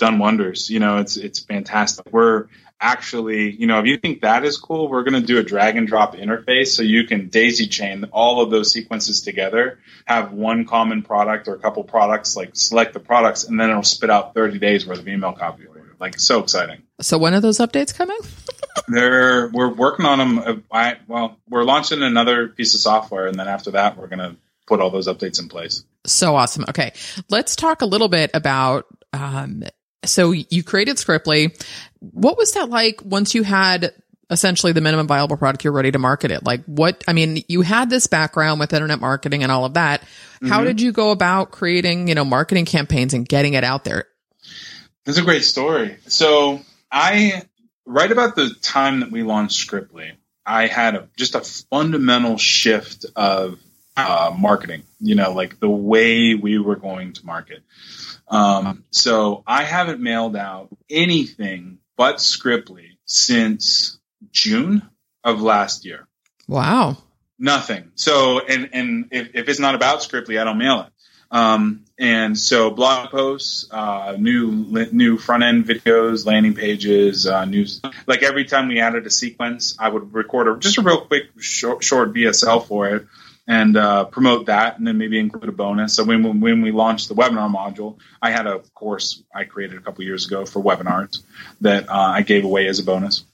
done 0.03 0.19
wonders. 0.19 0.69
You 0.69 0.81
know, 0.81 0.99
it's 0.99 1.17
it's 1.17 1.39
fantastic. 1.39 2.13
We're 2.13 2.49
actually, 2.81 3.53
you 3.53 3.69
know, 3.69 3.79
if 3.79 3.87
you 3.87 3.97
think 3.97 4.23
that 4.23 4.45
is 4.45 4.59
cool, 4.59 4.89
we're 4.89 5.05
going 5.05 5.21
to 5.21 5.27
do 5.27 5.39
a 5.39 5.45
drag 5.45 5.77
and 5.77 5.87
drop 5.87 6.17
interface 6.17 6.69
so 6.69 6.83
you 6.83 7.05
can 7.05 7.29
daisy 7.29 7.69
chain 7.69 8.05
all 8.11 8.43
of 8.43 8.51
those 8.51 8.73
sequences 8.73 9.23
together, 9.23 9.79
have 10.05 10.33
one 10.33 10.65
common 10.65 11.03
product 11.03 11.47
or 11.47 11.55
a 11.55 11.61
couple 11.61 11.85
products, 11.85 12.35
like 12.35 12.51
select 12.55 12.93
the 12.93 12.99
products, 12.99 13.45
and 13.45 13.61
then 13.61 13.71
it'll 13.71 13.85
spit 13.85 14.11
out 14.11 14.35
30 14.35 14.59
days 14.59 14.85
worth 14.85 14.99
of 14.99 15.07
email 15.07 15.33
copy. 15.33 15.67
Like 16.01 16.19
so 16.19 16.41
exciting. 16.41 16.83
So 17.01 17.17
when 17.17 17.33
are 17.33 17.41
those 17.41 17.59
updates 17.59 17.95
coming? 17.95 18.19
They're 18.89 19.49
we're 19.51 19.73
working 19.73 20.05
on 20.05 20.19
them. 20.19 20.39
Uh, 20.39 20.57
I, 20.73 20.97
well, 21.07 21.39
we're 21.49 21.63
launching 21.63 22.03
another 22.03 22.49
piece 22.49 22.75
of 22.75 22.81
software, 22.81 23.29
and 23.29 23.39
then 23.39 23.47
after 23.47 23.71
that, 23.73 23.97
we're 23.97 24.09
going 24.09 24.19
to 24.19 24.37
put 24.67 24.81
all 24.81 24.91
those 24.91 25.07
updates 25.07 25.41
in 25.41 25.49
place. 25.49 25.85
So 26.05 26.35
awesome. 26.35 26.65
Okay, 26.69 26.93
let's 27.31 27.55
talk 27.55 27.83
a 27.83 27.87
little 27.87 28.09
bit 28.09 28.33
about 28.35 28.87
um, 29.13 29.63
so 30.05 30.33
you 30.33 30.63
created 30.63 30.97
Scriptly. 30.97 31.55
What 32.01 32.37
was 32.37 32.53
that 32.53 32.69
like 32.69 33.01
once 33.05 33.35
you 33.35 33.43
had 33.43 33.93
essentially 34.31 34.73
the 34.73 34.81
minimum 34.81 35.07
viable 35.07 35.37
product 35.37 35.63
you're 35.63 35.73
ready 35.73 35.93
to 35.93 35.99
market 35.99 36.31
it? 36.31 36.45
Like 36.45 36.65
what, 36.65 37.05
I 37.07 37.13
mean, 37.13 37.45
you 37.49 37.63
had 37.63 37.91
this 37.91 38.07
background 38.07 38.61
with 38.61 38.73
internet 38.73 38.99
marketing 38.99 39.43
and 39.43 39.53
all 39.53 39.65
of 39.65 39.75
that. 39.75 40.01
Mm-hmm. 40.01 40.49
How 40.49 40.65
did 40.65 40.81
you 40.81 40.91
go 40.93 41.11
about 41.11 41.51
creating, 41.51 42.09
you 42.09 42.15
know, 42.15 42.25
marketing 42.25 42.65
campaigns 42.65 43.15
and 43.15 43.29
getting 43.29 43.55
it 43.55 43.63
out 43.63 43.85
there? 43.85 44.07
That's 45.05 45.19
a 45.19 45.23
great 45.23 45.45
story. 45.45 45.97
So 46.07 46.61
I, 46.91 47.43
right 47.85 48.11
about 48.11 48.35
the 48.35 48.55
time 48.63 49.01
that 49.01 49.11
we 49.11 49.23
launched 49.23 49.69
Scriptly, 49.69 50.13
I 50.47 50.67
had 50.67 50.95
a, 50.95 51.09
just 51.17 51.35
a 51.35 51.41
fundamental 51.41 52.39
shift 52.39 53.07
of 53.15 53.59
uh, 53.97 54.35
marketing, 54.37 54.83
you 55.01 55.15
know, 55.15 55.33
like 55.33 55.61
the 55.61 55.69
way 55.69 56.35
we 56.35 56.59
were 56.59 56.77
going 56.77 57.13
to 57.15 57.27
market. 57.27 57.63
Um, 58.29 58.85
so 58.91 59.43
I 59.47 59.65
haven't 59.65 60.01
mailed 60.01 60.37
out 60.37 60.69
anything 60.89 61.79
but 61.97 62.17
Scriptly 62.17 62.97
since 63.05 63.99
June 64.31 64.83
of 65.23 65.43
last 65.43 65.85
year. 65.85 66.07
Wow. 66.49 66.97
Nothing. 67.39 67.93
So, 67.95 68.41
and, 68.41 68.71
and 68.73 69.09
if, 69.11 69.35
if 69.35 69.49
it's 69.49 69.59
not 69.59 69.75
about 69.75 69.99
Scriptly, 69.99 70.41
I 70.41 70.45
don't 70.45 70.59
mail 70.59 70.83
it. 70.83 70.93
Um, 71.31 71.85
and 71.99 72.39
so 72.39 72.71
blog 72.71 73.11
posts, 73.11 73.67
uh, 73.71 74.17
new, 74.19 74.87
new 74.93 75.17
front 75.17 75.43
end 75.43 75.65
videos, 75.65 76.27
landing 76.27 76.55
pages, 76.55 77.27
uh, 77.27 77.47
news, 77.47 77.81
like 78.07 78.23
every 78.23 78.45
time 78.45 78.69
we 78.69 78.81
added 78.81 79.07
a 79.07 79.11
sequence, 79.11 79.77
I 79.79 79.89
would 79.89 80.13
record 80.13 80.49
a, 80.49 80.59
just 80.59 80.77
a 80.77 80.83
real 80.83 81.07
quick 81.07 81.25
short, 81.39 81.83
short 81.83 82.13
VSL 82.13 82.67
for 82.67 82.89
it 82.89 83.07
and 83.47 83.77
uh, 83.77 84.05
promote 84.05 84.47
that, 84.47 84.79
and 84.79 84.87
then 84.87 84.99
maybe 84.99 85.19
include 85.19 85.49
a 85.49 85.53
bonus. 85.53 85.95
So 85.95 86.05
when 86.05 86.41
when 86.41 86.63
we 86.63 86.71
launched 86.71 87.09
the 87.09 87.15
webinar 87.15 87.53
module, 87.53 87.99
I 88.21 88.31
had 88.31 88.47
a 88.47 88.61
course 88.75 89.23
I 89.35 89.45
created 89.45 89.79
a 89.79 89.81
couple 89.81 90.05
years 90.05 90.27
ago 90.27 90.47
for 90.47 90.63
webinars 90.63 91.23
that 91.61 91.89
uh, 91.89 91.93
I 91.93 92.23
gave 92.23 92.45
away 92.45 92.69
as 92.69 92.79
a 92.79 92.85
bonus, 92.85 93.25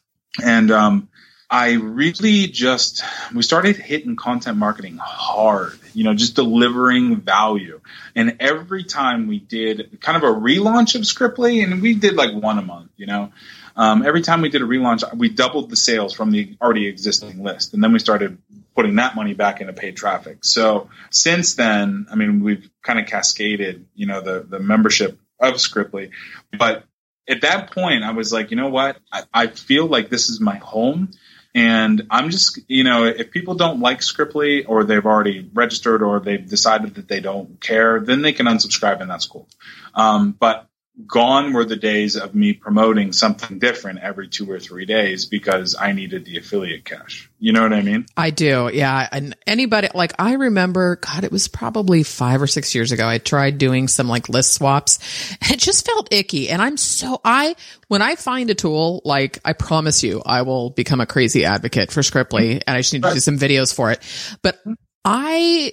and 0.42 0.70
um, 0.70 1.08
I 1.50 1.72
really 1.72 2.46
just 2.46 3.02
we 3.34 3.42
started 3.42 3.76
hitting 3.76 4.16
content 4.16 4.58
marketing 4.58 4.98
hard, 5.00 5.78
you 5.94 6.04
know, 6.04 6.12
just 6.12 6.36
delivering 6.36 7.16
value. 7.16 7.80
And 8.14 8.36
every 8.40 8.84
time 8.84 9.28
we 9.28 9.38
did 9.38 9.98
kind 10.00 10.16
of 10.16 10.24
a 10.24 10.34
relaunch 10.34 10.94
of 10.94 11.02
Scriptly, 11.02 11.64
and 11.64 11.80
we 11.80 11.94
did 11.94 12.16
like 12.16 12.34
one 12.34 12.58
a 12.58 12.62
month, 12.62 12.90
you 12.96 13.06
know. 13.06 13.32
Um, 13.76 14.04
every 14.04 14.22
time 14.22 14.42
we 14.42 14.48
did 14.50 14.60
a 14.60 14.66
relaunch, 14.66 15.04
we 15.16 15.28
doubled 15.28 15.70
the 15.70 15.76
sales 15.76 16.12
from 16.12 16.32
the 16.32 16.56
already 16.60 16.86
existing 16.86 17.42
list, 17.42 17.72
and 17.72 17.82
then 17.82 17.92
we 17.92 17.98
started 17.98 18.36
putting 18.78 18.94
that 18.94 19.16
money 19.16 19.34
back 19.34 19.60
into 19.60 19.72
paid 19.72 19.96
traffic. 19.96 20.44
So 20.44 20.88
since 21.10 21.56
then, 21.56 22.06
I 22.12 22.14
mean, 22.14 22.44
we've 22.44 22.70
kind 22.80 23.00
of 23.00 23.06
cascaded, 23.06 23.86
you 23.96 24.06
know, 24.06 24.20
the 24.20 24.46
the 24.48 24.60
membership 24.60 25.18
of 25.40 25.54
Scriptly, 25.54 26.10
but 26.56 26.84
at 27.28 27.40
that 27.40 27.72
point, 27.72 28.04
I 28.04 28.12
was 28.12 28.32
like, 28.32 28.52
you 28.52 28.56
know 28.56 28.68
what? 28.68 28.98
I, 29.12 29.24
I 29.34 29.46
feel 29.48 29.86
like 29.86 30.10
this 30.10 30.30
is 30.30 30.40
my 30.40 30.54
home. 30.58 31.10
And 31.56 32.06
I'm 32.08 32.30
just, 32.30 32.60
you 32.68 32.84
know, 32.84 33.04
if 33.06 33.32
people 33.32 33.56
don't 33.56 33.80
like 33.80 33.98
Scriptly 33.98 34.64
or 34.68 34.84
they've 34.84 35.04
already 35.04 35.50
registered 35.52 36.04
or 36.04 36.20
they've 36.20 36.48
decided 36.48 36.94
that 36.94 37.08
they 37.08 37.18
don't 37.18 37.60
care, 37.60 37.98
then 37.98 38.22
they 38.22 38.32
can 38.32 38.46
unsubscribe 38.46 39.00
and 39.00 39.10
that's 39.10 39.26
cool. 39.26 39.48
Um, 39.92 40.36
but 40.38 40.67
gone 41.06 41.52
were 41.52 41.64
the 41.64 41.76
days 41.76 42.16
of 42.16 42.34
me 42.34 42.52
promoting 42.52 43.12
something 43.12 43.58
different 43.58 44.00
every 44.00 44.28
two 44.28 44.50
or 44.50 44.58
three 44.58 44.84
days 44.84 45.26
because 45.26 45.76
I 45.78 45.92
needed 45.92 46.24
the 46.24 46.38
affiliate 46.38 46.84
cash. 46.84 47.30
You 47.38 47.52
know 47.52 47.62
what 47.62 47.72
I 47.72 47.82
mean? 47.82 48.06
I 48.16 48.30
do. 48.30 48.68
Yeah. 48.72 49.08
And 49.12 49.36
anybody, 49.46 49.88
like, 49.94 50.12
I 50.18 50.32
remember, 50.32 50.96
God, 50.96 51.22
it 51.22 51.30
was 51.30 51.46
probably 51.46 52.02
five 52.02 52.42
or 52.42 52.48
six 52.48 52.74
years 52.74 52.90
ago. 52.90 53.06
I 53.06 53.18
tried 53.18 53.58
doing 53.58 53.86
some 53.86 54.08
like 54.08 54.28
list 54.28 54.54
swaps. 54.54 54.98
It 55.50 55.60
just 55.60 55.86
felt 55.86 56.12
icky. 56.12 56.50
And 56.50 56.60
I'm 56.60 56.76
so, 56.76 57.20
I, 57.24 57.56
when 57.88 58.02
I 58.02 58.16
find 58.16 58.50
a 58.50 58.54
tool, 58.54 59.00
like, 59.04 59.38
I 59.44 59.54
promise 59.54 60.02
you, 60.02 60.22
I 60.24 60.42
will 60.42 60.70
become 60.70 61.00
a 61.00 61.06
crazy 61.06 61.44
advocate 61.44 61.90
for 61.90 62.00
Scriptly 62.00 62.62
and 62.66 62.76
I 62.76 62.80
just 62.80 62.92
need 62.92 63.02
to 63.02 63.14
do 63.14 63.20
some 63.20 63.38
videos 63.38 63.74
for 63.74 63.90
it. 63.90 64.00
But 64.42 64.58
I, 65.04 65.72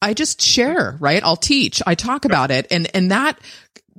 I 0.00 0.14
just 0.14 0.40
share, 0.40 0.96
right? 1.00 1.22
I'll 1.22 1.36
teach. 1.36 1.82
I 1.84 1.94
talk 1.94 2.24
about 2.24 2.50
it 2.50 2.68
and, 2.70 2.88
and 2.94 3.10
that 3.10 3.38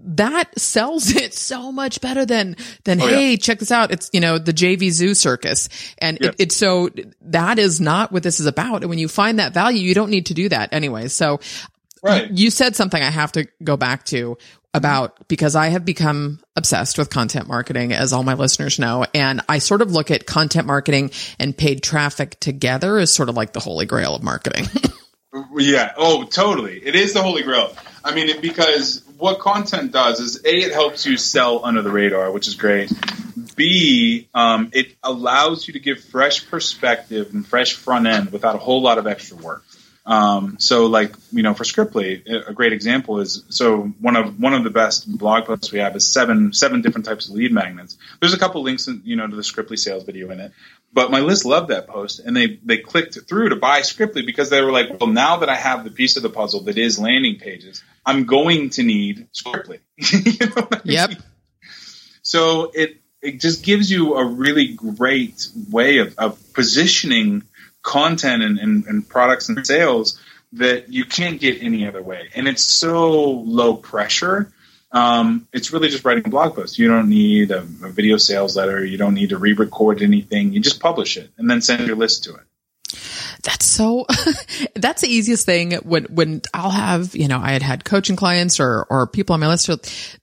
that 0.03 0.57
sells 0.59 1.09
it 1.15 1.33
so 1.33 1.71
much 1.71 2.01
better 2.01 2.25
than 2.25 2.55
than 2.83 3.01
oh, 3.01 3.07
hey 3.07 3.31
yeah. 3.31 3.37
check 3.37 3.59
this 3.59 3.71
out. 3.71 3.91
It's 3.91 4.09
you 4.13 4.19
know 4.19 4.37
the 4.37 4.53
JVZoo 4.53 5.15
circus. 5.15 5.69
And 5.97 6.17
yeah. 6.21 6.29
it, 6.29 6.35
it's 6.39 6.55
so 6.55 6.89
that 7.21 7.59
is 7.59 7.79
not 7.79 8.11
what 8.11 8.23
this 8.23 8.39
is 8.39 8.45
about. 8.45 8.81
And 8.81 8.89
when 8.89 8.99
you 8.99 9.07
find 9.07 9.39
that 9.39 9.53
value 9.53 9.81
you 9.81 9.93
don't 9.93 10.09
need 10.09 10.27
to 10.27 10.33
do 10.33 10.49
that 10.49 10.73
anyway. 10.73 11.07
So 11.07 11.39
right. 12.03 12.29
you 12.31 12.49
said 12.49 12.75
something 12.75 13.01
i 13.01 13.09
have 13.09 13.31
to 13.33 13.47
go 13.63 13.77
back 13.77 14.05
to 14.05 14.37
about 14.73 15.27
because 15.27 15.55
i 15.55 15.67
have 15.67 15.83
become 15.83 16.39
obsessed 16.55 16.97
with 16.97 17.09
content 17.09 17.47
marketing 17.47 17.91
as 17.91 18.13
all 18.13 18.23
my 18.23 18.35
listeners 18.35 18.79
know. 18.79 19.05
And 19.13 19.41
i 19.49 19.59
sort 19.59 19.81
of 19.81 19.91
look 19.91 20.11
at 20.11 20.25
content 20.25 20.67
marketing 20.67 21.11
and 21.39 21.57
paid 21.57 21.83
traffic 21.83 22.39
together 22.39 22.97
as 22.97 23.13
sort 23.13 23.29
of 23.29 23.35
like 23.35 23.53
the 23.53 23.59
holy 23.59 23.85
grail 23.85 24.15
of 24.15 24.23
marketing. 24.23 24.65
Yeah. 25.57 25.93
Oh 25.97 26.23
totally. 26.23 26.79
It 26.79 26.95
is 26.95 27.13
the 27.13 27.21
holy 27.21 27.43
grail. 27.43 27.75
I 28.03 28.13
mean, 28.13 28.41
because 28.41 29.03
what 29.19 29.39
content 29.39 29.91
does 29.91 30.19
is 30.19 30.37
a 30.45 30.55
it 30.55 30.71
helps 30.71 31.05
you 31.05 31.17
sell 31.17 31.63
under 31.63 31.81
the 31.81 31.91
radar, 31.91 32.31
which 32.31 32.47
is 32.47 32.55
great. 32.55 32.91
B 33.55 34.27
um, 34.33 34.71
it 34.73 34.95
allows 35.03 35.67
you 35.67 35.73
to 35.73 35.79
give 35.79 35.99
fresh 35.99 36.49
perspective 36.49 37.33
and 37.33 37.45
fresh 37.45 37.73
front 37.73 38.07
end 38.07 38.31
without 38.31 38.55
a 38.55 38.57
whole 38.57 38.81
lot 38.81 38.97
of 38.97 39.05
extra 39.05 39.37
work. 39.37 39.63
Um, 40.05 40.55
so, 40.59 40.87
like 40.87 41.13
you 41.31 41.43
know, 41.43 41.53
for 41.53 41.65
Scriptly, 41.65 42.23
a 42.47 42.53
great 42.53 42.73
example 42.73 43.19
is 43.19 43.43
so 43.49 43.81
one 43.99 44.15
of 44.15 44.39
one 44.39 44.53
of 44.53 44.63
the 44.63 44.69
best 44.69 45.05
blog 45.17 45.45
posts 45.45 45.71
we 45.71 45.79
have 45.79 45.95
is 45.95 46.11
seven 46.11 46.53
seven 46.53 46.81
different 46.81 47.05
types 47.05 47.27
of 47.27 47.35
lead 47.35 47.51
magnets. 47.51 47.97
There's 48.19 48.33
a 48.33 48.39
couple 48.39 48.63
links, 48.63 48.87
in, 48.87 49.01
you 49.03 49.17
know, 49.17 49.27
to 49.27 49.35
the 49.35 49.43
Scriptly 49.43 49.77
sales 49.77 50.05
video 50.05 50.31
in 50.31 50.39
it, 50.39 50.51
But 50.91 51.11
my 51.11 51.19
list 51.19 51.45
loved 51.45 51.69
that 51.69 51.87
post, 51.87 52.19
and 52.19 52.35
they 52.35 52.59
they 52.63 52.77
clicked 52.77 53.17
through 53.27 53.49
to 53.49 53.55
buy 53.55 53.81
Scriptly 53.81 54.25
because 54.25 54.49
they 54.49 54.61
were 54.61 54.71
like, 54.71 54.99
well, 54.99 55.09
now 55.09 55.37
that 55.37 55.49
I 55.49 55.55
have 55.55 55.83
the 55.83 55.91
piece 55.91 56.17
of 56.17 56.23
the 56.23 56.29
puzzle 56.29 56.61
that 56.61 56.77
is 56.77 56.97
landing 56.97 57.37
pages, 57.37 57.83
I'm 58.05 58.25
going 58.25 58.71
to 58.71 58.83
need 58.83 59.27
Scriptly. 59.31 59.79
you 59.97 60.47
know 60.47 60.67
I 60.71 60.81
yep. 60.83 61.09
Mean? 61.09 61.23
So 62.23 62.71
it 62.73 62.97
it 63.21 63.39
just 63.39 63.63
gives 63.63 63.91
you 63.91 64.15
a 64.15 64.25
really 64.25 64.73
great 64.73 65.47
way 65.69 65.97
of, 65.97 66.17
of 66.17 66.53
positioning 66.53 67.43
content 67.81 68.43
and, 68.43 68.57
and, 68.57 68.85
and 68.85 69.07
products 69.07 69.49
and 69.49 69.65
sales 69.65 70.19
that 70.53 70.91
you 70.91 71.05
can't 71.05 71.39
get 71.39 71.61
any 71.61 71.87
other 71.87 72.01
way. 72.01 72.29
And 72.35 72.47
it's 72.47 72.63
so 72.63 73.29
low 73.31 73.75
pressure 73.75 74.51
um, 74.91 75.47
it's 75.53 75.71
really 75.71 75.89
just 75.89 76.03
writing 76.03 76.29
blog 76.29 76.55
post. 76.55 76.79
You 76.79 76.87
don't 76.87 77.09
need 77.09 77.51
a, 77.51 77.59
a 77.59 77.89
video 77.89 78.17
sales 78.17 78.57
letter. 78.57 78.83
You 78.83 78.97
don't 78.97 79.13
need 79.13 79.29
to 79.29 79.37
re-record 79.37 80.01
anything. 80.01 80.53
You 80.53 80.59
just 80.59 80.79
publish 80.79 81.17
it 81.17 81.31
and 81.37 81.49
then 81.49 81.61
send 81.61 81.85
your 81.85 81.95
list 81.95 82.23
to 82.25 82.35
it. 82.35 82.41
That's 83.43 83.65
so, 83.65 84.05
that's 84.75 85.01
the 85.01 85.07
easiest 85.07 85.45
thing 85.45 85.73
when, 85.73 86.05
when 86.05 86.41
I'll 86.53 86.71
have, 86.71 87.15
you 87.15 87.27
know, 87.27 87.39
I 87.39 87.51
had 87.51 87.61
had 87.61 87.85
coaching 87.85 88.15
clients 88.15 88.59
or, 88.59 88.85
or 88.89 89.07
people 89.07 89.33
on 89.33 89.39
my 89.39 89.47
list, 89.47 89.69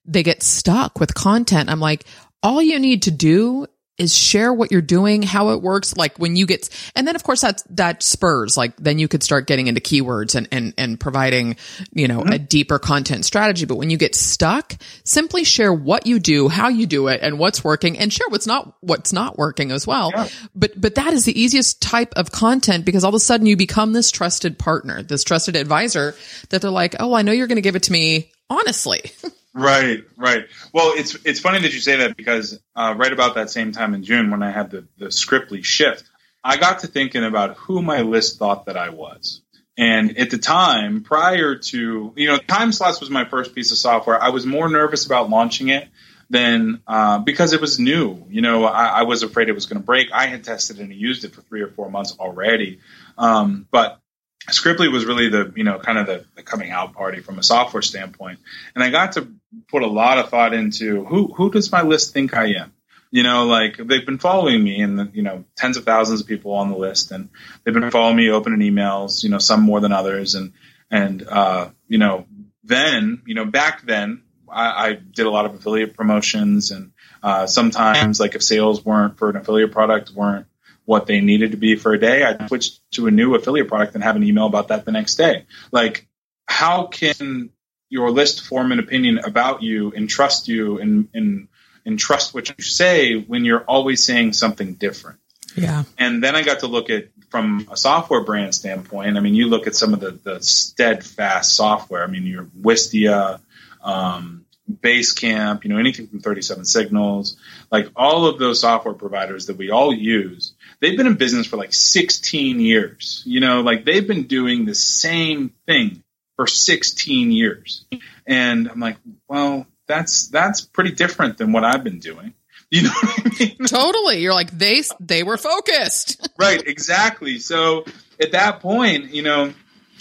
they 0.04 0.22
get 0.22 0.42
stuck 0.42 0.98
with 0.98 1.14
content. 1.14 1.70
I'm 1.70 1.80
like, 1.80 2.04
all 2.42 2.60
you 2.60 2.78
need 2.78 3.02
to 3.02 3.10
do 3.10 3.66
is 3.99 4.14
share 4.14 4.53
what 4.53 4.70
you're 4.70 4.82
doing, 4.82 5.22
how 5.22 5.51
it 5.51 5.62
works. 5.62 5.97
Like 5.97 6.18
when 6.18 6.36
you 6.36 6.47
get, 6.47 6.68
and 6.94 7.07
then 7.07 7.16
of 7.16 7.24
course 7.24 7.40
that, 7.40 7.62
that 7.70 8.03
spurs, 8.03 8.57
like 8.57 8.76
then 8.76 8.99
you 8.99 9.09
could 9.09 9.22
start 9.22 9.47
getting 9.47 9.66
into 9.66 9.80
keywords 9.80 10.34
and, 10.34 10.49
and, 10.53 10.74
and 10.76 11.01
providing, 11.01 11.57
you 11.92 12.09
know, 12.09 12.20
mm-hmm. 12.20 12.32
a 12.32 12.38
deeper 12.38 12.78
content 12.78 13.24
strategy. 13.24 13.64
But 13.64 13.76
when 13.76 13.90
you 13.90 13.97
get 13.97 14.14
stuck, 14.14 14.74
simply 15.05 15.44
share 15.44 15.72
what 15.72 16.07
you 16.07 16.18
do, 16.18 16.49
how 16.49 16.68
you 16.68 16.86
do 16.86 17.09
it 17.09 17.20
and 17.22 17.38
what's 17.38 17.64
working 17.64 17.99
and 17.99 18.12
share 18.12 18.28
what's 18.28 18.47
not, 18.47 18.74
what's 18.80 19.12
not 19.12 19.38
working 19.38 19.70
as 19.70 19.86
well. 19.86 20.11
Yeah. 20.14 20.28
But, 20.55 20.80
but 20.80 20.94
that 20.97 21.12
is 21.12 21.24
the 21.24 21.38
easiest 21.38 21.80
type 21.80 22.12
of 22.16 22.30
content 22.30 22.84
because 22.84 23.05
all 23.05 23.11
of 23.11 23.14
a 23.14 23.20
sudden 23.20 23.47
you 23.47 23.57
become 23.57 23.92
this 23.92 24.11
trusted 24.11 24.59
partner, 24.59 25.03
this 25.03 25.24
trusted 25.24 25.57
advisor 25.57 26.14
that 26.51 26.62
they're 26.62 26.70
like, 26.70 26.97
Oh, 27.01 27.14
I 27.14 27.22
know 27.22 27.32
you're 27.32 27.47
going 27.47 27.57
to 27.57 27.62
give 27.62 27.76
it 27.76 27.84
to 27.84 27.92
me 27.92 28.30
honestly. 28.51 29.12
Right, 29.57 30.04
right. 30.18 30.48
Well, 30.74 30.92
it's 30.94 31.16
it's 31.24 31.40
funny 31.40 31.61
that 31.61 31.72
you 31.72 31.80
say 31.80 31.96
that 31.96 32.14
because 32.14 32.61
uh, 32.76 32.94
right 32.94 33.11
about 33.11 33.36
that 33.36 33.48
same 33.48 33.72
time 33.72 33.94
in 33.94 34.02
June 34.04 34.30
when 34.30 34.42
I 34.42 34.50
had 34.50 34.70
the 34.70 34.86
the 34.98 35.07
Scriptly 35.07 35.64
shift, 35.64 36.04
I 36.44 36.59
got 36.59 36.80
to 36.80 36.88
thinking 36.88 37.24
about 37.24 37.57
who 37.57 37.80
my 37.80 38.02
list 38.02 38.38
thought 38.38 38.66
that 38.66 38.76
I 38.76 38.90
was. 38.90 39.40
And 39.78 40.18
at 40.18 40.28
the 40.28 40.36
time, 40.36 41.02
prior 41.02 41.54
to 41.57 42.12
you 42.14 42.28
know, 42.28 42.36
time 42.36 42.70
slots 42.70 43.00
was 43.00 43.09
my 43.09 43.24
first 43.24 43.54
piece 43.54 43.72
of 43.72 43.78
software. 43.78 44.22
I 44.22 44.28
was 44.28 44.44
more 44.44 44.68
nervous 44.68 45.07
about 45.07 45.30
launching 45.30 45.70
it 45.70 45.88
than 46.28 46.82
uh, 46.86 47.20
because 47.20 47.54
it 47.54 47.62
was 47.62 47.78
new. 47.78 48.26
You 48.28 48.42
know, 48.42 48.66
I, 48.66 48.86
I 48.86 49.02
was 49.04 49.22
afraid 49.22 49.48
it 49.48 49.54
was 49.54 49.64
going 49.64 49.80
to 49.80 49.86
break. 49.86 50.12
I 50.12 50.26
had 50.26 50.44
tested 50.44 50.80
and 50.80 50.92
used 50.92 51.24
it 51.24 51.34
for 51.34 51.40
three 51.40 51.62
or 51.62 51.68
four 51.68 51.90
months 51.90 52.14
already, 52.18 52.80
um, 53.16 53.66
but 53.70 54.00
Scriptly 54.49 54.90
was 54.90 55.05
really 55.05 55.28
the 55.28 55.53
you 55.57 55.64
know 55.64 55.78
kind 55.78 55.99
of 55.99 56.07
the, 56.07 56.24
the, 56.36 56.42
coming 56.42 56.70
out 56.70 56.94
party 56.94 57.20
from 57.20 57.38
a 57.38 57.42
software 57.42 57.82
standpoint, 57.82 58.38
and 58.74 58.84
I 58.84 58.90
got 58.90 59.12
to 59.12 59.28
put 59.68 59.82
a 59.82 59.86
lot 59.86 60.18
of 60.18 60.28
thought 60.28 60.55
into 60.55 61.05
who 61.05 61.32
who 61.34 61.51
does 61.51 61.72
my 61.72 61.82
list 61.82 62.12
think 62.12 62.34
I 62.34 62.55
am. 62.55 62.72
You 63.11 63.22
know, 63.22 63.47
like 63.47 63.76
they've 63.76 64.05
been 64.05 64.18
following 64.18 64.62
me, 64.62 64.80
and 64.80 65.11
you 65.14 65.22
know, 65.22 65.44
tens 65.57 65.76
of 65.76 65.84
thousands 65.84 66.20
of 66.20 66.26
people 66.26 66.53
on 66.53 66.70
the 66.70 66.76
list, 66.76 67.11
and 67.11 67.28
they've 67.64 67.74
been 67.74 67.90
following 67.90 68.16
me, 68.16 68.30
opening 68.30 68.61
emails. 68.61 69.24
You 69.24 69.30
know, 69.30 69.38
some 69.38 69.62
more 69.62 69.80
than 69.80 69.92
others, 69.92 70.34
and 70.34 70.53
and 70.90 71.26
uh, 71.26 71.70
you 71.88 71.99
know, 71.99 72.26
then 72.62 73.22
you 73.26 73.34
know, 73.34 73.44
back 73.44 73.84
then 73.84 74.22
I, 74.49 74.88
I 74.88 74.92
did 74.94 75.26
a 75.26 75.30
lot 75.30 75.47
of 75.47 75.55
affiliate 75.55 75.97
promotions, 75.97 76.70
and 76.70 76.92
uh, 77.22 77.47
sometimes 77.47 78.20
like 78.20 78.34
if 78.34 78.42
sales 78.42 78.84
weren't 78.84 79.18
for 79.18 79.30
an 79.30 79.36
affiliate 79.36 79.72
product 79.72 80.11
weren't 80.11 80.47
what 80.87 81.07
they 81.07 81.20
needed 81.20 81.51
to 81.51 81.57
be 81.57 81.76
for 81.76 81.93
a 81.93 81.99
day, 81.99 82.24
I'd 82.24 82.49
switch 82.49 82.78
to 82.93 83.09
a 83.09 83.11
new 83.11 83.34
affiliate 83.34 83.68
product 83.68 83.95
and 83.95 84.03
have 84.03 84.16
an 84.16 84.22
email 84.22 84.47
about 84.47 84.68
that 84.68 84.84
the 84.84 84.93
next 84.93 85.16
day. 85.16 85.45
Like, 85.70 86.07
how 86.47 86.87
can 86.87 87.51
your 87.91 88.11
list 88.11 88.47
form 88.47 88.72
an 88.72 88.78
opinion 88.78 89.18
about 89.18 89.62
you 89.62 89.93
and 89.95 90.09
trust 90.09 90.49
you 90.49 90.78
and, 90.78 91.09
and, 91.12 91.49
and 91.84 91.99
trust 91.99 92.34
what 92.34 92.49
you 92.49 92.64
say 92.64 93.16
when 93.16 93.45
you're 93.45 93.64
always 93.64 94.05
saying 94.05 94.32
something 94.32 94.74
different? 94.74 95.18
Yeah. 95.57 95.84
And 95.99 96.22
then 96.22 96.37
I 96.37 96.43
got 96.43 96.61
to 96.61 96.66
look 96.68 96.89
at 96.89 97.09
from 97.30 97.66
a 97.70 97.76
software 97.76 98.22
brand 98.22 98.55
standpoint. 98.55 99.16
I 99.16 99.20
mean, 99.20 99.34
you 99.34 99.49
look 99.49 99.66
at 99.66 99.74
some 99.74 99.93
of 99.93 100.01
the, 100.01 100.12
the 100.12 100.41
steadfast 100.41 101.55
software. 101.55 102.05
I 102.05 102.07
mean, 102.07 102.24
your 102.24 102.45
Wistia, 102.45 103.41
um, 103.82 104.45
Basecamp, 104.70 105.64
you 105.64 105.70
know, 105.70 105.78
anything 105.78 106.09
from 106.09 106.20
37 106.20 106.64
Signals, 106.64 107.37
like 107.70 107.89
all 107.95 108.26
of 108.26 108.39
those 108.39 108.61
software 108.61 108.95
providers 108.95 109.47
that 109.47 109.57
we 109.57 109.70
all 109.70 109.93
use, 109.93 110.55
they've 110.81 110.97
been 110.97 111.07
in 111.07 111.14
business 111.14 111.47
for 111.47 111.57
like 111.57 111.72
16 111.72 112.61
years. 112.61 113.22
You 113.27 113.41
know, 113.41 113.61
like 113.62 113.85
they've 113.85 114.07
been 114.07 114.24
doing 114.24 114.64
the 114.64 114.74
same 114.74 115.53
thing 115.66 116.03
for 116.37 116.47
16 116.47 117.33
years. 117.33 117.87
And 118.27 118.68
I'm 118.68 118.81
like, 118.81 118.99
well, 119.29 119.66
that's 119.87 120.29
that's 120.29 120.61
pretty 120.61 120.93
different 120.93 121.39
than 121.39 121.53
what 121.53 121.64
I've 121.64 121.85
been 121.85 122.01
doing. 122.01 122.35
You 122.68 122.83
know 122.83 122.91
what 122.91 123.20
I 123.24 123.45
mean? 123.45 123.57
Totally. 123.68 124.18
You're 124.22 124.35
like 124.35 124.51
they 124.51 124.83
they 124.99 125.22
were 125.22 125.37
focused. 125.37 126.29
right, 126.39 126.61
exactly. 126.66 127.39
So 127.39 127.85
at 128.20 128.33
that 128.33 128.59
point, 128.59 129.14
you 129.14 129.22
know, 129.22 129.55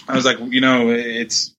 I 0.07 0.15
was 0.15 0.25
like, 0.25 0.39
you 0.39 0.61
know, 0.61 0.89
it's 0.89 1.55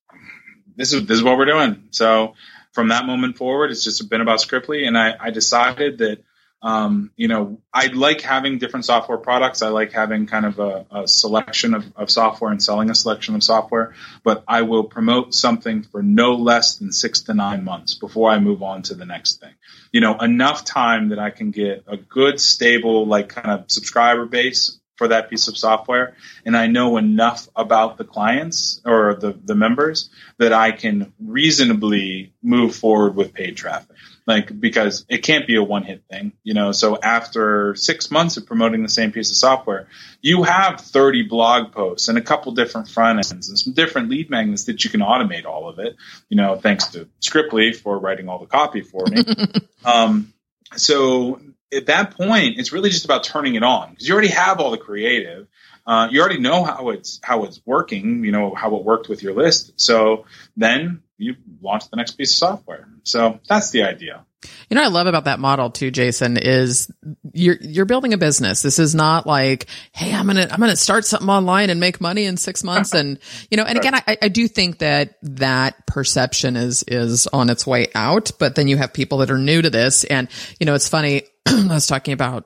this 0.75 0.91
is 0.91 1.05
this 1.05 1.17
is 1.17 1.23
what 1.23 1.37
we're 1.37 1.45
doing. 1.45 1.83
So 1.91 2.33
from 2.73 2.89
that 2.89 3.05
moment 3.05 3.37
forward, 3.37 3.71
it's 3.71 3.85
just 3.85 4.09
been 4.09 4.19
about 4.19 4.39
Scriptly, 4.39 4.85
and 4.85 4.97
I, 4.97 5.15
I 5.17 5.29
decided 5.29 5.99
that 5.99 6.23
um, 6.61 7.11
you 7.15 7.27
know 7.27 7.61
I 7.71 7.87
like 7.87 8.21
having 8.21 8.57
different 8.57 8.85
software 8.85 9.17
products. 9.17 9.61
I 9.61 9.69
like 9.69 9.91
having 9.91 10.25
kind 10.25 10.45
of 10.45 10.59
a, 10.59 10.85
a 10.91 11.07
selection 11.07 11.73
of, 11.73 11.85
of, 11.95 12.09
software 12.09 12.51
and 12.51 12.61
selling 12.61 12.89
a 12.89 12.95
selection 12.95 13.35
of 13.35 13.43
software, 13.43 13.93
but 14.23 14.43
I 14.47 14.63
will 14.63 14.85
promote 14.85 15.33
something 15.33 15.83
for 15.83 16.01
no 16.01 16.33
less 16.33 16.77
than 16.77 16.91
six 16.91 17.21
to 17.23 17.33
nine 17.33 17.63
months 17.63 17.93
before 17.93 18.31
I 18.31 18.39
move 18.39 18.63
on 18.63 18.81
to 18.83 18.95
the 18.95 19.05
next 19.05 19.39
thing. 19.39 19.53
You 19.91 20.01
know, 20.01 20.17
enough 20.17 20.65
time 20.65 21.09
that 21.09 21.19
I 21.19 21.29
can 21.29 21.51
get 21.51 21.83
a 21.87 21.97
good, 21.97 22.41
stable, 22.41 23.05
like 23.05 23.29
kind 23.29 23.51
of 23.51 23.69
subscriber 23.69 24.25
base 24.25 24.79
for 24.97 25.09
that 25.09 25.29
piece 25.29 25.47
of 25.47 25.57
software 25.57 26.15
and 26.45 26.57
I 26.57 26.67
know 26.67 26.97
enough 26.97 27.47
about 27.55 27.97
the 27.97 28.03
clients 28.03 28.81
or 28.83 29.13
the, 29.13 29.31
the 29.31 29.55
members 29.55 30.09
that 30.39 30.53
I 30.53 30.71
can 30.71 31.13
reasonably 31.19 32.33
move 32.41 32.75
forward 32.75 33.15
with 33.15 33.33
paid 33.33 33.55
traffic. 33.55 33.95
Like, 34.27 34.59
because 34.59 35.05
it 35.07 35.19
can't 35.19 35.47
be 35.47 35.55
a 35.55 35.63
one 35.63 35.83
hit 35.83 36.03
thing, 36.09 36.33
you 36.43 36.53
know. 36.53 36.73
So 36.73 36.99
after 37.01 37.75
six 37.75 38.11
months 38.11 38.35
of 38.35 38.45
promoting 38.45 38.83
the 38.83 38.89
same 38.89 39.13
piece 39.13 39.31
of 39.31 39.37
software, 39.37 39.87
you 40.21 40.43
have 40.43 40.81
30 40.81 41.23
blog 41.23 41.71
posts 41.71 42.09
and 42.09 42.17
a 42.17 42.21
couple 42.21 42.51
different 42.51 42.89
front 42.89 43.19
ends 43.19 43.49
and 43.49 43.57
some 43.57 43.71
different 43.71 44.09
lead 44.09 44.29
magnets 44.29 44.65
that 44.65 44.83
you 44.83 44.89
can 44.89 44.99
automate 44.99 45.45
all 45.45 45.69
of 45.69 45.79
it, 45.79 45.95
you 46.27 46.35
know, 46.35 46.57
thanks 46.57 46.87
to 46.89 47.07
Scriptly 47.21 47.73
for 47.73 47.97
writing 47.97 48.27
all 48.27 48.39
the 48.39 48.45
copy 48.47 48.81
for 48.81 49.05
me. 49.07 49.23
um, 49.85 50.33
so 50.75 51.39
at 51.73 51.85
that 51.87 52.11
point, 52.11 52.59
it's 52.59 52.71
really 52.71 52.89
just 52.89 53.05
about 53.05 53.23
turning 53.23 53.55
it 53.55 53.63
on 53.63 53.91
because 53.91 54.07
you 54.07 54.13
already 54.13 54.29
have 54.29 54.59
all 54.59 54.71
the 54.71 54.77
creative. 54.77 55.47
Uh, 55.85 56.09
you 56.11 56.19
already 56.19 56.39
know 56.39 56.65
how 56.65 56.89
it's 56.89 57.19
how 57.23 57.45
it's 57.45 57.61
working. 57.65 58.25
You 58.25 58.31
know 58.31 58.53
how 58.53 58.75
it 58.75 58.83
worked 58.83 59.07
with 59.07 59.23
your 59.23 59.33
list. 59.33 59.73
So 59.77 60.25
then 60.57 61.01
you 61.17 61.35
launch 61.61 61.89
the 61.89 61.97
next 61.97 62.11
piece 62.11 62.31
of 62.31 62.37
software. 62.37 62.87
So 63.03 63.39
that's 63.47 63.71
the 63.71 63.83
idea. 63.83 64.23
You 64.69 64.75
know, 64.75 64.83
I 64.83 64.87
love 64.87 65.07
about 65.07 65.25
that 65.25 65.39
model 65.39 65.71
too, 65.71 65.89
Jason, 65.89 66.37
is 66.37 66.91
you're, 67.33 67.57
you're 67.59 67.85
building 67.85 68.13
a 68.13 68.17
business. 68.17 68.61
This 68.61 68.77
is 68.77 68.93
not 68.93 69.25
like, 69.25 69.65
Hey, 69.93 70.13
I'm 70.13 70.25
going 70.25 70.37
to, 70.37 70.51
I'm 70.51 70.59
going 70.59 70.69
to 70.69 70.77
start 70.77 71.05
something 71.05 71.27
online 71.27 71.69
and 71.69 71.79
make 71.79 71.99
money 71.99 72.25
in 72.25 72.37
six 72.37 72.63
months. 72.63 72.93
And, 72.93 73.19
you 73.49 73.57
know, 73.57 73.63
and 73.63 73.77
again, 73.79 73.95
I, 73.95 74.17
I 74.21 74.27
do 74.27 74.47
think 74.47 74.79
that 74.79 75.17
that 75.23 75.87
perception 75.87 76.55
is, 76.55 76.83
is 76.83 77.25
on 77.27 77.49
its 77.49 77.65
way 77.65 77.87
out, 77.95 78.31
but 78.37 78.55
then 78.55 78.67
you 78.67 78.77
have 78.77 78.93
people 78.93 79.19
that 79.19 79.31
are 79.31 79.39
new 79.39 79.61
to 79.61 79.69
this. 79.69 80.03
And, 80.03 80.27
you 80.59 80.65
know, 80.65 80.75
it's 80.75 80.89
funny. 80.89 81.23
I 81.47 81.65
was 81.67 81.87
talking 81.87 82.13
about, 82.13 82.45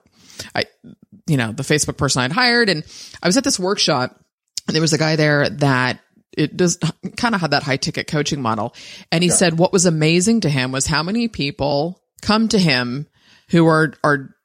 I, 0.56 0.66
you 1.28 1.38
know, 1.38 1.52
the 1.52 1.64
Facebook 1.64 1.98
person 1.98 2.22
I'd 2.22 2.32
hired 2.32 2.70
and 2.70 2.84
I 3.22 3.28
was 3.28 3.36
at 3.36 3.44
this 3.44 3.60
workshop 3.60 4.18
and 4.68 4.76
there 4.76 4.82
was 4.82 4.94
a 4.94 4.98
guy 4.98 5.16
there 5.16 5.50
that 5.50 6.00
it 6.38 6.56
does 6.56 6.78
kind 7.18 7.36
of 7.36 7.42
had 7.42 7.52
that 7.52 7.64
high 7.64 7.78
ticket 7.78 8.08
coaching 8.08 8.42
model. 8.42 8.74
And 9.12 9.24
he 9.24 9.30
yeah. 9.30 9.36
said 9.36 9.58
what 9.58 9.74
was 9.74 9.86
amazing 9.86 10.42
to 10.42 10.50
him 10.50 10.72
was 10.72 10.88
how 10.88 11.04
many 11.04 11.28
people 11.28 12.02
come 12.22 12.48
to 12.50 12.60
him 12.60 13.08
who 13.50 13.68
are, 13.68 13.94
are 14.04 14.36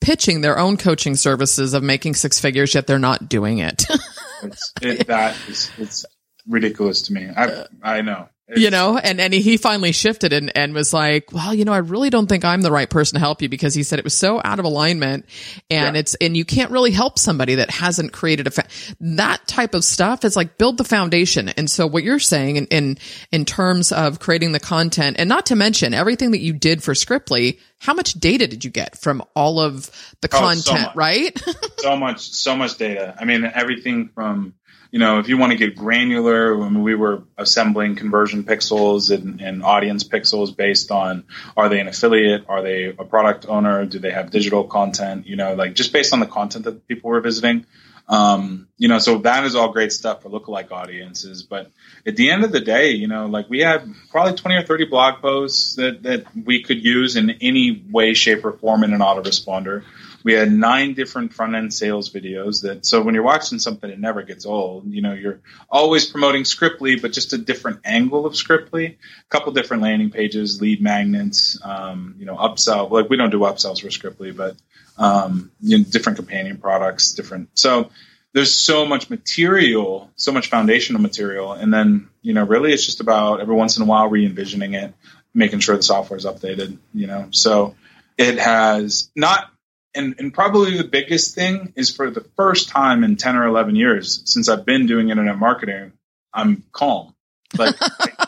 pitching 0.00 0.40
their 0.40 0.58
own 0.58 0.76
coaching 0.76 1.16
services 1.16 1.74
of 1.74 1.82
making 1.82 2.14
six 2.14 2.40
figures, 2.40 2.74
yet 2.74 2.86
they're 2.86 2.98
not 2.98 3.28
doing 3.28 3.58
it. 3.58 3.84
it's, 4.42 4.72
it 4.80 5.06
that 5.08 5.36
is, 5.48 5.70
it's 5.78 6.06
ridiculous 6.46 7.02
to 7.02 7.12
me. 7.12 7.28
I, 7.36 7.66
I 7.82 8.00
know. 8.00 8.28
It's, 8.48 8.60
you 8.60 8.70
know, 8.70 8.96
and, 8.96 9.20
and 9.20 9.34
he 9.34 9.58
finally 9.58 9.92
shifted 9.92 10.32
and, 10.32 10.50
and 10.56 10.72
was 10.72 10.94
like, 10.94 11.32
well, 11.32 11.52
you 11.52 11.66
know, 11.66 11.72
I 11.72 11.78
really 11.78 12.08
don't 12.08 12.26
think 12.26 12.46
I'm 12.46 12.62
the 12.62 12.70
right 12.70 12.88
person 12.88 13.16
to 13.16 13.20
help 13.20 13.42
you 13.42 13.48
because 13.50 13.74
he 13.74 13.82
said 13.82 13.98
it 13.98 14.04
was 14.06 14.16
so 14.16 14.40
out 14.42 14.58
of 14.58 14.64
alignment 14.64 15.26
and 15.70 15.94
yeah. 15.94 16.00
it's, 16.00 16.14
and 16.14 16.34
you 16.34 16.46
can't 16.46 16.70
really 16.70 16.90
help 16.90 17.18
somebody 17.18 17.56
that 17.56 17.70
hasn't 17.70 18.12
created 18.12 18.46
a, 18.46 18.50
fa- 18.50 18.68
that 19.00 19.46
type 19.46 19.74
of 19.74 19.84
stuff 19.84 20.24
is 20.24 20.34
like 20.34 20.56
build 20.56 20.78
the 20.78 20.84
foundation. 20.84 21.50
And 21.50 21.70
so 21.70 21.86
what 21.86 22.04
you're 22.04 22.18
saying 22.18 22.56
in, 22.56 22.66
in, 22.68 22.98
in 23.30 23.44
terms 23.44 23.92
of 23.92 24.18
creating 24.18 24.52
the 24.52 24.60
content 24.60 25.16
and 25.18 25.28
not 25.28 25.46
to 25.46 25.56
mention 25.56 25.92
everything 25.92 26.30
that 26.30 26.40
you 26.40 26.54
did 26.54 26.82
for 26.82 26.94
Scriptly 26.94 27.58
how 27.80 27.94
much 27.94 28.14
data 28.14 28.46
did 28.46 28.64
you 28.64 28.70
get 28.70 28.98
from 28.98 29.22
all 29.36 29.60
of 29.60 29.86
the 30.20 30.28
Oh, 30.32 30.38
content, 30.38 30.86
much. 30.86 30.96
right? 30.96 31.42
so 31.78 31.96
much, 31.96 32.20
so 32.30 32.56
much 32.56 32.76
data. 32.76 33.14
I 33.20 33.24
mean, 33.24 33.44
everything 33.44 34.08
from 34.08 34.54
you 34.90 34.98
know, 34.98 35.18
if 35.18 35.28
you 35.28 35.36
want 35.36 35.52
to 35.52 35.58
get 35.58 35.76
granular, 35.76 36.56
when 36.56 36.82
we 36.82 36.94
were 36.94 37.22
assembling 37.36 37.96
conversion 37.96 38.44
pixels 38.44 39.14
and, 39.14 39.40
and 39.40 39.62
audience 39.62 40.04
pixels 40.04 40.56
based 40.56 40.90
on 40.90 41.24
are 41.56 41.68
they 41.68 41.80
an 41.80 41.88
affiliate, 41.88 42.46
are 42.48 42.62
they 42.62 42.86
a 42.86 43.04
product 43.04 43.46
owner, 43.48 43.84
do 43.84 43.98
they 43.98 44.10
have 44.10 44.30
digital 44.30 44.64
content, 44.64 45.26
you 45.26 45.36
know, 45.36 45.54
like 45.54 45.74
just 45.74 45.92
based 45.92 46.12
on 46.12 46.20
the 46.20 46.26
content 46.26 46.64
that 46.64 46.88
people 46.88 47.10
were 47.10 47.20
visiting. 47.20 47.66
Um, 48.08 48.68
you 48.78 48.88
know, 48.88 48.98
so 48.98 49.18
that 49.18 49.44
is 49.44 49.54
all 49.54 49.70
great 49.70 49.92
stuff 49.92 50.22
for 50.22 50.30
lookalike 50.30 50.72
audiences. 50.72 51.42
But 51.42 51.70
at 52.06 52.16
the 52.16 52.30
end 52.30 52.42
of 52.42 52.52
the 52.52 52.60
day, 52.60 52.92
you 52.92 53.06
know, 53.06 53.26
like 53.26 53.50
we 53.50 53.60
had 53.60 53.86
probably 54.10 54.32
20 54.32 54.56
or 54.56 54.62
30 54.62 54.86
blog 54.86 55.20
posts 55.20 55.74
that, 55.74 56.02
that 56.04 56.24
we 56.34 56.62
could 56.62 56.82
use 56.82 57.16
in 57.16 57.28
any 57.42 57.84
way, 57.90 58.14
shape, 58.14 58.46
or 58.46 58.52
form 58.52 58.82
in 58.84 58.94
an 58.94 59.00
autoresponder. 59.00 59.84
We 60.28 60.34
had 60.34 60.52
nine 60.52 60.92
different 60.92 61.32
front 61.32 61.54
end 61.54 61.72
sales 61.72 62.12
videos 62.12 62.60
that, 62.60 62.84
so 62.84 63.00
when 63.00 63.14
you're 63.14 63.24
watching 63.24 63.58
something, 63.58 63.88
it 63.88 63.98
never 63.98 64.22
gets 64.22 64.44
old. 64.44 64.84
You 64.92 65.00
know, 65.00 65.14
you're 65.14 65.40
always 65.70 66.04
promoting 66.04 66.42
Scriptly, 66.42 67.00
but 67.00 67.12
just 67.12 67.32
a 67.32 67.38
different 67.38 67.80
angle 67.86 68.26
of 68.26 68.34
Scriptly. 68.34 68.96
A 68.96 69.28
couple 69.30 69.52
different 69.52 69.82
landing 69.82 70.10
pages, 70.10 70.60
lead 70.60 70.82
magnets, 70.82 71.58
um, 71.64 72.14
you 72.18 72.26
know, 72.26 72.36
upsell. 72.36 72.90
Like 72.90 73.08
we 73.08 73.16
don't 73.16 73.30
do 73.30 73.38
upsells 73.38 73.80
for 73.80 73.88
Scriptly, 73.88 74.36
but 74.36 74.54
um, 74.98 75.50
you 75.62 75.78
know, 75.78 75.84
different 75.84 76.18
companion 76.18 76.58
products, 76.58 77.12
different. 77.12 77.48
So 77.54 77.90
there's 78.34 78.54
so 78.54 78.84
much 78.84 79.08
material, 79.08 80.10
so 80.16 80.30
much 80.30 80.50
foundational 80.50 81.00
material, 81.00 81.52
and 81.52 81.72
then 81.72 82.10
you 82.20 82.34
know, 82.34 82.44
really, 82.44 82.74
it's 82.74 82.84
just 82.84 83.00
about 83.00 83.40
every 83.40 83.54
once 83.54 83.78
in 83.78 83.82
a 83.82 83.86
while 83.86 84.08
re-envisioning 84.08 84.74
it, 84.74 84.92
making 85.32 85.60
sure 85.60 85.74
the 85.74 85.82
software 85.82 86.18
is 86.18 86.26
updated. 86.26 86.76
You 86.92 87.06
know, 87.06 87.28
so 87.30 87.76
it 88.18 88.38
has 88.38 89.10
not. 89.16 89.50
And, 89.98 90.14
and 90.18 90.32
probably 90.32 90.76
the 90.76 90.84
biggest 90.84 91.34
thing 91.34 91.72
is 91.74 91.94
for 91.94 92.08
the 92.10 92.20
first 92.36 92.68
time 92.68 93.02
in 93.02 93.16
10 93.16 93.36
or 93.36 93.46
11 93.46 93.74
years 93.74 94.22
since 94.24 94.48
I've 94.48 94.64
been 94.64 94.86
doing 94.86 95.10
internet 95.10 95.36
marketing, 95.36 95.92
I'm 96.32 96.62
calm. 96.70 97.14
Like 97.56 97.74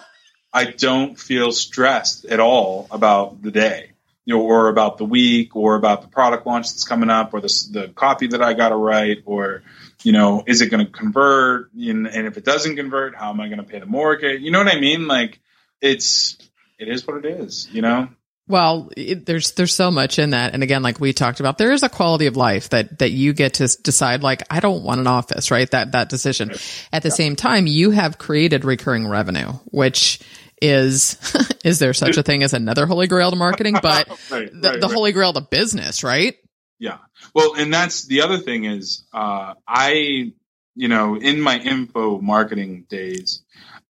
I, 0.52 0.64
don't 0.64 1.18
feel 1.18 1.52
stressed 1.52 2.24
at 2.24 2.40
all 2.40 2.88
about 2.90 3.40
the 3.40 3.52
day 3.52 3.90
you 4.24 4.36
know, 4.36 4.42
or 4.42 4.68
about 4.68 4.98
the 4.98 5.04
week, 5.04 5.56
or 5.56 5.76
about 5.76 6.02
the 6.02 6.08
product 6.08 6.46
launch 6.46 6.68
that's 6.68 6.84
coming 6.84 7.10
up, 7.10 7.34
or 7.34 7.40
the 7.40 7.68
the 7.70 7.88
copy 7.88 8.28
that 8.28 8.42
I 8.42 8.52
got 8.52 8.68
to 8.68 8.76
write, 8.76 9.22
or 9.24 9.62
you 10.02 10.12
know, 10.12 10.44
is 10.46 10.60
it 10.60 10.68
going 10.68 10.84
to 10.84 10.90
convert? 10.90 11.72
And, 11.74 12.06
and 12.06 12.26
if 12.26 12.36
it 12.36 12.44
doesn't 12.44 12.76
convert, 12.76 13.16
how 13.16 13.30
am 13.30 13.40
I 13.40 13.48
going 13.48 13.58
to 13.58 13.64
pay 13.64 13.80
the 13.80 13.86
mortgage? 13.86 14.40
You 14.42 14.50
know 14.50 14.58
what 14.62 14.72
I 14.72 14.78
mean? 14.78 15.08
Like, 15.08 15.40
it's 15.80 16.36
it 16.78 16.88
is 16.88 17.06
what 17.06 17.24
it 17.24 17.40
is. 17.40 17.68
You 17.72 17.82
know. 17.82 18.08
Well, 18.50 18.90
it, 18.96 19.26
there's 19.26 19.52
there's 19.52 19.72
so 19.72 19.92
much 19.92 20.18
in 20.18 20.30
that, 20.30 20.54
and 20.54 20.64
again, 20.64 20.82
like 20.82 20.98
we 20.98 21.12
talked 21.12 21.38
about, 21.38 21.56
there 21.56 21.70
is 21.70 21.84
a 21.84 21.88
quality 21.88 22.26
of 22.26 22.36
life 22.36 22.70
that 22.70 22.98
that 22.98 23.12
you 23.12 23.32
get 23.32 23.54
to 23.54 23.68
decide. 23.82 24.24
Like, 24.24 24.42
I 24.50 24.58
don't 24.58 24.82
want 24.82 25.00
an 25.00 25.06
office, 25.06 25.52
right? 25.52 25.70
That 25.70 25.92
that 25.92 26.08
decision. 26.08 26.50
At 26.92 27.04
the 27.04 27.12
same 27.12 27.36
time, 27.36 27.68
you 27.68 27.92
have 27.92 28.18
created 28.18 28.64
recurring 28.64 29.06
revenue, 29.06 29.52
which 29.66 30.18
is 30.60 31.16
is 31.64 31.78
there 31.78 31.94
such 31.94 32.16
a 32.16 32.24
thing 32.24 32.42
as 32.42 32.52
another 32.52 32.86
holy 32.86 33.06
grail 33.06 33.30
to 33.30 33.36
marketing? 33.36 33.76
But 33.82 34.08
Right, 34.30 34.50
the, 34.52 34.70
right, 34.70 34.80
the 34.80 34.88
holy 34.88 35.12
grail 35.12 35.32
to 35.32 35.40
business, 35.40 36.02
right? 36.02 36.34
Yeah. 36.80 36.98
Well, 37.34 37.54
and 37.54 37.72
that's 37.72 38.06
the 38.06 38.22
other 38.22 38.38
thing 38.38 38.64
is 38.64 39.04
uh, 39.12 39.54
I, 39.66 40.32
you 40.74 40.88
know, 40.88 41.16
in 41.16 41.40
my 41.40 41.58
info 41.58 42.20
marketing 42.20 42.86
days, 42.88 43.42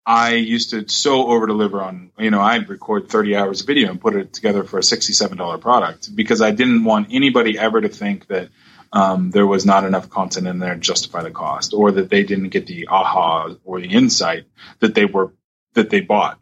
I 0.09 0.31
used 0.31 0.71
to 0.71 0.89
so 0.89 1.27
over 1.27 1.45
deliver 1.45 1.83
on, 1.83 2.09
you 2.17 2.31
know, 2.31 2.41
I'd 2.41 2.67
record 2.67 3.09
30 3.09 3.35
hours 3.35 3.61
of 3.61 3.67
video 3.67 3.91
and 3.91 4.01
put 4.01 4.15
it 4.15 4.33
together 4.33 4.63
for 4.63 4.79
a 4.79 4.81
$67 4.81 5.61
product 5.61 6.15
because 6.15 6.41
I 6.41 6.49
didn't 6.49 6.83
want 6.83 7.09
anybody 7.11 7.59
ever 7.59 7.79
to 7.79 7.89
think 7.89 8.25
that 8.25 8.49
um, 8.91 9.29
there 9.29 9.45
was 9.45 9.67
not 9.67 9.83
enough 9.83 10.09
content 10.09 10.47
in 10.47 10.57
there 10.57 10.73
to 10.73 10.79
justify 10.79 11.21
the 11.21 11.29
cost 11.29 11.75
or 11.75 11.91
that 11.91 12.09
they 12.09 12.23
didn't 12.23 12.49
get 12.49 12.65
the 12.65 12.87
aha 12.87 13.53
or 13.63 13.79
the 13.79 13.87
insight 13.87 14.45
that 14.79 14.95
they 14.95 15.05
were, 15.05 15.31
that 15.75 15.91
they 15.91 16.01
bought. 16.01 16.39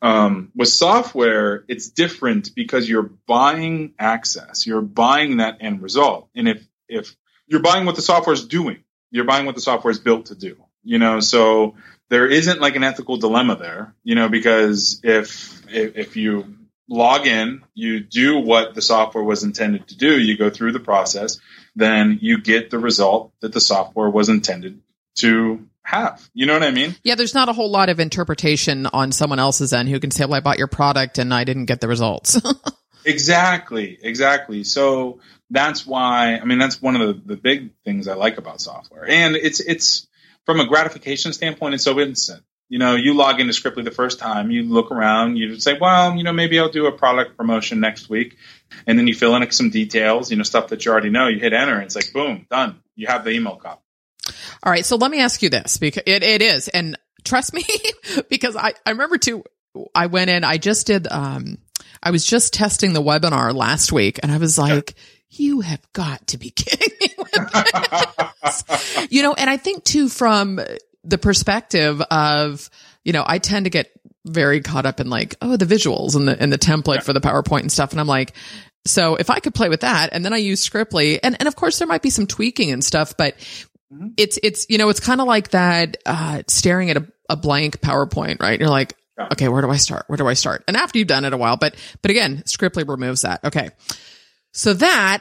Um, 0.00 0.52
with 0.54 0.68
software, 0.68 1.64
it's 1.66 1.88
different 1.88 2.54
because 2.54 2.88
you're 2.88 3.10
buying 3.26 3.94
access. 3.98 4.64
You're 4.64 4.80
buying 4.80 5.38
that 5.38 5.56
end 5.60 5.82
result. 5.82 6.28
And 6.36 6.46
if, 6.48 6.64
if 6.88 7.16
you're 7.48 7.62
buying 7.62 7.84
what 7.84 7.96
the 7.96 8.02
software 8.02 8.34
is 8.34 8.46
doing, 8.46 8.84
you're 9.10 9.24
buying 9.24 9.44
what 9.44 9.56
the 9.56 9.60
software 9.60 9.90
is 9.90 9.98
built 9.98 10.26
to 10.26 10.36
do, 10.36 10.56
you 10.84 11.00
know, 11.00 11.18
so 11.18 11.74
there 12.10 12.26
isn't 12.26 12.60
like 12.60 12.76
an 12.76 12.84
ethical 12.84 13.16
dilemma 13.16 13.56
there, 13.56 13.94
you 14.02 14.14
know, 14.14 14.28
because 14.28 15.00
if, 15.02 15.62
if, 15.68 15.96
if 15.96 16.16
you 16.16 16.56
log 16.88 17.26
in, 17.26 17.62
you 17.74 18.00
do 18.00 18.38
what 18.38 18.74
the 18.74 18.82
software 18.82 19.24
was 19.24 19.44
intended 19.44 19.88
to 19.88 19.96
do, 19.96 20.18
you 20.18 20.36
go 20.36 20.50
through 20.50 20.72
the 20.72 20.80
process, 20.80 21.38
then 21.76 22.18
you 22.22 22.40
get 22.40 22.70
the 22.70 22.78
result 22.78 23.32
that 23.40 23.52
the 23.52 23.60
software 23.60 24.08
was 24.08 24.28
intended 24.28 24.80
to 25.16 25.68
have. 25.82 26.28
You 26.32 26.46
know 26.46 26.54
what 26.54 26.62
I 26.62 26.70
mean? 26.70 26.96
Yeah, 27.02 27.14
there's 27.14 27.34
not 27.34 27.48
a 27.48 27.52
whole 27.52 27.70
lot 27.70 27.88
of 27.88 28.00
interpretation 28.00 28.86
on 28.86 29.12
someone 29.12 29.38
else's 29.38 29.72
end 29.72 29.88
who 29.88 30.00
can 30.00 30.10
say, 30.10 30.24
"Well, 30.24 30.34
I 30.34 30.40
bought 30.40 30.58
your 30.58 30.66
product 30.66 31.18
and 31.18 31.32
I 31.32 31.44
didn't 31.44 31.66
get 31.66 31.80
the 31.80 31.88
results." 31.88 32.40
Exactly, 33.04 33.96
exactly. 34.02 34.64
So 34.64 35.20
that's 35.50 35.86
why 35.86 36.36
I 36.36 36.44
mean 36.44 36.58
that's 36.58 36.82
one 36.82 36.96
of 36.96 37.06
the, 37.06 37.34
the 37.34 37.36
big 37.40 37.70
things 37.84 38.06
I 38.08 38.14
like 38.14 38.36
about 38.38 38.60
software. 38.60 39.08
And 39.08 39.34
it's 39.34 39.60
it's 39.60 40.07
from 40.48 40.60
a 40.60 40.66
gratification 40.66 41.34
standpoint, 41.34 41.74
it's 41.74 41.84
so 41.84 42.00
instant. 42.00 42.42
You 42.70 42.78
know, 42.78 42.96
you 42.96 43.12
log 43.12 43.38
into 43.38 43.52
Scriptly 43.52 43.84
the 43.84 43.90
first 43.90 44.18
time, 44.18 44.50
you 44.50 44.62
look 44.62 44.90
around, 44.90 45.36
you 45.36 45.60
say, 45.60 45.76
well, 45.78 46.16
you 46.16 46.24
know, 46.24 46.32
maybe 46.32 46.58
I'll 46.58 46.70
do 46.70 46.86
a 46.86 46.92
product 46.92 47.36
promotion 47.36 47.80
next 47.80 48.08
week. 48.08 48.38
And 48.86 48.98
then 48.98 49.06
you 49.06 49.14
fill 49.14 49.36
in 49.36 49.50
some 49.50 49.68
details, 49.68 50.30
you 50.30 50.38
know, 50.38 50.44
stuff 50.44 50.68
that 50.68 50.86
you 50.86 50.90
already 50.90 51.10
know. 51.10 51.28
You 51.28 51.38
hit 51.38 51.52
enter, 51.52 51.74
and 51.74 51.82
it's 51.82 51.94
like, 51.94 52.14
boom, 52.14 52.46
done. 52.50 52.80
You 52.96 53.08
have 53.08 53.24
the 53.24 53.30
email 53.32 53.56
copy. 53.56 53.82
All 54.62 54.72
right, 54.72 54.86
so 54.86 54.96
let 54.96 55.10
me 55.10 55.20
ask 55.20 55.42
you 55.42 55.50
this 55.50 55.76
because 55.76 56.04
it, 56.06 56.22
it 56.22 56.40
is, 56.40 56.68
and 56.68 56.96
trust 57.24 57.52
me, 57.52 57.66
because 58.30 58.56
I, 58.56 58.72
I 58.86 58.92
remember 58.92 59.18
too, 59.18 59.44
I 59.94 60.06
went 60.06 60.30
in, 60.30 60.44
I 60.44 60.56
just 60.56 60.86
did, 60.86 61.08
um, 61.08 61.58
I 62.02 62.10
was 62.10 62.24
just 62.24 62.54
testing 62.54 62.94
the 62.94 63.02
webinar 63.02 63.54
last 63.54 63.92
week 63.92 64.18
and 64.22 64.32
I 64.32 64.38
was 64.38 64.58
like, 64.58 64.94
you 65.28 65.60
have 65.60 65.86
got 65.92 66.26
to 66.28 66.38
be 66.38 66.48
kidding 66.50 66.96
me. 67.02 67.07
you 69.10 69.22
know, 69.22 69.34
and 69.34 69.48
I 69.50 69.56
think 69.56 69.84
too, 69.84 70.08
from 70.08 70.60
the 71.04 71.18
perspective 71.18 72.00
of, 72.10 72.68
you 73.04 73.12
know, 73.12 73.24
I 73.26 73.38
tend 73.38 73.66
to 73.66 73.70
get 73.70 73.90
very 74.26 74.60
caught 74.60 74.84
up 74.86 75.00
in 75.00 75.08
like, 75.08 75.36
oh, 75.40 75.56
the 75.56 75.64
visuals 75.64 76.14
and 76.16 76.28
the, 76.28 76.40
and 76.40 76.52
the 76.52 76.58
template 76.58 76.96
Yeah. 76.96 77.00
for 77.02 77.12
the 77.12 77.20
PowerPoint 77.20 77.60
and 77.60 77.72
stuff. 77.72 77.92
And 77.92 78.00
I'm 78.00 78.06
like, 78.06 78.34
so 78.84 79.16
if 79.16 79.30
I 79.30 79.40
could 79.40 79.54
play 79.54 79.68
with 79.68 79.80
that 79.80 80.10
and 80.12 80.24
then 80.24 80.32
I 80.32 80.38
use 80.38 80.66
Scriptly 80.68 81.18
and, 81.22 81.36
and 81.38 81.46
of 81.48 81.56
course 81.56 81.78
there 81.78 81.88
might 81.88 82.02
be 82.02 82.10
some 82.10 82.26
tweaking 82.26 82.70
and 82.70 82.82
stuff, 82.84 83.16
but 83.16 83.36
Mhm. 83.92 84.12
it's, 84.18 84.38
it's, 84.42 84.66
you 84.68 84.76
know, 84.76 84.90
it's 84.90 85.00
kind 85.00 85.18
of 85.18 85.26
like 85.26 85.50
that, 85.52 85.96
uh, 86.04 86.42
staring 86.46 86.90
at 86.90 86.98
a, 86.98 87.06
a 87.30 87.36
blank 87.36 87.80
PowerPoint, 87.80 88.38
right? 88.38 88.60
You're 88.60 88.68
like, 88.68 88.92
Yeah. 89.18 89.28
okay, 89.32 89.48
where 89.48 89.62
do 89.62 89.70
I 89.70 89.76
start? 89.78 90.04
Where 90.08 90.18
do 90.18 90.28
I 90.28 90.34
start? 90.34 90.62
And 90.68 90.76
after 90.76 90.98
you've 90.98 91.08
done 91.08 91.24
it 91.24 91.32
a 91.32 91.38
while, 91.38 91.56
but, 91.56 91.74
but 92.02 92.10
again, 92.10 92.42
Scriptly 92.44 92.86
removes 92.86 93.22
that. 93.22 93.42
Okay. 93.44 93.70
So 94.52 94.74
that, 94.74 95.20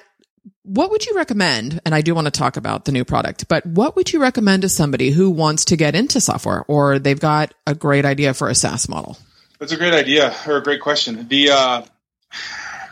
what 0.67 0.91
would 0.91 1.05
you 1.05 1.15
recommend? 1.15 1.79
And 1.85 1.95
I 1.95 2.01
do 2.01 2.13
want 2.13 2.25
to 2.25 2.31
talk 2.31 2.57
about 2.57 2.85
the 2.85 2.91
new 2.91 3.05
product, 3.05 3.47
but 3.47 3.65
what 3.65 3.95
would 3.95 4.11
you 4.11 4.21
recommend 4.21 4.63
to 4.63 4.69
somebody 4.69 5.11
who 5.11 5.29
wants 5.29 5.65
to 5.65 5.77
get 5.77 5.95
into 5.95 6.19
software 6.19 6.65
or 6.67 6.99
they've 6.99 7.19
got 7.19 7.53
a 7.65 7.73
great 7.73 8.05
idea 8.05 8.33
for 8.33 8.49
a 8.49 8.55
SaaS 8.55 8.89
model? 8.89 9.17
That's 9.59 9.71
a 9.71 9.77
great 9.77 9.93
idea 9.93 10.35
or 10.45 10.57
a 10.57 10.63
great 10.63 10.81
question. 10.81 11.27
The 11.29 11.51
uh, 11.51 11.81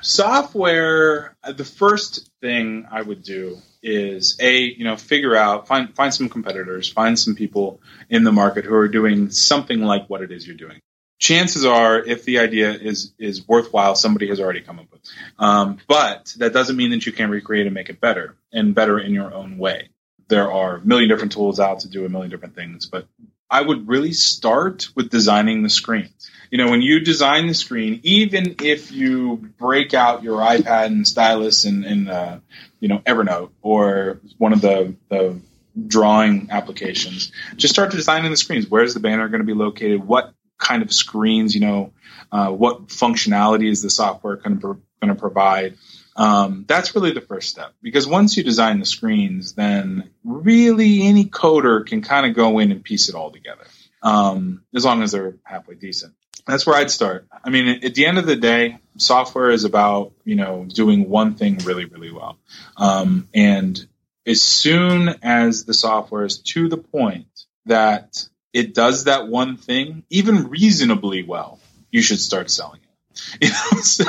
software, 0.01 1.36
uh, 1.43 1.51
the 1.51 1.65
first 1.65 2.30
thing 2.41 2.88
I 2.89 3.01
would 3.01 3.23
do 3.23 3.57
is 3.84 4.38
a 4.39 4.61
you 4.61 4.84
know 4.84 4.97
figure 4.97 5.36
out 5.36 5.67
find 5.67 5.93
find 5.95 6.13
some 6.13 6.30
competitors, 6.30 6.89
find 6.89 7.19
some 7.19 7.36
people 7.36 7.82
in 8.09 8.23
the 8.23 8.32
market 8.32 8.65
who 8.65 8.73
are 8.73 8.88
doing 8.88 9.30
something 9.30 9.82
like 9.82 10.09
what 10.09 10.21
it 10.21 10.32
is 10.32 10.47
you're 10.47 10.55
doing. 10.55 10.80
Chances 11.18 11.66
are, 11.66 11.97
if 11.97 12.26
the 12.26 12.39
idea 12.39 12.72
is 12.74 13.13
is 13.18 13.47
worthwhile, 13.47 13.95
somebody 13.95 14.28
has 14.28 14.39
already 14.39 14.61
come 14.61 14.80
up 14.80 14.91
with. 14.91 15.01
it. 15.01 15.09
Um, 15.39 15.78
but 15.88 16.34
that 16.38 16.53
doesn't 16.53 16.76
mean 16.76 16.91
that 16.91 17.05
you 17.05 17.13
can't 17.13 17.32
recreate 17.32 17.66
and 17.66 17.74
make 17.74 17.89
it 17.89 18.01
better 18.01 18.36
and 18.51 18.76
better 18.76 18.99
in 18.99 19.13
your 19.13 19.34
own 19.34 19.57
way. 19.57 19.89
There 20.28 20.51
are 20.51 20.78
a 20.78 20.82
million 20.86 21.09
different 21.09 21.32
tools 21.32 21.59
out 21.59 21.80
to 21.82 21.89
do 21.89 22.05
a 22.05 22.09
million 22.09 22.30
different 22.30 22.55
things, 22.55 22.86
but 22.86 23.07
I 23.49 23.61
would 23.61 23.88
really 23.88 24.11
start 24.11 24.89
with 24.95 25.09
designing 25.09 25.63
the 25.63 25.70
screen. 25.70 26.09
You 26.51 26.57
know, 26.57 26.70
when 26.70 26.82
you 26.82 26.99
design 26.99 27.47
the 27.47 27.53
screen, 27.53 28.01
even 28.03 28.55
if 28.61 28.91
you 28.91 29.38
break 29.57 29.93
out 29.93 30.24
your 30.24 30.39
iPad 30.39 30.88
and 30.88 31.07
stylus 31.07 31.66
and, 31.66 31.86
and 31.86 32.09
uh, 32.09 32.39
you 32.80 32.88
know 32.88 32.99
Evernote 32.99 33.51
or 33.61 34.20
one 34.38 34.53
of 34.53 34.61
the, 34.61 34.95
the 35.09 35.39
drawing 35.88 36.49
applications, 36.51 37.32
just 37.55 37.74
start 37.74 37.91
designing 37.91 38.32
the 38.32 38.38
screens. 38.38 38.68
Where's 38.68 38.93
the 38.93 38.99
banner 38.99 39.28
going 39.30 39.41
to 39.41 39.45
be 39.45 39.53
located? 39.53 40.03
What 40.03 40.34
kind 40.58 40.82
of 40.84 40.91
screens? 40.91 41.53
You 41.53 41.62
know, 41.62 41.93
uh, 42.32 42.51
what 42.51 42.88
functionality 42.88 43.70
is 43.70 43.82
the 43.82 43.89
software 43.89 44.38
going 44.38 44.60
to 44.60 44.82
going 45.01 45.14
to 45.14 45.16
provide? 45.16 45.78
Um, 46.18 46.64
that's 46.68 46.95
really 46.95 47.12
the 47.12 47.22
first 47.22 47.49
step 47.49 47.74
because 47.82 48.08
once 48.08 48.38
you 48.38 48.43
design 48.43 48.80
the 48.80 48.86
screens, 48.86 49.53
then 49.53 50.12
really 50.24 51.03
any 51.03 51.26
coder 51.26 51.86
can 51.86 52.01
kind 52.01 52.26
of 52.26 52.36
go 52.36 52.60
in 52.60 52.72
and 52.72 52.84
piece 52.84 53.10
it 53.10 53.16
all 53.16 53.32
together. 53.32 53.66
Um, 54.01 54.64
as 54.74 54.86
long 54.86 55.01
as 55.01 55.12
they're 55.12 55.36
halfway 55.43 55.76
decent. 55.76 56.14
That's 56.45 56.66
where 56.66 56.76
I'd 56.76 56.91
start. 56.91 57.28
I 57.43 57.49
mean, 57.49 57.84
at 57.84 57.95
the 57.95 58.06
end 58.06 58.20
of 58.20 58.28
the 58.28 58.36
day, 58.36 58.78
software 58.97 59.49
is 59.49 59.66
about 59.66 60.14
you 60.24 60.36
know 60.36 60.66
doing 60.66 61.10
one 61.10 61.36
thing 61.36 61.58
really 61.60 61.86
really 61.86 62.12
well, 62.12 62.38
um, 62.78 63.28
and 63.34 63.86
as 64.28 64.41
soon 64.41 65.10
as 65.22 65.66
the 65.66 65.74
software 65.74 66.26
is 66.26 66.39
to 66.39 66.68
the 66.68 66.78
point 66.78 67.28
that 67.66 68.28
it 68.56 68.74
does 68.74 69.03
that 69.03 69.28
one 69.28 69.58
thing 69.58 70.03
even 70.10 70.47
reasonably 70.49 71.22
well, 71.24 71.60
you 71.91 72.01
should 72.01 72.20
start 72.20 72.49
selling 72.49 72.80
it. 72.82 72.86
You 73.41 73.49
know, 73.49 73.82
so. 73.82 74.03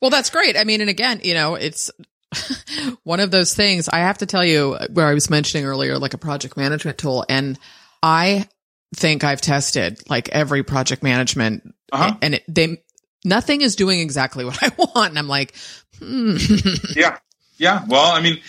Well, 0.00 0.10
that's 0.10 0.30
great. 0.30 0.56
I 0.56 0.64
mean, 0.64 0.80
and 0.80 0.88
again, 0.88 1.20
you 1.24 1.34
know, 1.34 1.54
it's 1.56 1.90
one 3.02 3.20
of 3.20 3.30
those 3.30 3.54
things 3.54 3.88
I 3.88 3.98
have 3.98 4.18
to 4.18 4.26
tell 4.26 4.44
you 4.44 4.78
where 4.92 5.06
I 5.06 5.14
was 5.14 5.28
mentioning 5.28 5.66
earlier, 5.66 5.98
like 5.98 6.14
a 6.14 6.18
project 6.18 6.56
management 6.56 6.98
tool. 6.98 7.26
And 7.28 7.58
I 8.02 8.48
think 8.94 9.24
I've 9.24 9.40
tested 9.40 9.98
like 10.08 10.28
every 10.30 10.62
project 10.62 11.02
management 11.02 11.74
Uh-huh. 11.92 12.16
and 12.22 12.34
it, 12.36 12.44
they, 12.48 12.82
nothing 13.24 13.60
is 13.60 13.76
doing 13.76 14.00
exactly 14.00 14.44
what 14.48 14.62
I 14.62 14.70
want. 14.78 15.10
And 15.10 15.18
I'm 15.18 15.28
like, 15.28 15.54
hmm. 15.98 16.36
yeah 16.96 17.18
yeah 17.58 17.84
well 17.86 18.10
i 18.10 18.20
mean 18.20 18.40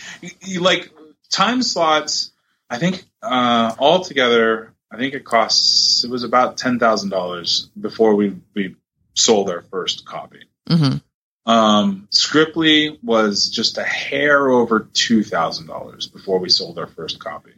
like 0.59 0.91
time 1.29 1.61
slots 1.61 2.31
i 2.69 2.77
think 2.79 3.03
uh 3.21 3.75
altogether 3.77 4.72
i 4.93 4.97
think 4.97 5.13
it 5.13 5.25
costs 5.25 6.03
it 6.03 6.09
was 6.09 6.23
about 6.23 6.57
$10000 6.57 7.69
before 7.79 8.15
we 8.15 8.35
we 8.53 8.75
sold 9.13 9.49
our 9.49 9.61
first 9.63 10.05
copy 10.05 10.39
Mhm. 10.69 11.01
um 11.45 12.07
scriptly 12.11 12.97
was 13.03 13.49
just 13.49 13.77
a 13.77 13.83
hair 13.83 14.49
over 14.49 14.81
$2000 14.93 16.13
before 16.13 16.39
we 16.39 16.49
sold 16.49 16.79
our 16.79 16.87
first 16.87 17.19
copy 17.19 17.53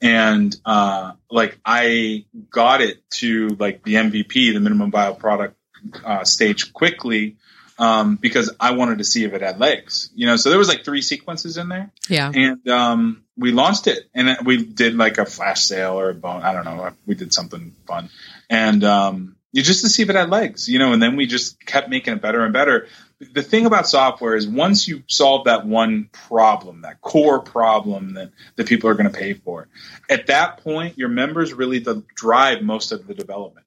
and 0.00 0.56
uh 0.64 1.12
like 1.30 1.58
i 1.64 2.24
got 2.50 2.80
it 2.80 3.08
to 3.10 3.48
like 3.60 3.82
the 3.84 3.94
mvp 3.94 4.32
the 4.32 4.58
minimum 4.60 4.90
viable 4.90 5.18
product 5.18 5.56
uh, 6.04 6.24
stage 6.24 6.72
quickly 6.72 7.36
um, 7.78 8.16
because 8.16 8.54
I 8.60 8.72
wanted 8.72 8.98
to 8.98 9.04
see 9.04 9.24
if 9.24 9.32
it 9.32 9.40
had 9.40 9.58
legs. 9.58 10.10
You 10.14 10.26
know, 10.26 10.36
so 10.36 10.50
there 10.50 10.58
was 10.58 10.68
like 10.68 10.84
three 10.84 11.00
sequences 11.00 11.56
in 11.56 11.70
there, 11.70 11.90
yeah. 12.10 12.30
and 12.34 12.68
um, 12.68 13.24
we 13.40 13.52
launched 13.52 13.86
it, 13.86 14.08
and 14.14 14.36
we 14.44 14.62
did 14.62 14.94
like 14.94 15.16
a 15.16 15.24
flash 15.24 15.62
sale 15.62 15.98
or 15.98 16.10
a 16.10 16.14
bone. 16.14 16.42
I 16.42 16.52
don't 16.52 16.64
know. 16.64 16.90
We 17.06 17.14
did 17.14 17.32
something 17.32 17.74
fun, 17.86 18.10
and 18.50 18.84
um, 18.84 19.36
you 19.50 19.62
just 19.62 19.82
to 19.82 19.88
see 19.88 20.02
if 20.02 20.10
it 20.10 20.14
had 20.14 20.28
legs. 20.28 20.68
You 20.68 20.78
know, 20.78 20.92
and 20.92 21.02
then 21.02 21.16
we 21.16 21.26
just 21.26 21.64
kept 21.64 21.88
making 21.88 22.14
it 22.14 22.22
better 22.22 22.44
and 22.44 22.52
better. 22.52 22.86
The 23.18 23.42
thing 23.42 23.66
about 23.66 23.88
software 23.88 24.36
is 24.36 24.46
once 24.46 24.86
you 24.86 25.02
solve 25.06 25.44
that 25.44 25.66
one 25.66 26.08
problem, 26.12 26.82
that 26.82 27.00
core 27.00 27.40
problem 27.40 28.14
that, 28.14 28.30
that 28.56 28.66
people 28.66 28.88
are 28.88 28.94
going 28.94 29.10
to 29.10 29.18
pay 29.18 29.34
for, 29.34 29.68
at 30.08 30.28
that 30.28 30.58
point, 30.58 30.96
your 30.96 31.10
members 31.10 31.52
really 31.52 31.84
drive 32.14 32.62
most 32.62 32.92
of 32.92 33.06
the 33.06 33.12
development. 33.12 33.66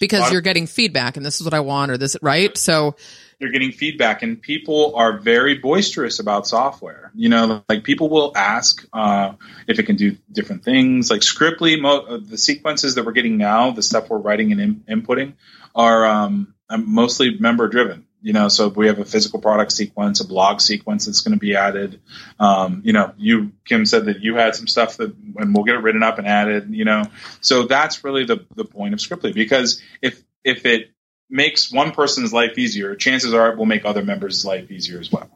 Because 0.00 0.32
you're 0.32 0.40
getting 0.40 0.66
feedback 0.66 1.16
and 1.16 1.24
this 1.24 1.40
is 1.40 1.44
what 1.44 1.54
I 1.54 1.60
want 1.60 1.92
or 1.92 1.98
this, 1.98 2.16
right? 2.22 2.56
So 2.56 2.96
you're 3.38 3.50
getting 3.50 3.72
feedback 3.72 4.22
and 4.22 4.40
people 4.40 4.94
are 4.96 5.18
very 5.18 5.58
boisterous 5.58 6.18
about 6.18 6.46
software. 6.46 7.12
You 7.14 7.28
know 7.28 7.64
like 7.68 7.84
people 7.84 8.08
will 8.08 8.32
ask 8.36 8.86
uh, 8.92 9.34
if 9.66 9.78
it 9.78 9.84
can 9.84 9.96
do 9.96 10.16
different 10.30 10.64
things. 10.64 11.10
Like 11.10 11.20
scriptly 11.20 11.80
mo- 11.80 12.06
uh, 12.06 12.18
the 12.22 12.38
sequences 12.38 12.94
that 12.96 13.04
we're 13.04 13.12
getting 13.12 13.36
now 13.36 13.70
the 13.70 13.82
stuff 13.82 14.08
we're 14.08 14.18
writing 14.18 14.52
and 14.52 14.60
in- 14.60 15.02
inputting 15.02 15.34
are 15.74 16.04
um, 16.06 16.54
um, 16.68 16.92
mostly 16.92 17.38
member 17.38 17.68
driven 17.68 18.06
you 18.20 18.32
know 18.32 18.48
so 18.48 18.68
we 18.68 18.88
have 18.88 18.98
a 18.98 19.04
physical 19.04 19.40
product 19.40 19.70
sequence 19.70 20.20
a 20.20 20.26
blog 20.26 20.60
sequence 20.60 21.06
that's 21.06 21.20
going 21.20 21.32
to 21.32 21.38
be 21.38 21.54
added 21.54 22.00
um, 22.40 22.82
you 22.84 22.92
know 22.92 23.12
you 23.16 23.52
kim 23.64 23.86
said 23.86 24.06
that 24.06 24.20
you 24.20 24.34
had 24.34 24.56
some 24.56 24.66
stuff 24.66 24.96
that 24.96 25.14
and 25.36 25.54
we'll 25.54 25.64
get 25.64 25.76
it 25.76 25.82
written 25.82 26.02
up 26.02 26.18
and 26.18 26.26
added 26.26 26.68
you 26.70 26.84
know. 26.84 27.04
So 27.40 27.64
that's 27.64 28.04
really 28.04 28.24
the, 28.24 28.44
the 28.54 28.64
point 28.64 28.94
of 28.94 29.00
scriptly 29.00 29.34
because 29.34 29.82
if 30.02 30.22
if 30.44 30.66
it 30.66 30.90
makes 31.30 31.72
one 31.72 31.92
person's 31.92 32.32
life 32.32 32.58
easier, 32.58 32.94
chances 32.94 33.34
are 33.34 33.50
it 33.50 33.58
will 33.58 33.66
make 33.66 33.84
other 33.84 34.02
members' 34.02 34.44
life 34.44 34.70
easier 34.70 34.98
as 34.98 35.10
well. 35.12 35.30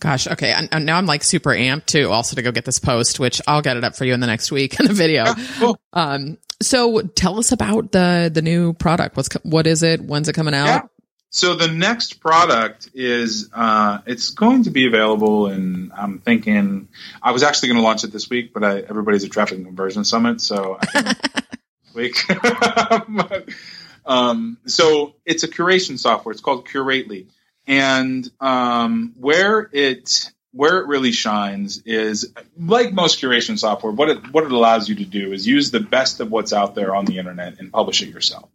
Gosh, 0.00 0.26
okay. 0.26 0.52
And, 0.52 0.84
now 0.84 0.98
I'm 0.98 1.06
like 1.06 1.24
super 1.24 1.50
amped 1.50 1.86
too, 1.86 2.10
also 2.10 2.36
to 2.36 2.42
go 2.42 2.52
get 2.52 2.64
this 2.64 2.78
post, 2.78 3.18
which 3.18 3.40
I'll 3.46 3.62
get 3.62 3.76
it 3.76 3.84
up 3.84 3.96
for 3.96 4.04
you 4.04 4.12
in 4.12 4.20
the 4.20 4.26
next 4.26 4.52
week 4.52 4.78
in 4.78 4.86
the 4.86 4.92
video. 4.92 5.24
cool. 5.58 5.78
Um, 5.92 6.36
so 6.60 7.00
tell 7.00 7.38
us 7.38 7.52
about 7.52 7.92
the 7.92 8.30
the 8.32 8.42
new 8.42 8.74
product. 8.74 9.16
What's 9.16 9.32
what 9.42 9.66
is 9.66 9.82
it? 9.82 10.00
When's 10.02 10.28
it 10.28 10.34
coming 10.34 10.54
out? 10.54 10.66
Yeah. 10.66 10.82
So 11.30 11.56
the 11.56 11.68
next 11.68 12.20
product 12.20 12.90
is 12.94 13.50
uh, 13.52 13.98
it's 14.06 14.30
going 14.30 14.64
to 14.64 14.70
be 14.70 14.86
available, 14.86 15.46
and 15.46 15.90
I'm 15.92 16.20
thinking 16.20 16.88
I 17.22 17.32
was 17.32 17.42
actually 17.42 17.70
going 17.70 17.78
to 17.78 17.82
launch 17.82 18.04
it 18.04 18.12
this 18.12 18.30
week, 18.30 18.52
but 18.54 18.62
I, 18.62 18.80
everybody's 18.80 19.24
at 19.24 19.32
Traffic 19.32 19.64
Conversion 19.64 20.04
Summit, 20.04 20.40
so 20.40 20.78
I 20.80 20.86
think 20.86 21.18
week. 21.94 22.24
Um, 24.06 24.58
so 24.66 25.14
it's 25.24 25.44
a 25.44 25.48
curation 25.48 25.98
software. 25.98 26.32
It's 26.32 26.40
called 26.40 26.68
Curately, 26.68 27.26
and 27.66 28.28
um, 28.40 29.14
where 29.16 29.68
it 29.72 30.30
where 30.54 30.78
it 30.78 30.86
really 30.86 31.10
shines 31.10 31.82
is 31.84 32.32
like 32.56 32.92
most 32.92 33.20
curation 33.20 33.58
software. 33.58 33.92
What 33.92 34.08
it 34.08 34.32
what 34.32 34.44
it 34.44 34.52
allows 34.52 34.88
you 34.88 34.94
to 34.96 35.04
do 35.04 35.32
is 35.32 35.46
use 35.46 35.70
the 35.70 35.80
best 35.80 36.20
of 36.20 36.30
what's 36.30 36.52
out 36.52 36.74
there 36.74 36.94
on 36.94 37.06
the 37.06 37.18
internet 37.18 37.58
and 37.58 37.72
publish 37.72 38.02
it 38.02 38.08
yourself. 38.08 38.48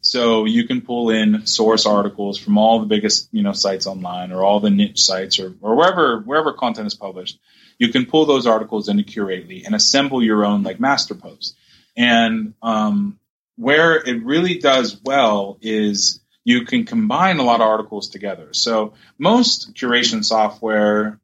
So 0.00 0.46
you 0.46 0.66
can 0.66 0.80
pull 0.80 1.10
in 1.10 1.46
source 1.46 1.84
articles 1.84 2.38
from 2.38 2.56
all 2.56 2.80
the 2.80 2.86
biggest 2.86 3.28
you 3.32 3.42
know 3.42 3.52
sites 3.52 3.86
online 3.86 4.32
or 4.32 4.42
all 4.42 4.60
the 4.60 4.70
niche 4.70 5.02
sites 5.02 5.38
or, 5.38 5.54
or 5.60 5.76
wherever 5.76 6.20
wherever 6.20 6.52
content 6.52 6.86
is 6.86 6.94
published. 6.94 7.38
You 7.78 7.90
can 7.90 8.06
pull 8.06 8.24
those 8.24 8.46
articles 8.46 8.88
into 8.88 9.02
Curately 9.02 9.64
and 9.66 9.74
assemble 9.74 10.22
your 10.22 10.44
own 10.44 10.62
like 10.62 10.80
master 10.80 11.14
post. 11.14 11.56
And 11.96 12.54
um, 12.62 13.18
where 13.56 13.96
it 13.96 14.24
really 14.24 14.58
does 14.58 15.00
well 15.04 15.58
is 15.60 16.20
you 16.44 16.64
can 16.64 16.84
combine 16.84 17.38
a 17.38 17.44
lot 17.44 17.60
of 17.60 17.66
articles 17.66 18.08
together. 18.08 18.48
So 18.52 18.94
most 19.18 19.74
curation 19.74 20.24
software, 20.24 21.20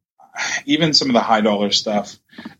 even 0.67 0.95
some 0.95 1.09
of 1.09 1.15
the 1.15 1.21
high 1.21 1.41
dollar 1.41 1.73
stuff, 1.73 2.17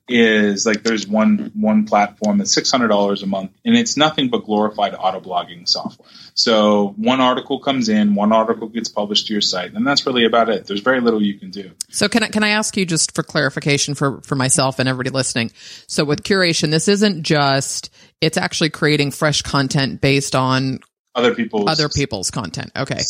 is 0.09 0.65
like 0.65 0.83
there's 0.83 1.07
one 1.07 1.53
one 1.55 1.85
platform 1.87 2.39
that's 2.39 2.53
six 2.53 2.71
hundred 2.71 2.89
dollars 2.89 3.23
a 3.23 3.27
month, 3.27 3.53
and 3.65 3.77
it's 3.77 3.97
nothing 3.97 4.29
but 4.29 4.45
glorified 4.45 4.95
auto 4.95 5.21
blogging 5.21 5.69
software. 5.69 6.09
So 6.35 6.95
one 6.97 7.21
article 7.21 7.61
comes 7.61 7.89
in, 7.89 8.15
one 8.15 8.33
article 8.33 8.69
gets 8.69 8.89
published 8.89 9.27
to 9.27 9.33
your 9.35 9.41
site, 9.41 9.75
and 9.75 9.87
that's 9.87 10.07
really 10.07 10.25
about 10.25 10.49
it. 10.49 10.67
There's 10.67 10.81
very 10.81 11.01
little 11.01 11.23
you 11.23 11.39
can 11.39 11.51
do. 11.51 11.73
So 11.91 12.09
can 12.09 12.23
I 12.23 12.29
can 12.29 12.43
I 12.43 12.51
ask 12.51 12.77
you 12.77 12.87
just 12.87 13.15
for 13.15 13.23
clarification 13.23 13.95
for 13.95 14.21
for 14.23 14.35
myself 14.35 14.79
and 14.79 14.89
everybody 14.89 15.11
listening? 15.11 15.53
So 15.87 16.05
with 16.05 16.23
curation, 16.23 16.71
this 16.71 16.89
isn't 16.89 17.23
just 17.23 17.91
it's 18.21 18.37
actually 18.37 18.71
creating 18.71 19.11
fresh 19.11 19.43
content 19.43 20.01
based 20.01 20.35
on 20.35 20.81
Other 21.15 21.35
people's 21.35 21.69
other 21.69 21.89
people's 21.89 22.31
content. 22.31 22.73
Okay. 22.77 23.01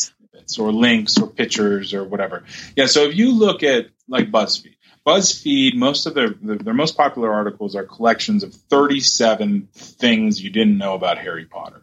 or 0.59 0.73
links 0.73 1.19
or 1.19 1.27
pictures 1.29 1.93
or 1.93 2.05
whatever. 2.05 2.45
Yeah, 2.75 2.87
so 2.87 3.03
if 3.03 3.15
you 3.15 3.33
look 3.33 3.63
at 3.63 3.89
like 4.09 4.31
BuzzFeed, 4.31 4.77
BuzzFeed, 5.09 5.75
most 5.75 6.05
of 6.05 6.13
their 6.13 6.35
their 6.41 6.75
most 6.75 6.95
popular 6.95 7.33
articles 7.33 7.75
are 7.75 7.85
collections 7.85 8.43
of 8.43 8.53
37 8.53 9.69
things 9.73 10.43
you 10.43 10.51
didn't 10.51 10.77
know 10.77 10.93
about 10.95 11.17
Harry 11.17 11.47
Potter. 11.47 11.81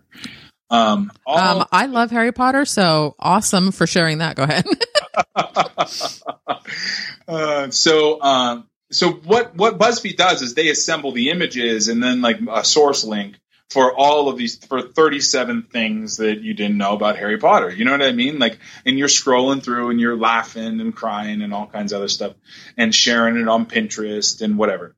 Um, 0.69 1.11
all, 1.25 1.61
Um, 1.61 1.67
I 1.71 1.87
love 1.87 2.11
Harry 2.11 2.31
Potter, 2.31 2.65
so 2.65 3.15
awesome 3.17 3.71
for 3.71 3.87
sharing 3.87 4.19
that. 4.19 4.35
Go 4.35 4.43
ahead. 4.43 4.65
uh, 7.27 7.71
so 7.71 8.21
um, 8.21 8.67
so 8.91 9.11
what 9.11 9.55
what 9.55 9.79
BuzzFeed 9.79 10.17
does 10.17 10.43
is 10.43 10.53
they 10.53 10.69
assemble 10.69 11.11
the 11.11 11.31
images 11.31 11.87
and 11.87 12.03
then 12.03 12.21
like 12.21 12.37
a 12.51 12.63
source 12.63 13.03
link 13.03 13.37
for 13.69 13.93
all 13.93 14.29
of 14.29 14.37
these 14.37 14.63
for 14.65 14.81
37 14.81 15.63
things 15.63 16.17
that 16.17 16.41
you 16.41 16.53
didn't 16.53 16.77
know 16.77 16.93
about 16.93 17.17
Harry 17.17 17.37
Potter. 17.37 17.69
You 17.69 17.85
know 17.85 17.91
what 17.91 18.03
I 18.03 18.11
mean? 18.11 18.39
Like 18.39 18.59
and 18.85 18.97
you're 18.97 19.07
scrolling 19.07 19.63
through 19.63 19.89
and 19.89 19.99
you're 19.99 20.17
laughing 20.17 20.79
and 20.79 20.95
crying 20.95 21.41
and 21.41 21.53
all 21.53 21.67
kinds 21.67 21.91
of 21.91 21.97
other 21.97 22.07
stuff 22.07 22.33
and 22.77 22.93
sharing 22.93 23.37
it 23.37 23.47
on 23.47 23.65
Pinterest 23.65 24.41
and 24.41 24.57
whatever. 24.57 24.95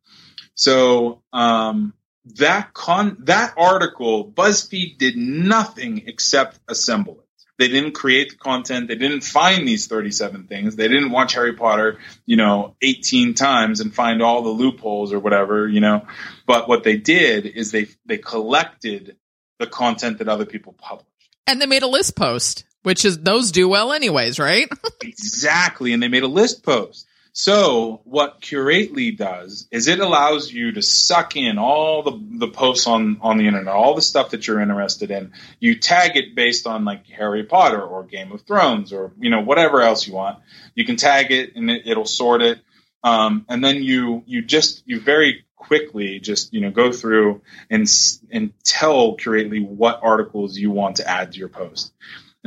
So 0.55 1.21
um 1.31 1.93
that 2.35 2.73
con 2.73 3.17
that 3.21 3.53
article 3.57 4.29
BuzzFeed 4.31 4.97
did 4.97 5.17
nothing 5.17 6.03
except 6.07 6.59
assemble 6.67 7.19
it. 7.19 7.26
They 7.57 7.67
didn't 7.69 7.93
create 7.93 8.29
the 8.31 8.35
content. 8.35 8.87
They 8.87 8.95
didn't 8.95 9.21
find 9.21 9.67
these 9.67 9.87
37 9.87 10.43
things. 10.45 10.75
They 10.75 10.87
didn't 10.87 11.11
watch 11.11 11.33
Harry 11.33 11.53
Potter, 11.53 11.97
you 12.25 12.35
know, 12.35 12.75
18 12.81 13.33
times 13.33 13.79
and 13.79 13.93
find 13.93 14.21
all 14.21 14.43
the 14.43 14.49
loopholes 14.49 15.11
or 15.11 15.19
whatever, 15.19 15.67
you 15.67 15.79
know. 15.79 16.05
But 16.45 16.67
what 16.69 16.83
they 16.83 16.97
did 16.97 17.45
is 17.47 17.71
they 17.71 17.87
they 18.05 18.17
collected 18.19 19.17
the 19.59 19.67
content 19.67 20.19
that 20.19 20.27
other 20.27 20.45
people 20.45 20.73
published. 20.73 21.07
and 21.47 21.59
they 21.59 21.65
made 21.65 21.81
a 21.81 21.87
list 21.87 22.15
post, 22.15 22.65
which 22.83 23.03
is 23.05 23.17
those 23.19 23.51
do 23.51 23.67
well 23.67 23.91
anyways, 23.91 24.37
right? 24.39 24.69
Exactly, 25.01 25.93
and 25.93 26.03
they 26.03 26.07
made 26.09 26.23
a 26.23 26.27
list 26.27 26.63
post. 26.63 27.06
So 27.39 28.01
what 28.03 28.41
Curately 28.41 29.11
does 29.11 29.67
is 29.69 29.87
it 29.87 29.99
allows 29.99 30.51
you 30.51 30.71
to 30.71 30.81
suck 30.81 31.35
in 31.35 31.59
all 31.59 32.01
the, 32.01 32.19
the 32.39 32.47
posts 32.47 32.87
on, 32.87 33.19
on 33.21 33.37
the 33.37 33.45
internet, 33.45 33.75
all 33.75 33.93
the 33.93 34.01
stuff 34.01 34.31
that 34.31 34.47
you're 34.47 34.59
interested 34.59 35.11
in. 35.11 35.33
You 35.59 35.77
tag 35.77 36.17
it 36.17 36.33
based 36.33 36.65
on 36.65 36.83
like 36.83 37.05
Harry 37.05 37.43
Potter 37.43 37.79
or 37.79 38.05
Game 38.05 38.31
of 38.31 38.41
Thrones 38.41 38.91
or 38.91 39.11
you 39.19 39.29
know 39.29 39.41
whatever 39.41 39.83
else 39.83 40.07
you 40.07 40.15
want. 40.15 40.39
You 40.73 40.83
can 40.83 40.95
tag 40.95 41.29
it 41.29 41.55
and 41.55 41.69
it, 41.69 41.83
it'll 41.85 42.07
sort 42.07 42.41
it, 42.41 42.59
um, 43.03 43.45
and 43.47 43.63
then 43.63 43.83
you 43.83 44.23
you 44.25 44.41
just 44.41 44.81
you 44.87 44.99
very 44.99 45.45
quickly 45.55 46.19
just 46.19 46.55
you 46.55 46.61
know 46.61 46.71
go 46.71 46.91
through 46.91 47.43
and 47.69 47.87
and 48.31 48.51
tell 48.63 49.13
Curately 49.13 49.59
what 49.59 49.99
articles 50.01 50.57
you 50.57 50.71
want 50.71 50.95
to 50.95 51.07
add 51.07 51.33
to 51.33 51.37
your 51.37 51.49
post. 51.49 51.93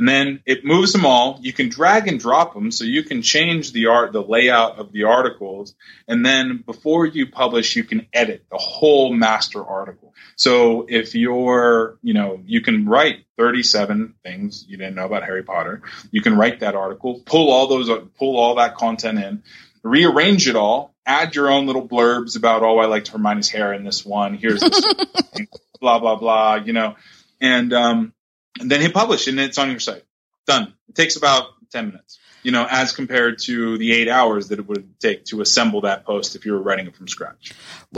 And 0.01 0.09
then 0.09 0.41
it 0.47 0.65
moves 0.65 0.93
them 0.93 1.05
all. 1.05 1.37
You 1.43 1.53
can 1.53 1.69
drag 1.69 2.07
and 2.07 2.19
drop 2.19 2.55
them, 2.55 2.71
so 2.71 2.85
you 2.85 3.03
can 3.03 3.21
change 3.21 3.71
the 3.71 3.85
art, 3.85 4.13
the 4.13 4.23
layout 4.23 4.79
of 4.79 4.91
the 4.91 5.03
articles, 5.03 5.75
and 6.07 6.25
then 6.25 6.63
before 6.65 7.05
you 7.05 7.29
publish, 7.29 7.75
you 7.75 7.83
can 7.83 8.07
edit 8.11 8.43
the 8.49 8.57
whole 8.57 9.13
master 9.13 9.63
article. 9.63 10.15
So 10.35 10.87
if 10.89 11.13
you're, 11.13 11.99
you 12.01 12.15
know, 12.15 12.41
you 12.43 12.61
can 12.61 12.87
write 12.87 13.25
37 13.37 14.15
things 14.23 14.65
you 14.67 14.75
didn't 14.75 14.95
know 14.95 15.05
about 15.05 15.21
Harry 15.21 15.43
Potter. 15.43 15.83
You 16.09 16.23
can 16.23 16.35
write 16.35 16.61
that 16.61 16.73
article, 16.73 17.21
pull 17.23 17.51
all 17.51 17.67
those, 17.67 17.87
pull 18.17 18.37
all 18.37 18.55
that 18.55 18.77
content 18.77 19.19
in, 19.19 19.43
rearrange 19.83 20.47
it 20.47 20.55
all, 20.55 20.95
add 21.05 21.35
your 21.35 21.51
own 21.51 21.67
little 21.67 21.87
blurbs 21.87 22.35
about, 22.35 22.63
oh, 22.63 22.79
I 22.79 22.87
liked 22.87 23.09
Hermione's 23.09 23.49
hair 23.49 23.71
in 23.71 23.83
this 23.83 24.03
one. 24.03 24.33
Here's 24.33 24.61
this, 24.61 24.83
blah 25.79 25.99
blah 25.99 26.15
blah. 26.15 26.55
You 26.55 26.73
know, 26.73 26.95
and 27.39 27.71
um, 27.71 28.13
and 28.59 28.69
then 28.69 28.81
hit 28.81 28.93
publish, 28.93 29.27
and 29.27 29.39
it's 29.39 29.57
on 29.57 29.69
your 29.69 29.79
site. 29.79 30.03
Done. 30.47 30.73
It 30.89 30.95
takes 30.95 31.15
about 31.15 31.45
10 31.71 31.87
minutes 31.87 32.19
you 32.43 32.51
know, 32.51 32.67
as 32.69 32.93
compared 32.93 33.39
to 33.39 33.77
the 33.77 33.91
eight 33.93 34.07
hours 34.07 34.49
that 34.49 34.59
it 34.59 34.67
would 34.67 34.99
take 34.99 35.25
to 35.25 35.41
assemble 35.41 35.81
that 35.81 36.05
post 36.05 36.35
if 36.35 36.45
you 36.45 36.53
were 36.53 36.61
writing 36.61 36.87
it 36.87 36.95
from 36.95 37.07
scratch. 37.07 37.53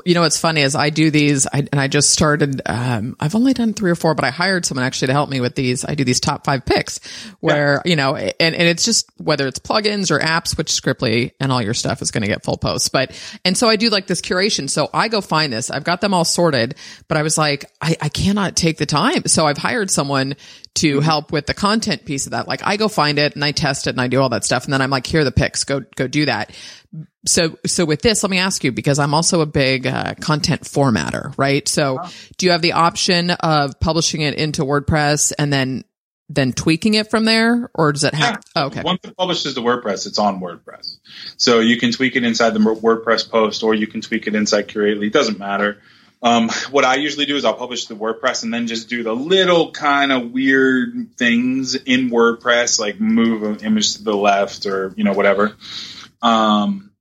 You 0.05 0.13
know, 0.13 0.21
what's 0.21 0.39
funny 0.39 0.61
is 0.61 0.75
I 0.75 0.89
do 0.89 1.11
these, 1.11 1.47
I, 1.47 1.59
and 1.71 1.79
I 1.79 1.87
just 1.87 2.09
started, 2.09 2.61
um, 2.65 3.15
I've 3.19 3.35
only 3.35 3.53
done 3.53 3.73
three 3.73 3.91
or 3.91 3.95
four, 3.95 4.15
but 4.15 4.25
I 4.25 4.31
hired 4.31 4.65
someone 4.65 4.85
actually 4.85 5.07
to 5.07 5.13
help 5.13 5.29
me 5.29 5.39
with 5.39 5.55
these. 5.55 5.85
I 5.85 5.95
do 5.95 6.03
these 6.03 6.19
top 6.19 6.45
five 6.45 6.65
picks 6.65 6.99
where, 7.39 7.81
yeah. 7.85 7.89
you 7.89 7.95
know, 7.95 8.15
and, 8.15 8.35
and 8.39 8.67
it's 8.67 8.83
just 8.83 9.09
whether 9.17 9.47
it's 9.47 9.59
plugins 9.59 10.11
or 10.11 10.19
apps, 10.19 10.57
which 10.57 10.71
Scriptly 10.71 11.31
and 11.39 11.51
all 11.51 11.61
your 11.61 11.73
stuff 11.73 12.01
is 12.01 12.11
going 12.11 12.23
to 12.23 12.27
get 12.27 12.43
full 12.43 12.57
posts. 12.57 12.89
But, 12.89 13.17
and 13.45 13.57
so 13.57 13.69
I 13.69 13.75
do 13.75 13.89
like 13.89 14.07
this 14.07 14.21
curation. 14.21 14.69
So 14.69 14.89
I 14.93 15.07
go 15.07 15.21
find 15.21 15.53
this. 15.53 15.69
I've 15.69 15.83
got 15.83 16.01
them 16.01 16.13
all 16.13 16.25
sorted, 16.25 16.75
but 17.07 17.17
I 17.17 17.23
was 17.23 17.37
like, 17.37 17.65
I, 17.81 17.95
I 18.01 18.09
cannot 18.09 18.55
take 18.55 18.77
the 18.77 18.85
time. 18.85 19.27
So 19.27 19.45
I've 19.45 19.57
hired 19.57 19.91
someone 19.91 20.35
to 20.75 20.95
mm-hmm. 20.95 21.05
help 21.05 21.31
with 21.31 21.45
the 21.45 21.53
content 21.53 22.05
piece 22.05 22.25
of 22.25 22.31
that. 22.31 22.47
Like 22.47 22.61
I 22.63 22.77
go 22.77 22.87
find 22.87 23.19
it 23.19 23.35
and 23.35 23.43
I 23.43 23.51
test 23.51 23.87
it 23.87 23.91
and 23.91 24.01
I 24.01 24.07
do 24.07 24.21
all 24.21 24.29
that 24.29 24.43
stuff. 24.43 24.63
And 24.63 24.73
then 24.73 24.81
I'm 24.81 24.89
like, 24.89 25.05
here 25.05 25.21
are 25.21 25.23
the 25.23 25.31
picks. 25.31 25.63
Go, 25.63 25.81
go 25.95 26.07
do 26.07 26.25
that. 26.25 26.55
So, 27.25 27.57
so 27.65 27.85
with 27.85 28.01
this, 28.01 28.23
let 28.23 28.29
me 28.29 28.39
ask 28.39 28.63
you, 28.63 28.71
because 28.71 28.99
I'm 28.99 29.13
also 29.13 29.41
a 29.41 29.45
big 29.45 29.87
uh, 29.87 30.15
content 30.15 30.61
formatter, 30.61 31.33
right? 31.37 31.67
So 31.67 31.95
wow. 31.95 32.09
do 32.37 32.45
you 32.45 32.51
have 32.51 32.61
the 32.61 32.73
option 32.73 33.31
of 33.31 33.79
publishing 33.79 34.21
it 34.21 34.35
into 34.35 34.63
WordPress 34.63 35.31
and 35.37 35.53
then, 35.53 35.85
then 36.29 36.53
tweaking 36.53 36.95
it 36.95 37.09
from 37.09 37.25
there? 37.25 37.69
Or 37.73 37.91
does 37.91 38.03
it 38.03 38.13
have, 38.13 38.41
yeah. 38.55 38.63
oh, 38.63 38.65
okay. 38.67 38.81
Once 38.83 38.99
it 39.03 39.15
publishes 39.15 39.53
to 39.53 39.61
WordPress, 39.61 40.07
it's 40.07 40.19
on 40.19 40.41
WordPress. 40.41 40.97
So 41.37 41.59
you 41.59 41.77
can 41.77 41.91
tweak 41.91 42.15
it 42.15 42.23
inside 42.23 42.51
the 42.51 42.59
WordPress 42.59 43.29
post 43.29 43.63
or 43.63 43.73
you 43.73 43.87
can 43.87 44.01
tweak 44.01 44.27
it 44.27 44.35
inside 44.35 44.67
Curately. 44.67 45.07
It 45.07 45.13
doesn't 45.13 45.39
matter. 45.39 45.79
Um, 46.23 46.49
what 46.71 46.85
I 46.85 46.95
usually 46.95 47.25
do 47.25 47.35
is 47.35 47.43
I'll 47.43 47.53
publish 47.53 47.87
the 47.87 47.95
WordPress 47.95 48.43
and 48.43 48.53
then 48.53 48.65
just 48.65 48.87
do 48.87 49.03
the 49.03 49.13
little 49.13 49.71
kind 49.71 50.13
of 50.13 50.31
weird 50.31 51.17
things 51.17 51.75
in 51.75 52.09
WordPress, 52.09 52.79
like 52.79 52.97
move 52.97 53.43
an 53.43 53.57
image 53.65 53.97
to 53.97 54.03
the 54.03 54.15
left 54.15 54.65
or 54.65 54.93
you 54.95 55.03
know 55.03 55.11
whatever. 55.11 55.53
Um, 56.21 56.91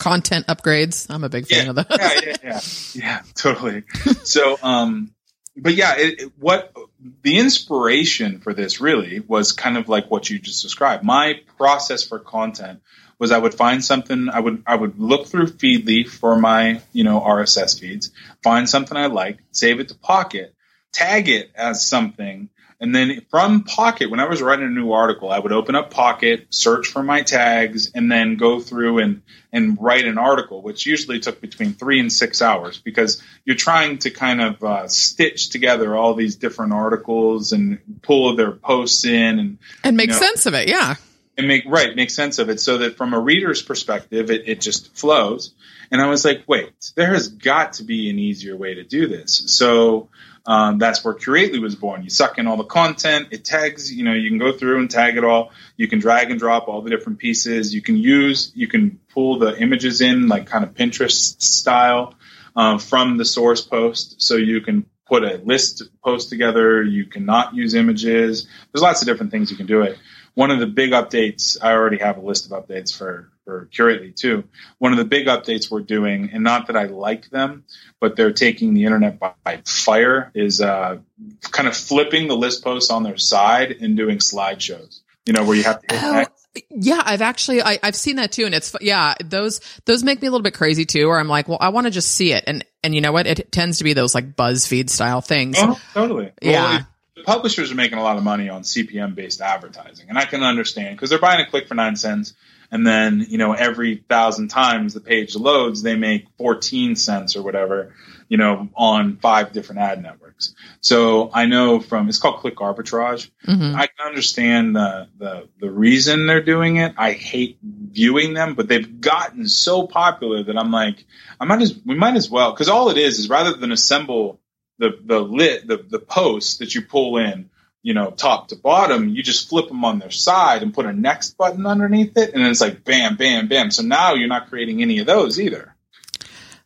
Content 0.00 0.48
upgrades. 0.48 1.06
I'm 1.08 1.22
a 1.22 1.28
big 1.28 1.46
fan 1.46 1.66
yeah, 1.66 1.70
of 1.70 1.76
that. 1.76 1.86
yeah, 1.90 2.20
yeah, 2.24 2.36
yeah, 2.42 2.60
yeah, 2.94 3.22
totally. 3.36 3.84
so, 4.24 4.58
um, 4.60 5.14
but 5.56 5.74
yeah, 5.74 5.96
it, 5.98 6.20
it, 6.20 6.32
what 6.36 6.76
the 7.22 7.38
inspiration 7.38 8.40
for 8.40 8.52
this 8.52 8.80
really 8.80 9.20
was 9.20 9.52
kind 9.52 9.78
of 9.78 9.88
like 9.88 10.10
what 10.10 10.28
you 10.28 10.40
just 10.40 10.60
described. 10.60 11.04
My 11.04 11.40
process 11.56 12.02
for 12.02 12.18
content 12.18 12.80
was 13.22 13.30
I 13.30 13.38
would 13.38 13.54
find 13.54 13.84
something 13.84 14.28
I 14.28 14.40
would 14.40 14.64
I 14.66 14.74
would 14.74 14.98
look 14.98 15.28
through 15.28 15.46
Feedly 15.46 16.08
for 16.08 16.36
my 16.36 16.82
you 16.92 17.04
know 17.04 17.20
RSS 17.20 17.78
feeds, 17.78 18.10
find 18.42 18.68
something 18.68 18.96
I 18.96 19.06
like, 19.06 19.38
save 19.52 19.78
it 19.78 19.88
to 19.90 19.94
Pocket, 19.94 20.52
tag 20.92 21.28
it 21.28 21.52
as 21.54 21.86
something, 21.86 22.48
and 22.80 22.92
then 22.92 23.22
from 23.30 23.62
Pocket, 23.62 24.10
when 24.10 24.18
I 24.18 24.26
was 24.26 24.42
writing 24.42 24.66
a 24.66 24.70
new 24.70 24.90
article, 24.90 25.30
I 25.30 25.38
would 25.38 25.52
open 25.52 25.76
up 25.76 25.92
Pocket, 25.92 26.48
search 26.50 26.88
for 26.88 27.00
my 27.00 27.22
tags, 27.22 27.92
and 27.94 28.10
then 28.10 28.34
go 28.36 28.58
through 28.58 28.98
and 28.98 29.22
and 29.52 29.78
write 29.80 30.04
an 30.04 30.18
article, 30.18 30.60
which 30.60 30.84
usually 30.84 31.20
took 31.20 31.40
between 31.40 31.74
three 31.74 32.00
and 32.00 32.12
six 32.12 32.42
hours 32.42 32.78
because 32.78 33.22
you're 33.44 33.54
trying 33.54 33.98
to 33.98 34.10
kind 34.10 34.40
of 34.40 34.64
uh, 34.64 34.88
stitch 34.88 35.50
together 35.50 35.94
all 35.94 36.14
these 36.14 36.34
different 36.34 36.72
articles 36.72 37.52
and 37.52 37.78
pull 38.02 38.34
their 38.34 38.50
posts 38.50 39.04
in 39.04 39.38
and 39.38 39.58
and 39.84 39.96
make 39.96 40.08
you 40.08 40.14
know, 40.14 40.18
sense 40.18 40.46
of 40.46 40.54
it. 40.54 40.66
Yeah 40.66 40.96
and 41.42 41.48
make 41.48 41.64
right 41.66 41.94
make 41.96 42.10
sense 42.10 42.38
of 42.38 42.48
it 42.48 42.60
so 42.60 42.78
that 42.78 42.96
from 42.96 43.14
a 43.14 43.18
reader's 43.18 43.62
perspective 43.62 44.30
it, 44.30 44.48
it 44.48 44.60
just 44.60 44.96
flows. 44.96 45.54
And 45.90 46.00
i 46.00 46.06
was 46.06 46.24
like 46.24 46.44
wait 46.46 46.72
there 46.94 47.12
has 47.12 47.28
got 47.28 47.74
to 47.74 47.84
be 47.84 48.08
an 48.08 48.18
easier 48.18 48.56
way 48.56 48.74
to 48.74 48.84
do 48.84 49.08
this. 49.08 49.42
So 49.46 50.08
um, 50.44 50.78
that's 50.78 51.04
where 51.04 51.14
curately 51.14 51.60
was 51.60 51.76
born. 51.76 52.02
You 52.02 52.10
suck 52.10 52.38
in 52.38 52.46
all 52.46 52.56
the 52.56 52.64
content 52.64 53.28
it 53.32 53.44
tags 53.44 53.92
you 53.92 54.04
know 54.04 54.12
you 54.12 54.28
can 54.30 54.38
go 54.38 54.52
through 54.52 54.78
and 54.80 54.90
tag 54.90 55.16
it 55.16 55.24
all. 55.24 55.50
You 55.76 55.88
can 55.88 55.98
drag 55.98 56.30
and 56.30 56.38
drop 56.38 56.68
all 56.68 56.82
the 56.82 56.90
different 56.90 57.18
pieces. 57.18 57.74
You 57.74 57.82
can 57.82 57.96
use 57.96 58.52
you 58.54 58.68
can 58.68 59.00
pull 59.12 59.38
the 59.38 59.58
images 59.60 60.00
in 60.00 60.28
like 60.28 60.46
kind 60.46 60.64
of 60.64 60.74
pinterest 60.74 61.42
style 61.42 62.14
uh, 62.54 62.78
from 62.78 63.16
the 63.16 63.24
source 63.24 63.60
post. 63.60 64.22
So 64.22 64.36
you 64.36 64.60
can 64.60 64.86
put 65.06 65.24
a 65.24 65.36
list 65.44 65.82
post 66.02 66.30
together. 66.30 66.82
You 66.82 67.06
cannot 67.06 67.54
use 67.54 67.74
images. 67.74 68.46
There's 68.72 68.82
lots 68.82 69.02
of 69.02 69.06
different 69.08 69.32
things 69.32 69.50
you 69.50 69.56
can 69.56 69.66
do 69.66 69.82
it 69.82 69.98
one 70.34 70.50
of 70.50 70.60
the 70.60 70.66
big 70.66 70.92
updates, 70.92 71.58
I 71.60 71.72
already 71.72 71.98
have 71.98 72.16
a 72.18 72.20
list 72.20 72.50
of 72.50 72.52
updates 72.52 72.96
for, 72.96 73.30
for 73.44 73.68
Curately 73.72 74.12
too. 74.12 74.44
One 74.78 74.92
of 74.92 74.98
the 74.98 75.04
big 75.04 75.26
updates 75.26 75.70
we're 75.70 75.80
doing, 75.80 76.30
and 76.32 76.42
not 76.42 76.68
that 76.68 76.76
I 76.76 76.84
like 76.84 77.28
them, 77.30 77.64
but 78.00 78.16
they're 78.16 78.32
taking 78.32 78.74
the 78.74 78.84
internet 78.84 79.18
by, 79.18 79.62
fire, 79.66 80.30
is 80.34 80.60
uh, 80.60 80.98
kind 81.42 81.68
of 81.68 81.76
flipping 81.76 82.28
the 82.28 82.36
list 82.36 82.64
posts 82.64 82.90
on 82.90 83.02
their 83.02 83.18
side 83.18 83.72
and 83.80 83.96
doing 83.96 84.18
slideshows. 84.18 85.00
You 85.26 85.32
know, 85.32 85.44
where 85.44 85.56
you 85.56 85.62
have 85.62 85.80
to 85.82 85.94
hit 85.94 86.04
oh. 86.04 86.24
Yeah, 86.68 87.00
I've 87.02 87.22
actually 87.22 87.62
I, 87.62 87.78
have 87.82 87.96
seen 87.96 88.16
that 88.16 88.32
too, 88.32 88.44
and 88.44 88.54
it's 88.54 88.74
yeah 88.80 89.14
those 89.24 89.60
those 89.86 90.04
make 90.04 90.20
me 90.20 90.28
a 90.28 90.30
little 90.30 90.42
bit 90.42 90.52
crazy 90.52 90.84
too. 90.84 91.08
Where 91.08 91.18
I'm 91.18 91.28
like, 91.28 91.48
well, 91.48 91.58
I 91.60 91.70
want 91.70 91.86
to 91.86 91.90
just 91.90 92.10
see 92.10 92.32
it, 92.32 92.44
and 92.46 92.64
and 92.82 92.94
you 92.94 93.00
know 93.00 93.12
what? 93.12 93.26
It 93.26 93.50
tends 93.50 93.78
to 93.78 93.84
be 93.84 93.94
those 93.94 94.14
like 94.14 94.36
BuzzFeed 94.36 94.90
style 94.90 95.22
things. 95.22 95.56
Oh, 95.58 95.80
totally. 95.94 96.32
Yeah. 96.42 96.62
Well, 96.62 96.86
publishers 97.24 97.72
are 97.72 97.74
making 97.74 97.98
a 97.98 98.02
lot 98.02 98.16
of 98.16 98.22
money 98.22 98.48
on 98.48 98.62
CPM 98.62 99.14
based 99.14 99.40
advertising, 99.40 100.08
and 100.08 100.18
I 100.18 100.24
can 100.24 100.42
understand 100.42 100.96
because 100.96 101.10
they're 101.10 101.18
buying 101.18 101.40
a 101.40 101.48
click 101.48 101.68
for 101.68 101.74
nine 101.74 101.96
cents, 101.96 102.34
and 102.70 102.86
then 102.86 103.26
you 103.28 103.38
know 103.38 103.52
every 103.52 103.96
thousand 103.96 104.48
times 104.48 104.94
the 104.94 105.00
page 105.00 105.34
loads, 105.34 105.82
they 105.82 105.96
make 105.96 106.26
fourteen 106.38 106.96
cents 106.96 107.36
or 107.36 107.42
whatever, 107.42 107.94
you 108.28 108.38
know, 108.38 108.68
on 108.74 109.16
five 109.16 109.52
different 109.52 109.80
ad 109.80 110.02
networks. 110.02 110.54
So 110.80 111.30
I 111.32 111.46
know 111.46 111.80
from 111.80 112.08
it's 112.08 112.18
called 112.18 112.40
click 112.40 112.56
arbitrage. 112.56 113.30
Mm-hmm. 113.46 113.76
I 113.76 113.86
can 113.86 114.06
understand 114.06 114.76
the, 114.76 115.08
the 115.18 115.48
the 115.60 115.70
reason 115.70 116.26
they're 116.26 116.42
doing 116.42 116.76
it. 116.76 116.94
I 116.96 117.12
hate 117.12 117.58
viewing 117.62 118.34
them, 118.34 118.54
but 118.54 118.68
they've 118.68 119.00
gotten 119.00 119.48
so 119.48 119.86
popular 119.86 120.42
that 120.44 120.56
I'm 120.56 120.70
like, 120.70 121.04
I 121.38 121.44
might 121.44 121.62
as 121.62 121.78
we 121.84 121.94
might 121.94 122.16
as 122.16 122.30
well 122.30 122.52
because 122.52 122.68
all 122.68 122.90
it 122.90 122.98
is 122.98 123.18
is 123.18 123.28
rather 123.28 123.54
than 123.54 123.72
assemble 123.72 124.40
the 124.78 124.98
the 125.04 125.20
lit 125.20 125.66
the 125.66 125.76
the 125.76 125.98
posts 125.98 126.58
that 126.58 126.74
you 126.74 126.82
pull 126.82 127.18
in, 127.18 127.50
you 127.82 127.94
know, 127.94 128.10
top 128.10 128.48
to 128.48 128.56
bottom, 128.56 129.08
you 129.08 129.22
just 129.22 129.48
flip 129.48 129.68
them 129.68 129.84
on 129.84 129.98
their 129.98 130.10
side 130.10 130.62
and 130.62 130.74
put 130.74 130.86
a 130.86 130.92
next 130.92 131.36
button 131.36 131.66
underneath 131.66 132.16
it, 132.16 132.34
and 132.34 132.42
it's 132.44 132.60
like 132.60 132.84
bam, 132.84 133.16
bam, 133.16 133.48
bam. 133.48 133.70
So 133.70 133.82
now 133.82 134.14
you're 134.14 134.28
not 134.28 134.48
creating 134.48 134.82
any 134.82 134.98
of 134.98 135.06
those 135.06 135.40
either. 135.40 135.74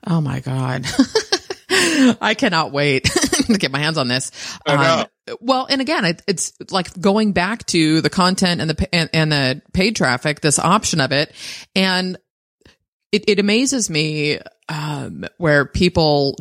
Oh 0.06 0.20
my 0.20 0.40
god. 0.40 0.86
I 1.68 2.34
cannot 2.34 2.72
wait 2.72 3.04
to 3.46 3.58
get 3.58 3.70
my 3.72 3.78
hands 3.78 3.98
on 3.98 4.08
this. 4.08 4.30
Um, 4.66 5.06
well, 5.40 5.66
and 5.68 5.80
again, 5.80 6.04
it, 6.04 6.22
it's 6.26 6.52
like 6.70 6.98
going 7.00 7.32
back 7.32 7.66
to 7.66 8.00
the 8.00 8.10
content 8.10 8.60
and 8.60 8.70
the 8.70 8.94
and, 8.94 9.10
and, 9.12 9.32
the 9.32 9.62
paid 9.72 9.96
traffic, 9.96 10.40
this 10.40 10.58
option 10.58 11.00
of 11.00 11.12
it, 11.12 11.32
and 11.74 12.16
it, 13.12 13.24
it 13.28 13.38
amazes 13.38 13.88
me 13.88 14.38
um, 14.68 15.24
where 15.38 15.64
people 15.64 16.36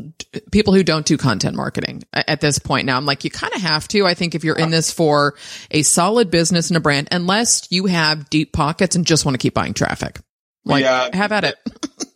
people 0.52 0.74
who 0.74 0.84
don't 0.84 1.06
do 1.06 1.18
content 1.18 1.56
marketing 1.56 2.04
at 2.12 2.42
this 2.42 2.58
point 2.60 2.86
now 2.86 2.98
i'm 2.98 3.06
like 3.06 3.24
you 3.24 3.30
kind 3.30 3.54
of 3.54 3.62
have 3.62 3.88
to 3.88 4.06
i 4.06 4.16
think 4.16 4.34
if 4.34 4.44
you're 4.44 4.58
in 4.58 4.72
this 4.72 4.92
for 4.92 5.36
a 5.70 5.84
solid 5.84 6.32
business 6.32 6.70
and 6.70 6.78
a 6.78 6.80
brand 6.80 7.08
unless 7.12 7.72
you 7.72 7.86
have 7.86 8.30
deep 8.30 8.52
pockets 8.52 8.96
and 8.96 9.06
just 9.06 9.26
want 9.26 9.34
to 9.34 9.40
keep 9.40 9.54
buying 9.54 9.74
traffic. 9.74 10.20
Like 10.64 10.84
yeah, 10.84 11.16
have 11.16 11.32
at 11.32 11.44
it. 11.44 11.56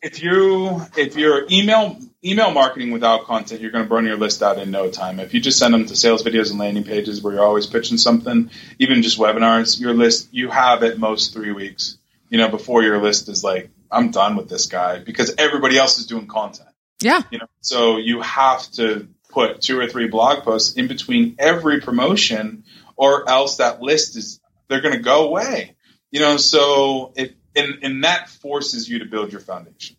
If 0.01 0.23
you 0.23 0.81
if 0.95 1.17
you're 1.17 1.45
email 1.51 1.99
email 2.23 2.51
marketing 2.51 2.91
without 2.91 3.25
content 3.25 3.59
you're 3.59 3.69
going 3.69 3.83
to 3.83 3.89
burn 3.89 4.05
your 4.05 4.15
list 4.15 4.41
out 4.41 4.57
in 4.57 4.71
no 4.71 4.89
time. 4.89 5.19
If 5.19 5.33
you 5.33 5.41
just 5.41 5.59
send 5.59 5.73
them 5.73 5.85
to 5.87 5.95
sales 5.95 6.23
videos 6.23 6.51
and 6.51 6.57
landing 6.57 6.85
pages 6.85 7.21
where 7.21 7.33
you're 7.33 7.43
always 7.43 7.67
pitching 7.67 7.97
something 7.97 8.49
even 8.77 9.01
just 9.01 9.19
webinars 9.19 9.77
your 9.77 9.93
list 9.93 10.29
you 10.31 10.49
have 10.49 10.83
at 10.83 10.97
most 10.97 11.33
three 11.33 11.51
weeks 11.51 11.97
you 12.29 12.37
know 12.37 12.47
before 12.47 12.81
your 12.81 13.01
list 13.01 13.27
is 13.27 13.43
like 13.43 13.71
I'm 13.91 14.11
done 14.11 14.35
with 14.35 14.49
this 14.49 14.67
guy 14.67 14.99
because 14.99 15.33
everybody 15.37 15.77
else 15.77 15.97
is 15.97 16.05
doing 16.05 16.27
content. 16.27 16.69
Yeah. 17.01 17.21
You 17.31 17.39
know, 17.39 17.47
so 17.61 17.97
you 17.97 18.21
have 18.21 18.69
to 18.71 19.07
put 19.29 19.61
two 19.61 19.79
or 19.79 19.87
three 19.87 20.07
blog 20.07 20.43
posts 20.43 20.75
in 20.75 20.87
between 20.87 21.35
every 21.39 21.81
promotion 21.81 22.63
or 22.95 23.29
else 23.29 23.57
that 23.57 23.81
list 23.81 24.17
is 24.17 24.41
they're 24.67 24.81
going 24.81 24.95
to 24.95 25.01
go 25.01 25.27
away. 25.27 25.75
You 26.11 26.19
know, 26.19 26.37
so 26.37 27.13
it 27.15 27.35
and 27.55 27.79
and 27.83 28.03
that 28.03 28.29
forces 28.29 28.89
you 28.89 28.99
to 28.99 29.05
build 29.05 29.31
your 29.31 29.41
foundation. 29.41 29.95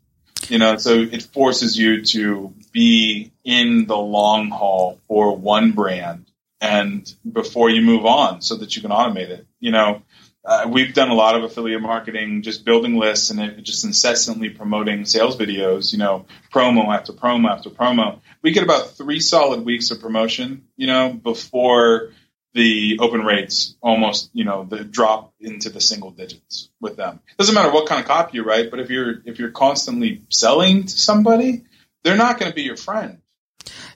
You 0.49 0.59
know, 0.59 0.76
so 0.76 0.95
it 0.95 1.22
forces 1.22 1.76
you 1.76 2.05
to 2.07 2.55
be 2.72 3.32
in 3.45 3.86
the 3.86 3.97
long 3.97 4.51
haul 4.51 4.99
for 5.07 5.36
one 5.36 5.72
brand 5.72 6.26
and 6.61 7.12
before 7.30 7.70
you 7.70 7.82
move 7.82 8.05
on 8.05 8.43
so 8.43 8.57
that 8.57 8.74
you 8.74 8.82
can 8.82 8.91
automate 8.91 9.30
it. 9.30 9.47
You 9.61 9.70
know, 9.70 10.03
uh, 10.45 10.66
we've 10.68 10.95
done 10.95 11.11
a 11.11 11.14
lot 11.14 11.34
of 11.34 11.45
affiliate 11.45 11.82
marketing, 11.82 12.43
just 12.43 12.64
building 12.64 12.97
lists 12.97 13.30
and 13.30 13.62
just 13.64 13.84
incessantly 13.84 14.49
promoting 14.49 15.05
sales 15.05 15.36
videos, 15.36 15.93
you 15.93 15.99
know, 15.99 16.26
promo 16.53 16.95
after 16.95 17.12
promo 17.12 17.51
after 17.51 17.68
promo. 17.68 18.20
We 18.43 18.53
get 18.53 18.62
about 18.62 18.93
three 18.93 19.20
solid 19.20 19.64
weeks 19.64 19.91
of 19.91 20.01
promotion, 20.01 20.64
you 20.76 20.86
know, 20.86 21.12
before 21.12 22.11
the 22.55 22.99
open 23.01 23.20
rates 23.20 23.76
almost, 23.80 24.30
you 24.32 24.45
know, 24.45 24.64
the 24.64 24.82
drop 24.82 25.34
into 25.38 25.68
the 25.68 25.80
single 25.80 26.11
digits 26.11 26.70
with 26.80 26.97
them. 26.97 27.20
Doesn't 27.38 27.55
matter 27.55 27.70
what 27.70 27.86
kind 27.86 28.01
of 28.01 28.09
copy 28.09 28.38
you 28.38 28.43
write, 28.43 28.70
but 28.70 28.80
if 28.80 28.91
you're 28.91 29.20
if 29.24 29.38
you're 29.38 29.51
constantly 29.51 30.22
selling 30.30 30.84
to 30.84 30.99
somebody, 30.99 31.64
they're 32.03 32.16
not 32.16 32.38
going 32.38 32.51
to 32.51 32.57
be 32.57 32.62
your 32.62 32.76
friend. 32.76 33.18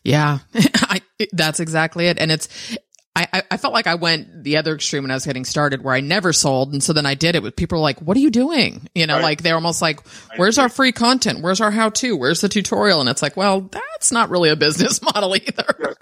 Yeah, 0.04 0.40
I, 0.54 1.00
that's 1.32 1.58
exactly 1.58 2.06
it. 2.06 2.18
And 2.18 2.30
it's, 2.30 2.76
I, 3.16 3.42
I 3.48 3.56
felt 3.58 3.72
like 3.72 3.86
I 3.86 3.94
went 3.94 4.42
the 4.42 4.56
other 4.56 4.74
extreme 4.74 5.04
when 5.04 5.12
I 5.12 5.14
was 5.14 5.24
getting 5.24 5.44
started 5.44 5.84
where 5.84 5.94
I 5.94 6.00
never 6.00 6.32
sold. 6.32 6.72
And 6.72 6.82
so 6.82 6.92
then 6.92 7.06
I 7.06 7.14
did 7.14 7.36
it 7.36 7.44
with 7.44 7.54
people 7.54 7.80
like, 7.80 8.00
what 8.00 8.16
are 8.16 8.20
you 8.20 8.30
doing? 8.30 8.88
You 8.92 9.06
know, 9.06 9.14
right. 9.14 9.22
like 9.22 9.42
they're 9.42 9.54
almost 9.54 9.80
like, 9.80 10.00
where's 10.34 10.58
our 10.58 10.68
free 10.68 10.90
content? 10.90 11.40
Where's 11.40 11.60
our 11.60 11.70
how 11.70 11.90
to? 11.90 12.16
Where's 12.16 12.40
the 12.40 12.48
tutorial? 12.48 12.98
And 12.98 13.08
it's 13.08 13.22
like, 13.22 13.36
well, 13.36 13.60
that's 13.60 14.10
not 14.10 14.30
really 14.30 14.50
a 14.50 14.56
business 14.56 15.00
model 15.14 15.36
either. 15.36 15.96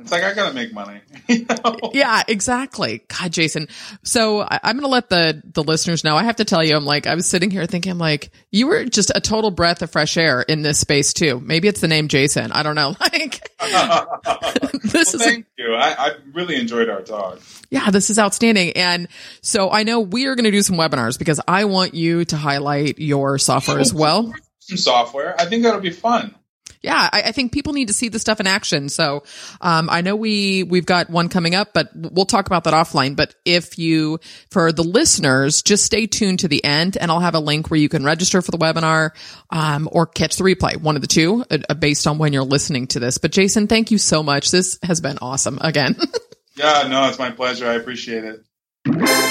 It's 0.00 0.10
like, 0.10 0.24
I 0.24 0.34
got 0.34 0.48
to 0.48 0.54
make 0.54 0.72
money. 0.72 1.00
you 1.28 1.46
know? 1.46 1.92
Yeah, 1.94 2.24
exactly. 2.26 3.04
God, 3.06 3.32
Jason. 3.32 3.68
So 4.02 4.40
I, 4.40 4.58
am 4.64 4.76
going 4.76 4.82
to 4.82 4.88
let 4.88 5.08
the, 5.08 5.40
the 5.44 5.62
listeners 5.62 6.02
know. 6.02 6.16
I 6.16 6.24
have 6.24 6.36
to 6.36 6.44
tell 6.44 6.64
you, 6.64 6.74
I'm 6.74 6.84
like, 6.84 7.06
I 7.06 7.14
was 7.14 7.26
sitting 7.26 7.52
here 7.52 7.66
thinking, 7.66 7.92
I'm 7.92 7.98
like, 7.98 8.30
you 8.50 8.66
were 8.66 8.84
just 8.86 9.12
a 9.14 9.20
total 9.20 9.52
breath 9.52 9.82
of 9.82 9.90
fresh 9.92 10.16
air 10.16 10.42
in 10.42 10.62
this 10.62 10.80
space 10.80 11.12
too. 11.12 11.38
Maybe 11.38 11.68
it's 11.68 11.80
the 11.80 11.88
name 11.88 12.08
Jason. 12.08 12.50
I 12.50 12.62
don't 12.64 12.74
know. 12.74 12.94
Like, 13.06 13.50
this 14.82 15.14
well, 15.14 15.22
is, 15.22 15.22
thank 15.22 15.46
a, 15.55 15.55
you. 15.58 15.74
I, 15.74 16.08
I 16.08 16.12
really 16.32 16.56
enjoyed 16.56 16.88
our 16.88 17.02
talk. 17.02 17.40
Yeah, 17.70 17.90
this 17.90 18.10
is 18.10 18.18
outstanding. 18.18 18.72
And 18.72 19.08
so 19.40 19.70
I 19.70 19.82
know 19.82 20.00
we 20.00 20.26
are 20.26 20.34
going 20.34 20.44
to 20.44 20.50
do 20.50 20.62
some 20.62 20.76
webinars 20.76 21.18
because 21.18 21.40
I 21.46 21.64
want 21.64 21.94
you 21.94 22.24
to 22.26 22.36
highlight 22.36 22.98
your 22.98 23.38
software 23.38 23.78
as 23.78 23.92
oh, 23.92 23.98
well. 23.98 24.34
Some 24.60 24.78
software. 24.78 25.34
I 25.40 25.46
think 25.46 25.62
that'll 25.62 25.80
be 25.80 25.90
fun 25.90 26.34
yeah, 26.86 27.10
I, 27.12 27.22
I, 27.22 27.32
think 27.32 27.50
people 27.50 27.72
need 27.72 27.88
to 27.88 27.92
see 27.92 28.08
the 28.08 28.20
stuff 28.20 28.38
in 28.38 28.46
action. 28.46 28.88
So, 28.88 29.24
um, 29.60 29.90
I 29.90 30.02
know 30.02 30.14
we, 30.14 30.62
we've 30.62 30.86
got 30.86 31.10
one 31.10 31.28
coming 31.28 31.56
up, 31.56 31.72
but 31.74 31.90
we'll 31.94 32.26
talk 32.26 32.46
about 32.46 32.62
that 32.62 32.74
offline. 32.74 33.16
But 33.16 33.34
if 33.44 33.76
you, 33.76 34.20
for 34.52 34.70
the 34.70 34.84
listeners, 34.84 35.62
just 35.62 35.84
stay 35.84 36.06
tuned 36.06 36.38
to 36.40 36.48
the 36.48 36.64
end 36.64 36.96
and 36.96 37.10
I'll 37.10 37.18
have 37.18 37.34
a 37.34 37.40
link 37.40 37.72
where 37.72 37.80
you 37.80 37.88
can 37.88 38.04
register 38.04 38.40
for 38.40 38.52
the 38.52 38.58
webinar, 38.58 39.10
um, 39.50 39.88
or 39.90 40.06
catch 40.06 40.36
the 40.36 40.44
replay, 40.44 40.80
one 40.80 40.94
of 40.94 41.02
the 41.02 41.08
two, 41.08 41.44
uh, 41.50 41.74
based 41.74 42.06
on 42.06 42.18
when 42.18 42.32
you're 42.32 42.44
listening 42.44 42.86
to 42.88 43.00
this. 43.00 43.18
But 43.18 43.32
Jason, 43.32 43.66
thank 43.66 43.90
you 43.90 43.98
so 43.98 44.22
much. 44.22 44.52
This 44.52 44.78
has 44.84 45.00
been 45.00 45.18
awesome 45.20 45.58
again. 45.60 45.96
yeah, 46.56 46.86
no, 46.88 47.08
it's 47.08 47.18
my 47.18 47.32
pleasure. 47.32 47.66
I 47.66 47.74
appreciate 47.74 48.22
it. 48.22 49.25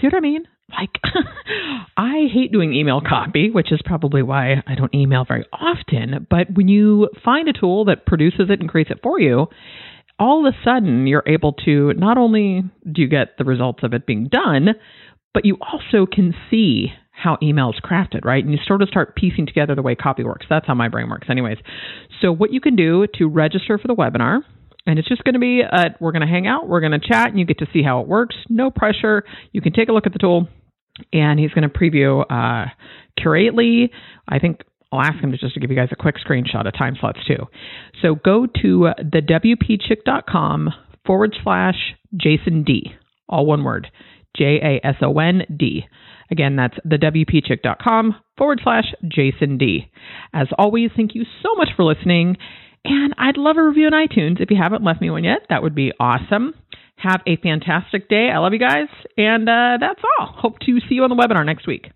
See 0.00 0.06
what 0.06 0.14
I 0.14 0.20
mean? 0.20 0.44
Like, 0.70 0.90
I 1.96 2.26
hate 2.32 2.52
doing 2.52 2.74
email 2.74 3.00
copy, 3.00 3.50
which 3.50 3.72
is 3.72 3.80
probably 3.84 4.22
why 4.22 4.62
I 4.66 4.74
don't 4.74 4.94
email 4.94 5.24
very 5.26 5.44
often. 5.52 6.26
But 6.28 6.48
when 6.52 6.68
you 6.68 7.08
find 7.24 7.48
a 7.48 7.52
tool 7.52 7.86
that 7.86 8.06
produces 8.06 8.50
it 8.50 8.60
and 8.60 8.68
creates 8.68 8.90
it 8.90 9.00
for 9.02 9.18
you, 9.18 9.46
all 10.18 10.46
of 10.46 10.52
a 10.52 10.56
sudden 10.64 11.06
you're 11.06 11.24
able 11.26 11.52
to 11.64 11.94
not 11.94 12.18
only 12.18 12.64
do 12.90 13.02
you 13.02 13.08
get 13.08 13.38
the 13.38 13.44
results 13.44 13.80
of 13.82 13.94
it 13.94 14.06
being 14.06 14.28
done, 14.28 14.74
but 15.32 15.44
you 15.44 15.56
also 15.60 16.06
can 16.06 16.34
see 16.50 16.88
how 17.10 17.36
email 17.42 17.70
is 17.70 17.80
crafted, 17.82 18.24
right? 18.24 18.44
And 18.44 18.52
you 18.52 18.60
sort 18.64 18.82
of 18.82 18.88
start 18.88 19.16
piecing 19.16 19.46
together 19.46 19.74
the 19.74 19.82
way 19.82 19.94
copy 19.94 20.22
works. 20.22 20.46
That's 20.48 20.66
how 20.66 20.74
my 20.74 20.88
brain 20.88 21.08
works, 21.08 21.28
anyways. 21.28 21.58
So, 22.20 22.32
what 22.32 22.52
you 22.52 22.60
can 22.60 22.76
do 22.76 23.06
to 23.14 23.28
register 23.28 23.78
for 23.78 23.88
the 23.88 23.94
webinar 23.94 24.42
and 24.86 24.98
it's 24.98 25.08
just 25.08 25.24
going 25.24 25.34
to 25.34 25.40
be, 25.40 25.60
a, 25.60 25.96
we're 26.00 26.12
going 26.12 26.26
to 26.26 26.28
hang 26.28 26.46
out, 26.46 26.68
we're 26.68 26.80
going 26.80 26.98
to 26.98 27.06
chat, 27.06 27.28
and 27.28 27.38
you 27.38 27.44
get 27.44 27.58
to 27.58 27.66
see 27.72 27.82
how 27.82 28.00
it 28.00 28.08
works. 28.08 28.36
No 28.48 28.70
pressure. 28.70 29.24
You 29.52 29.60
can 29.60 29.72
take 29.72 29.88
a 29.88 29.92
look 29.92 30.06
at 30.06 30.12
the 30.12 30.18
tool, 30.18 30.48
and 31.12 31.38
he's 31.38 31.50
going 31.50 31.68
to 31.68 31.78
preview 31.78 32.24
uh, 32.30 32.70
Curately. 33.18 33.90
I 34.28 34.38
think 34.38 34.62
I'll 34.92 35.00
ask 35.00 35.22
him 35.22 35.32
to 35.32 35.38
just 35.38 35.54
to 35.54 35.60
give 35.60 35.70
you 35.70 35.76
guys 35.76 35.88
a 35.92 35.96
quick 35.96 36.16
screenshot 36.16 36.66
of 36.66 36.72
time 36.72 36.96
slots 36.98 37.18
too. 37.26 37.46
So 38.00 38.14
go 38.14 38.46
to 38.62 38.88
thewpchick.com 39.00 40.70
forward 41.04 41.36
slash 41.42 41.76
Jason 42.16 42.64
D, 42.64 42.92
all 43.28 43.44
one 43.44 43.64
word, 43.64 43.90
J 44.36 44.60
A 44.62 44.86
S 44.86 44.96
O 45.02 45.18
N 45.18 45.42
D. 45.54 45.84
Again, 46.30 46.56
that's 46.56 46.76
thewpchick.com 46.86 48.14
forward 48.36 48.60
slash 48.62 48.84
Jason 49.06 49.58
D. 49.58 49.90
As 50.32 50.48
always, 50.56 50.90
thank 50.96 51.14
you 51.14 51.24
so 51.42 51.54
much 51.56 51.68
for 51.76 51.84
listening. 51.84 52.36
And 52.84 53.14
I'd 53.18 53.36
love 53.36 53.56
a 53.56 53.62
review 53.62 53.86
on 53.86 53.92
iTunes. 53.92 54.40
If 54.40 54.50
you 54.50 54.56
haven't 54.56 54.84
left 54.84 55.00
me 55.00 55.10
one 55.10 55.24
yet, 55.24 55.42
that 55.48 55.62
would 55.62 55.74
be 55.74 55.92
awesome. 55.98 56.54
Have 56.96 57.20
a 57.26 57.36
fantastic 57.36 58.08
day. 58.08 58.30
I 58.34 58.38
love 58.38 58.52
you 58.52 58.58
guys. 58.58 58.88
And 59.16 59.48
uh, 59.48 59.78
that's 59.80 60.00
all. 60.18 60.26
Hope 60.26 60.58
to 60.60 60.80
see 60.88 60.94
you 60.94 61.04
on 61.04 61.10
the 61.10 61.16
webinar 61.16 61.44
next 61.44 61.66
week. 61.66 61.90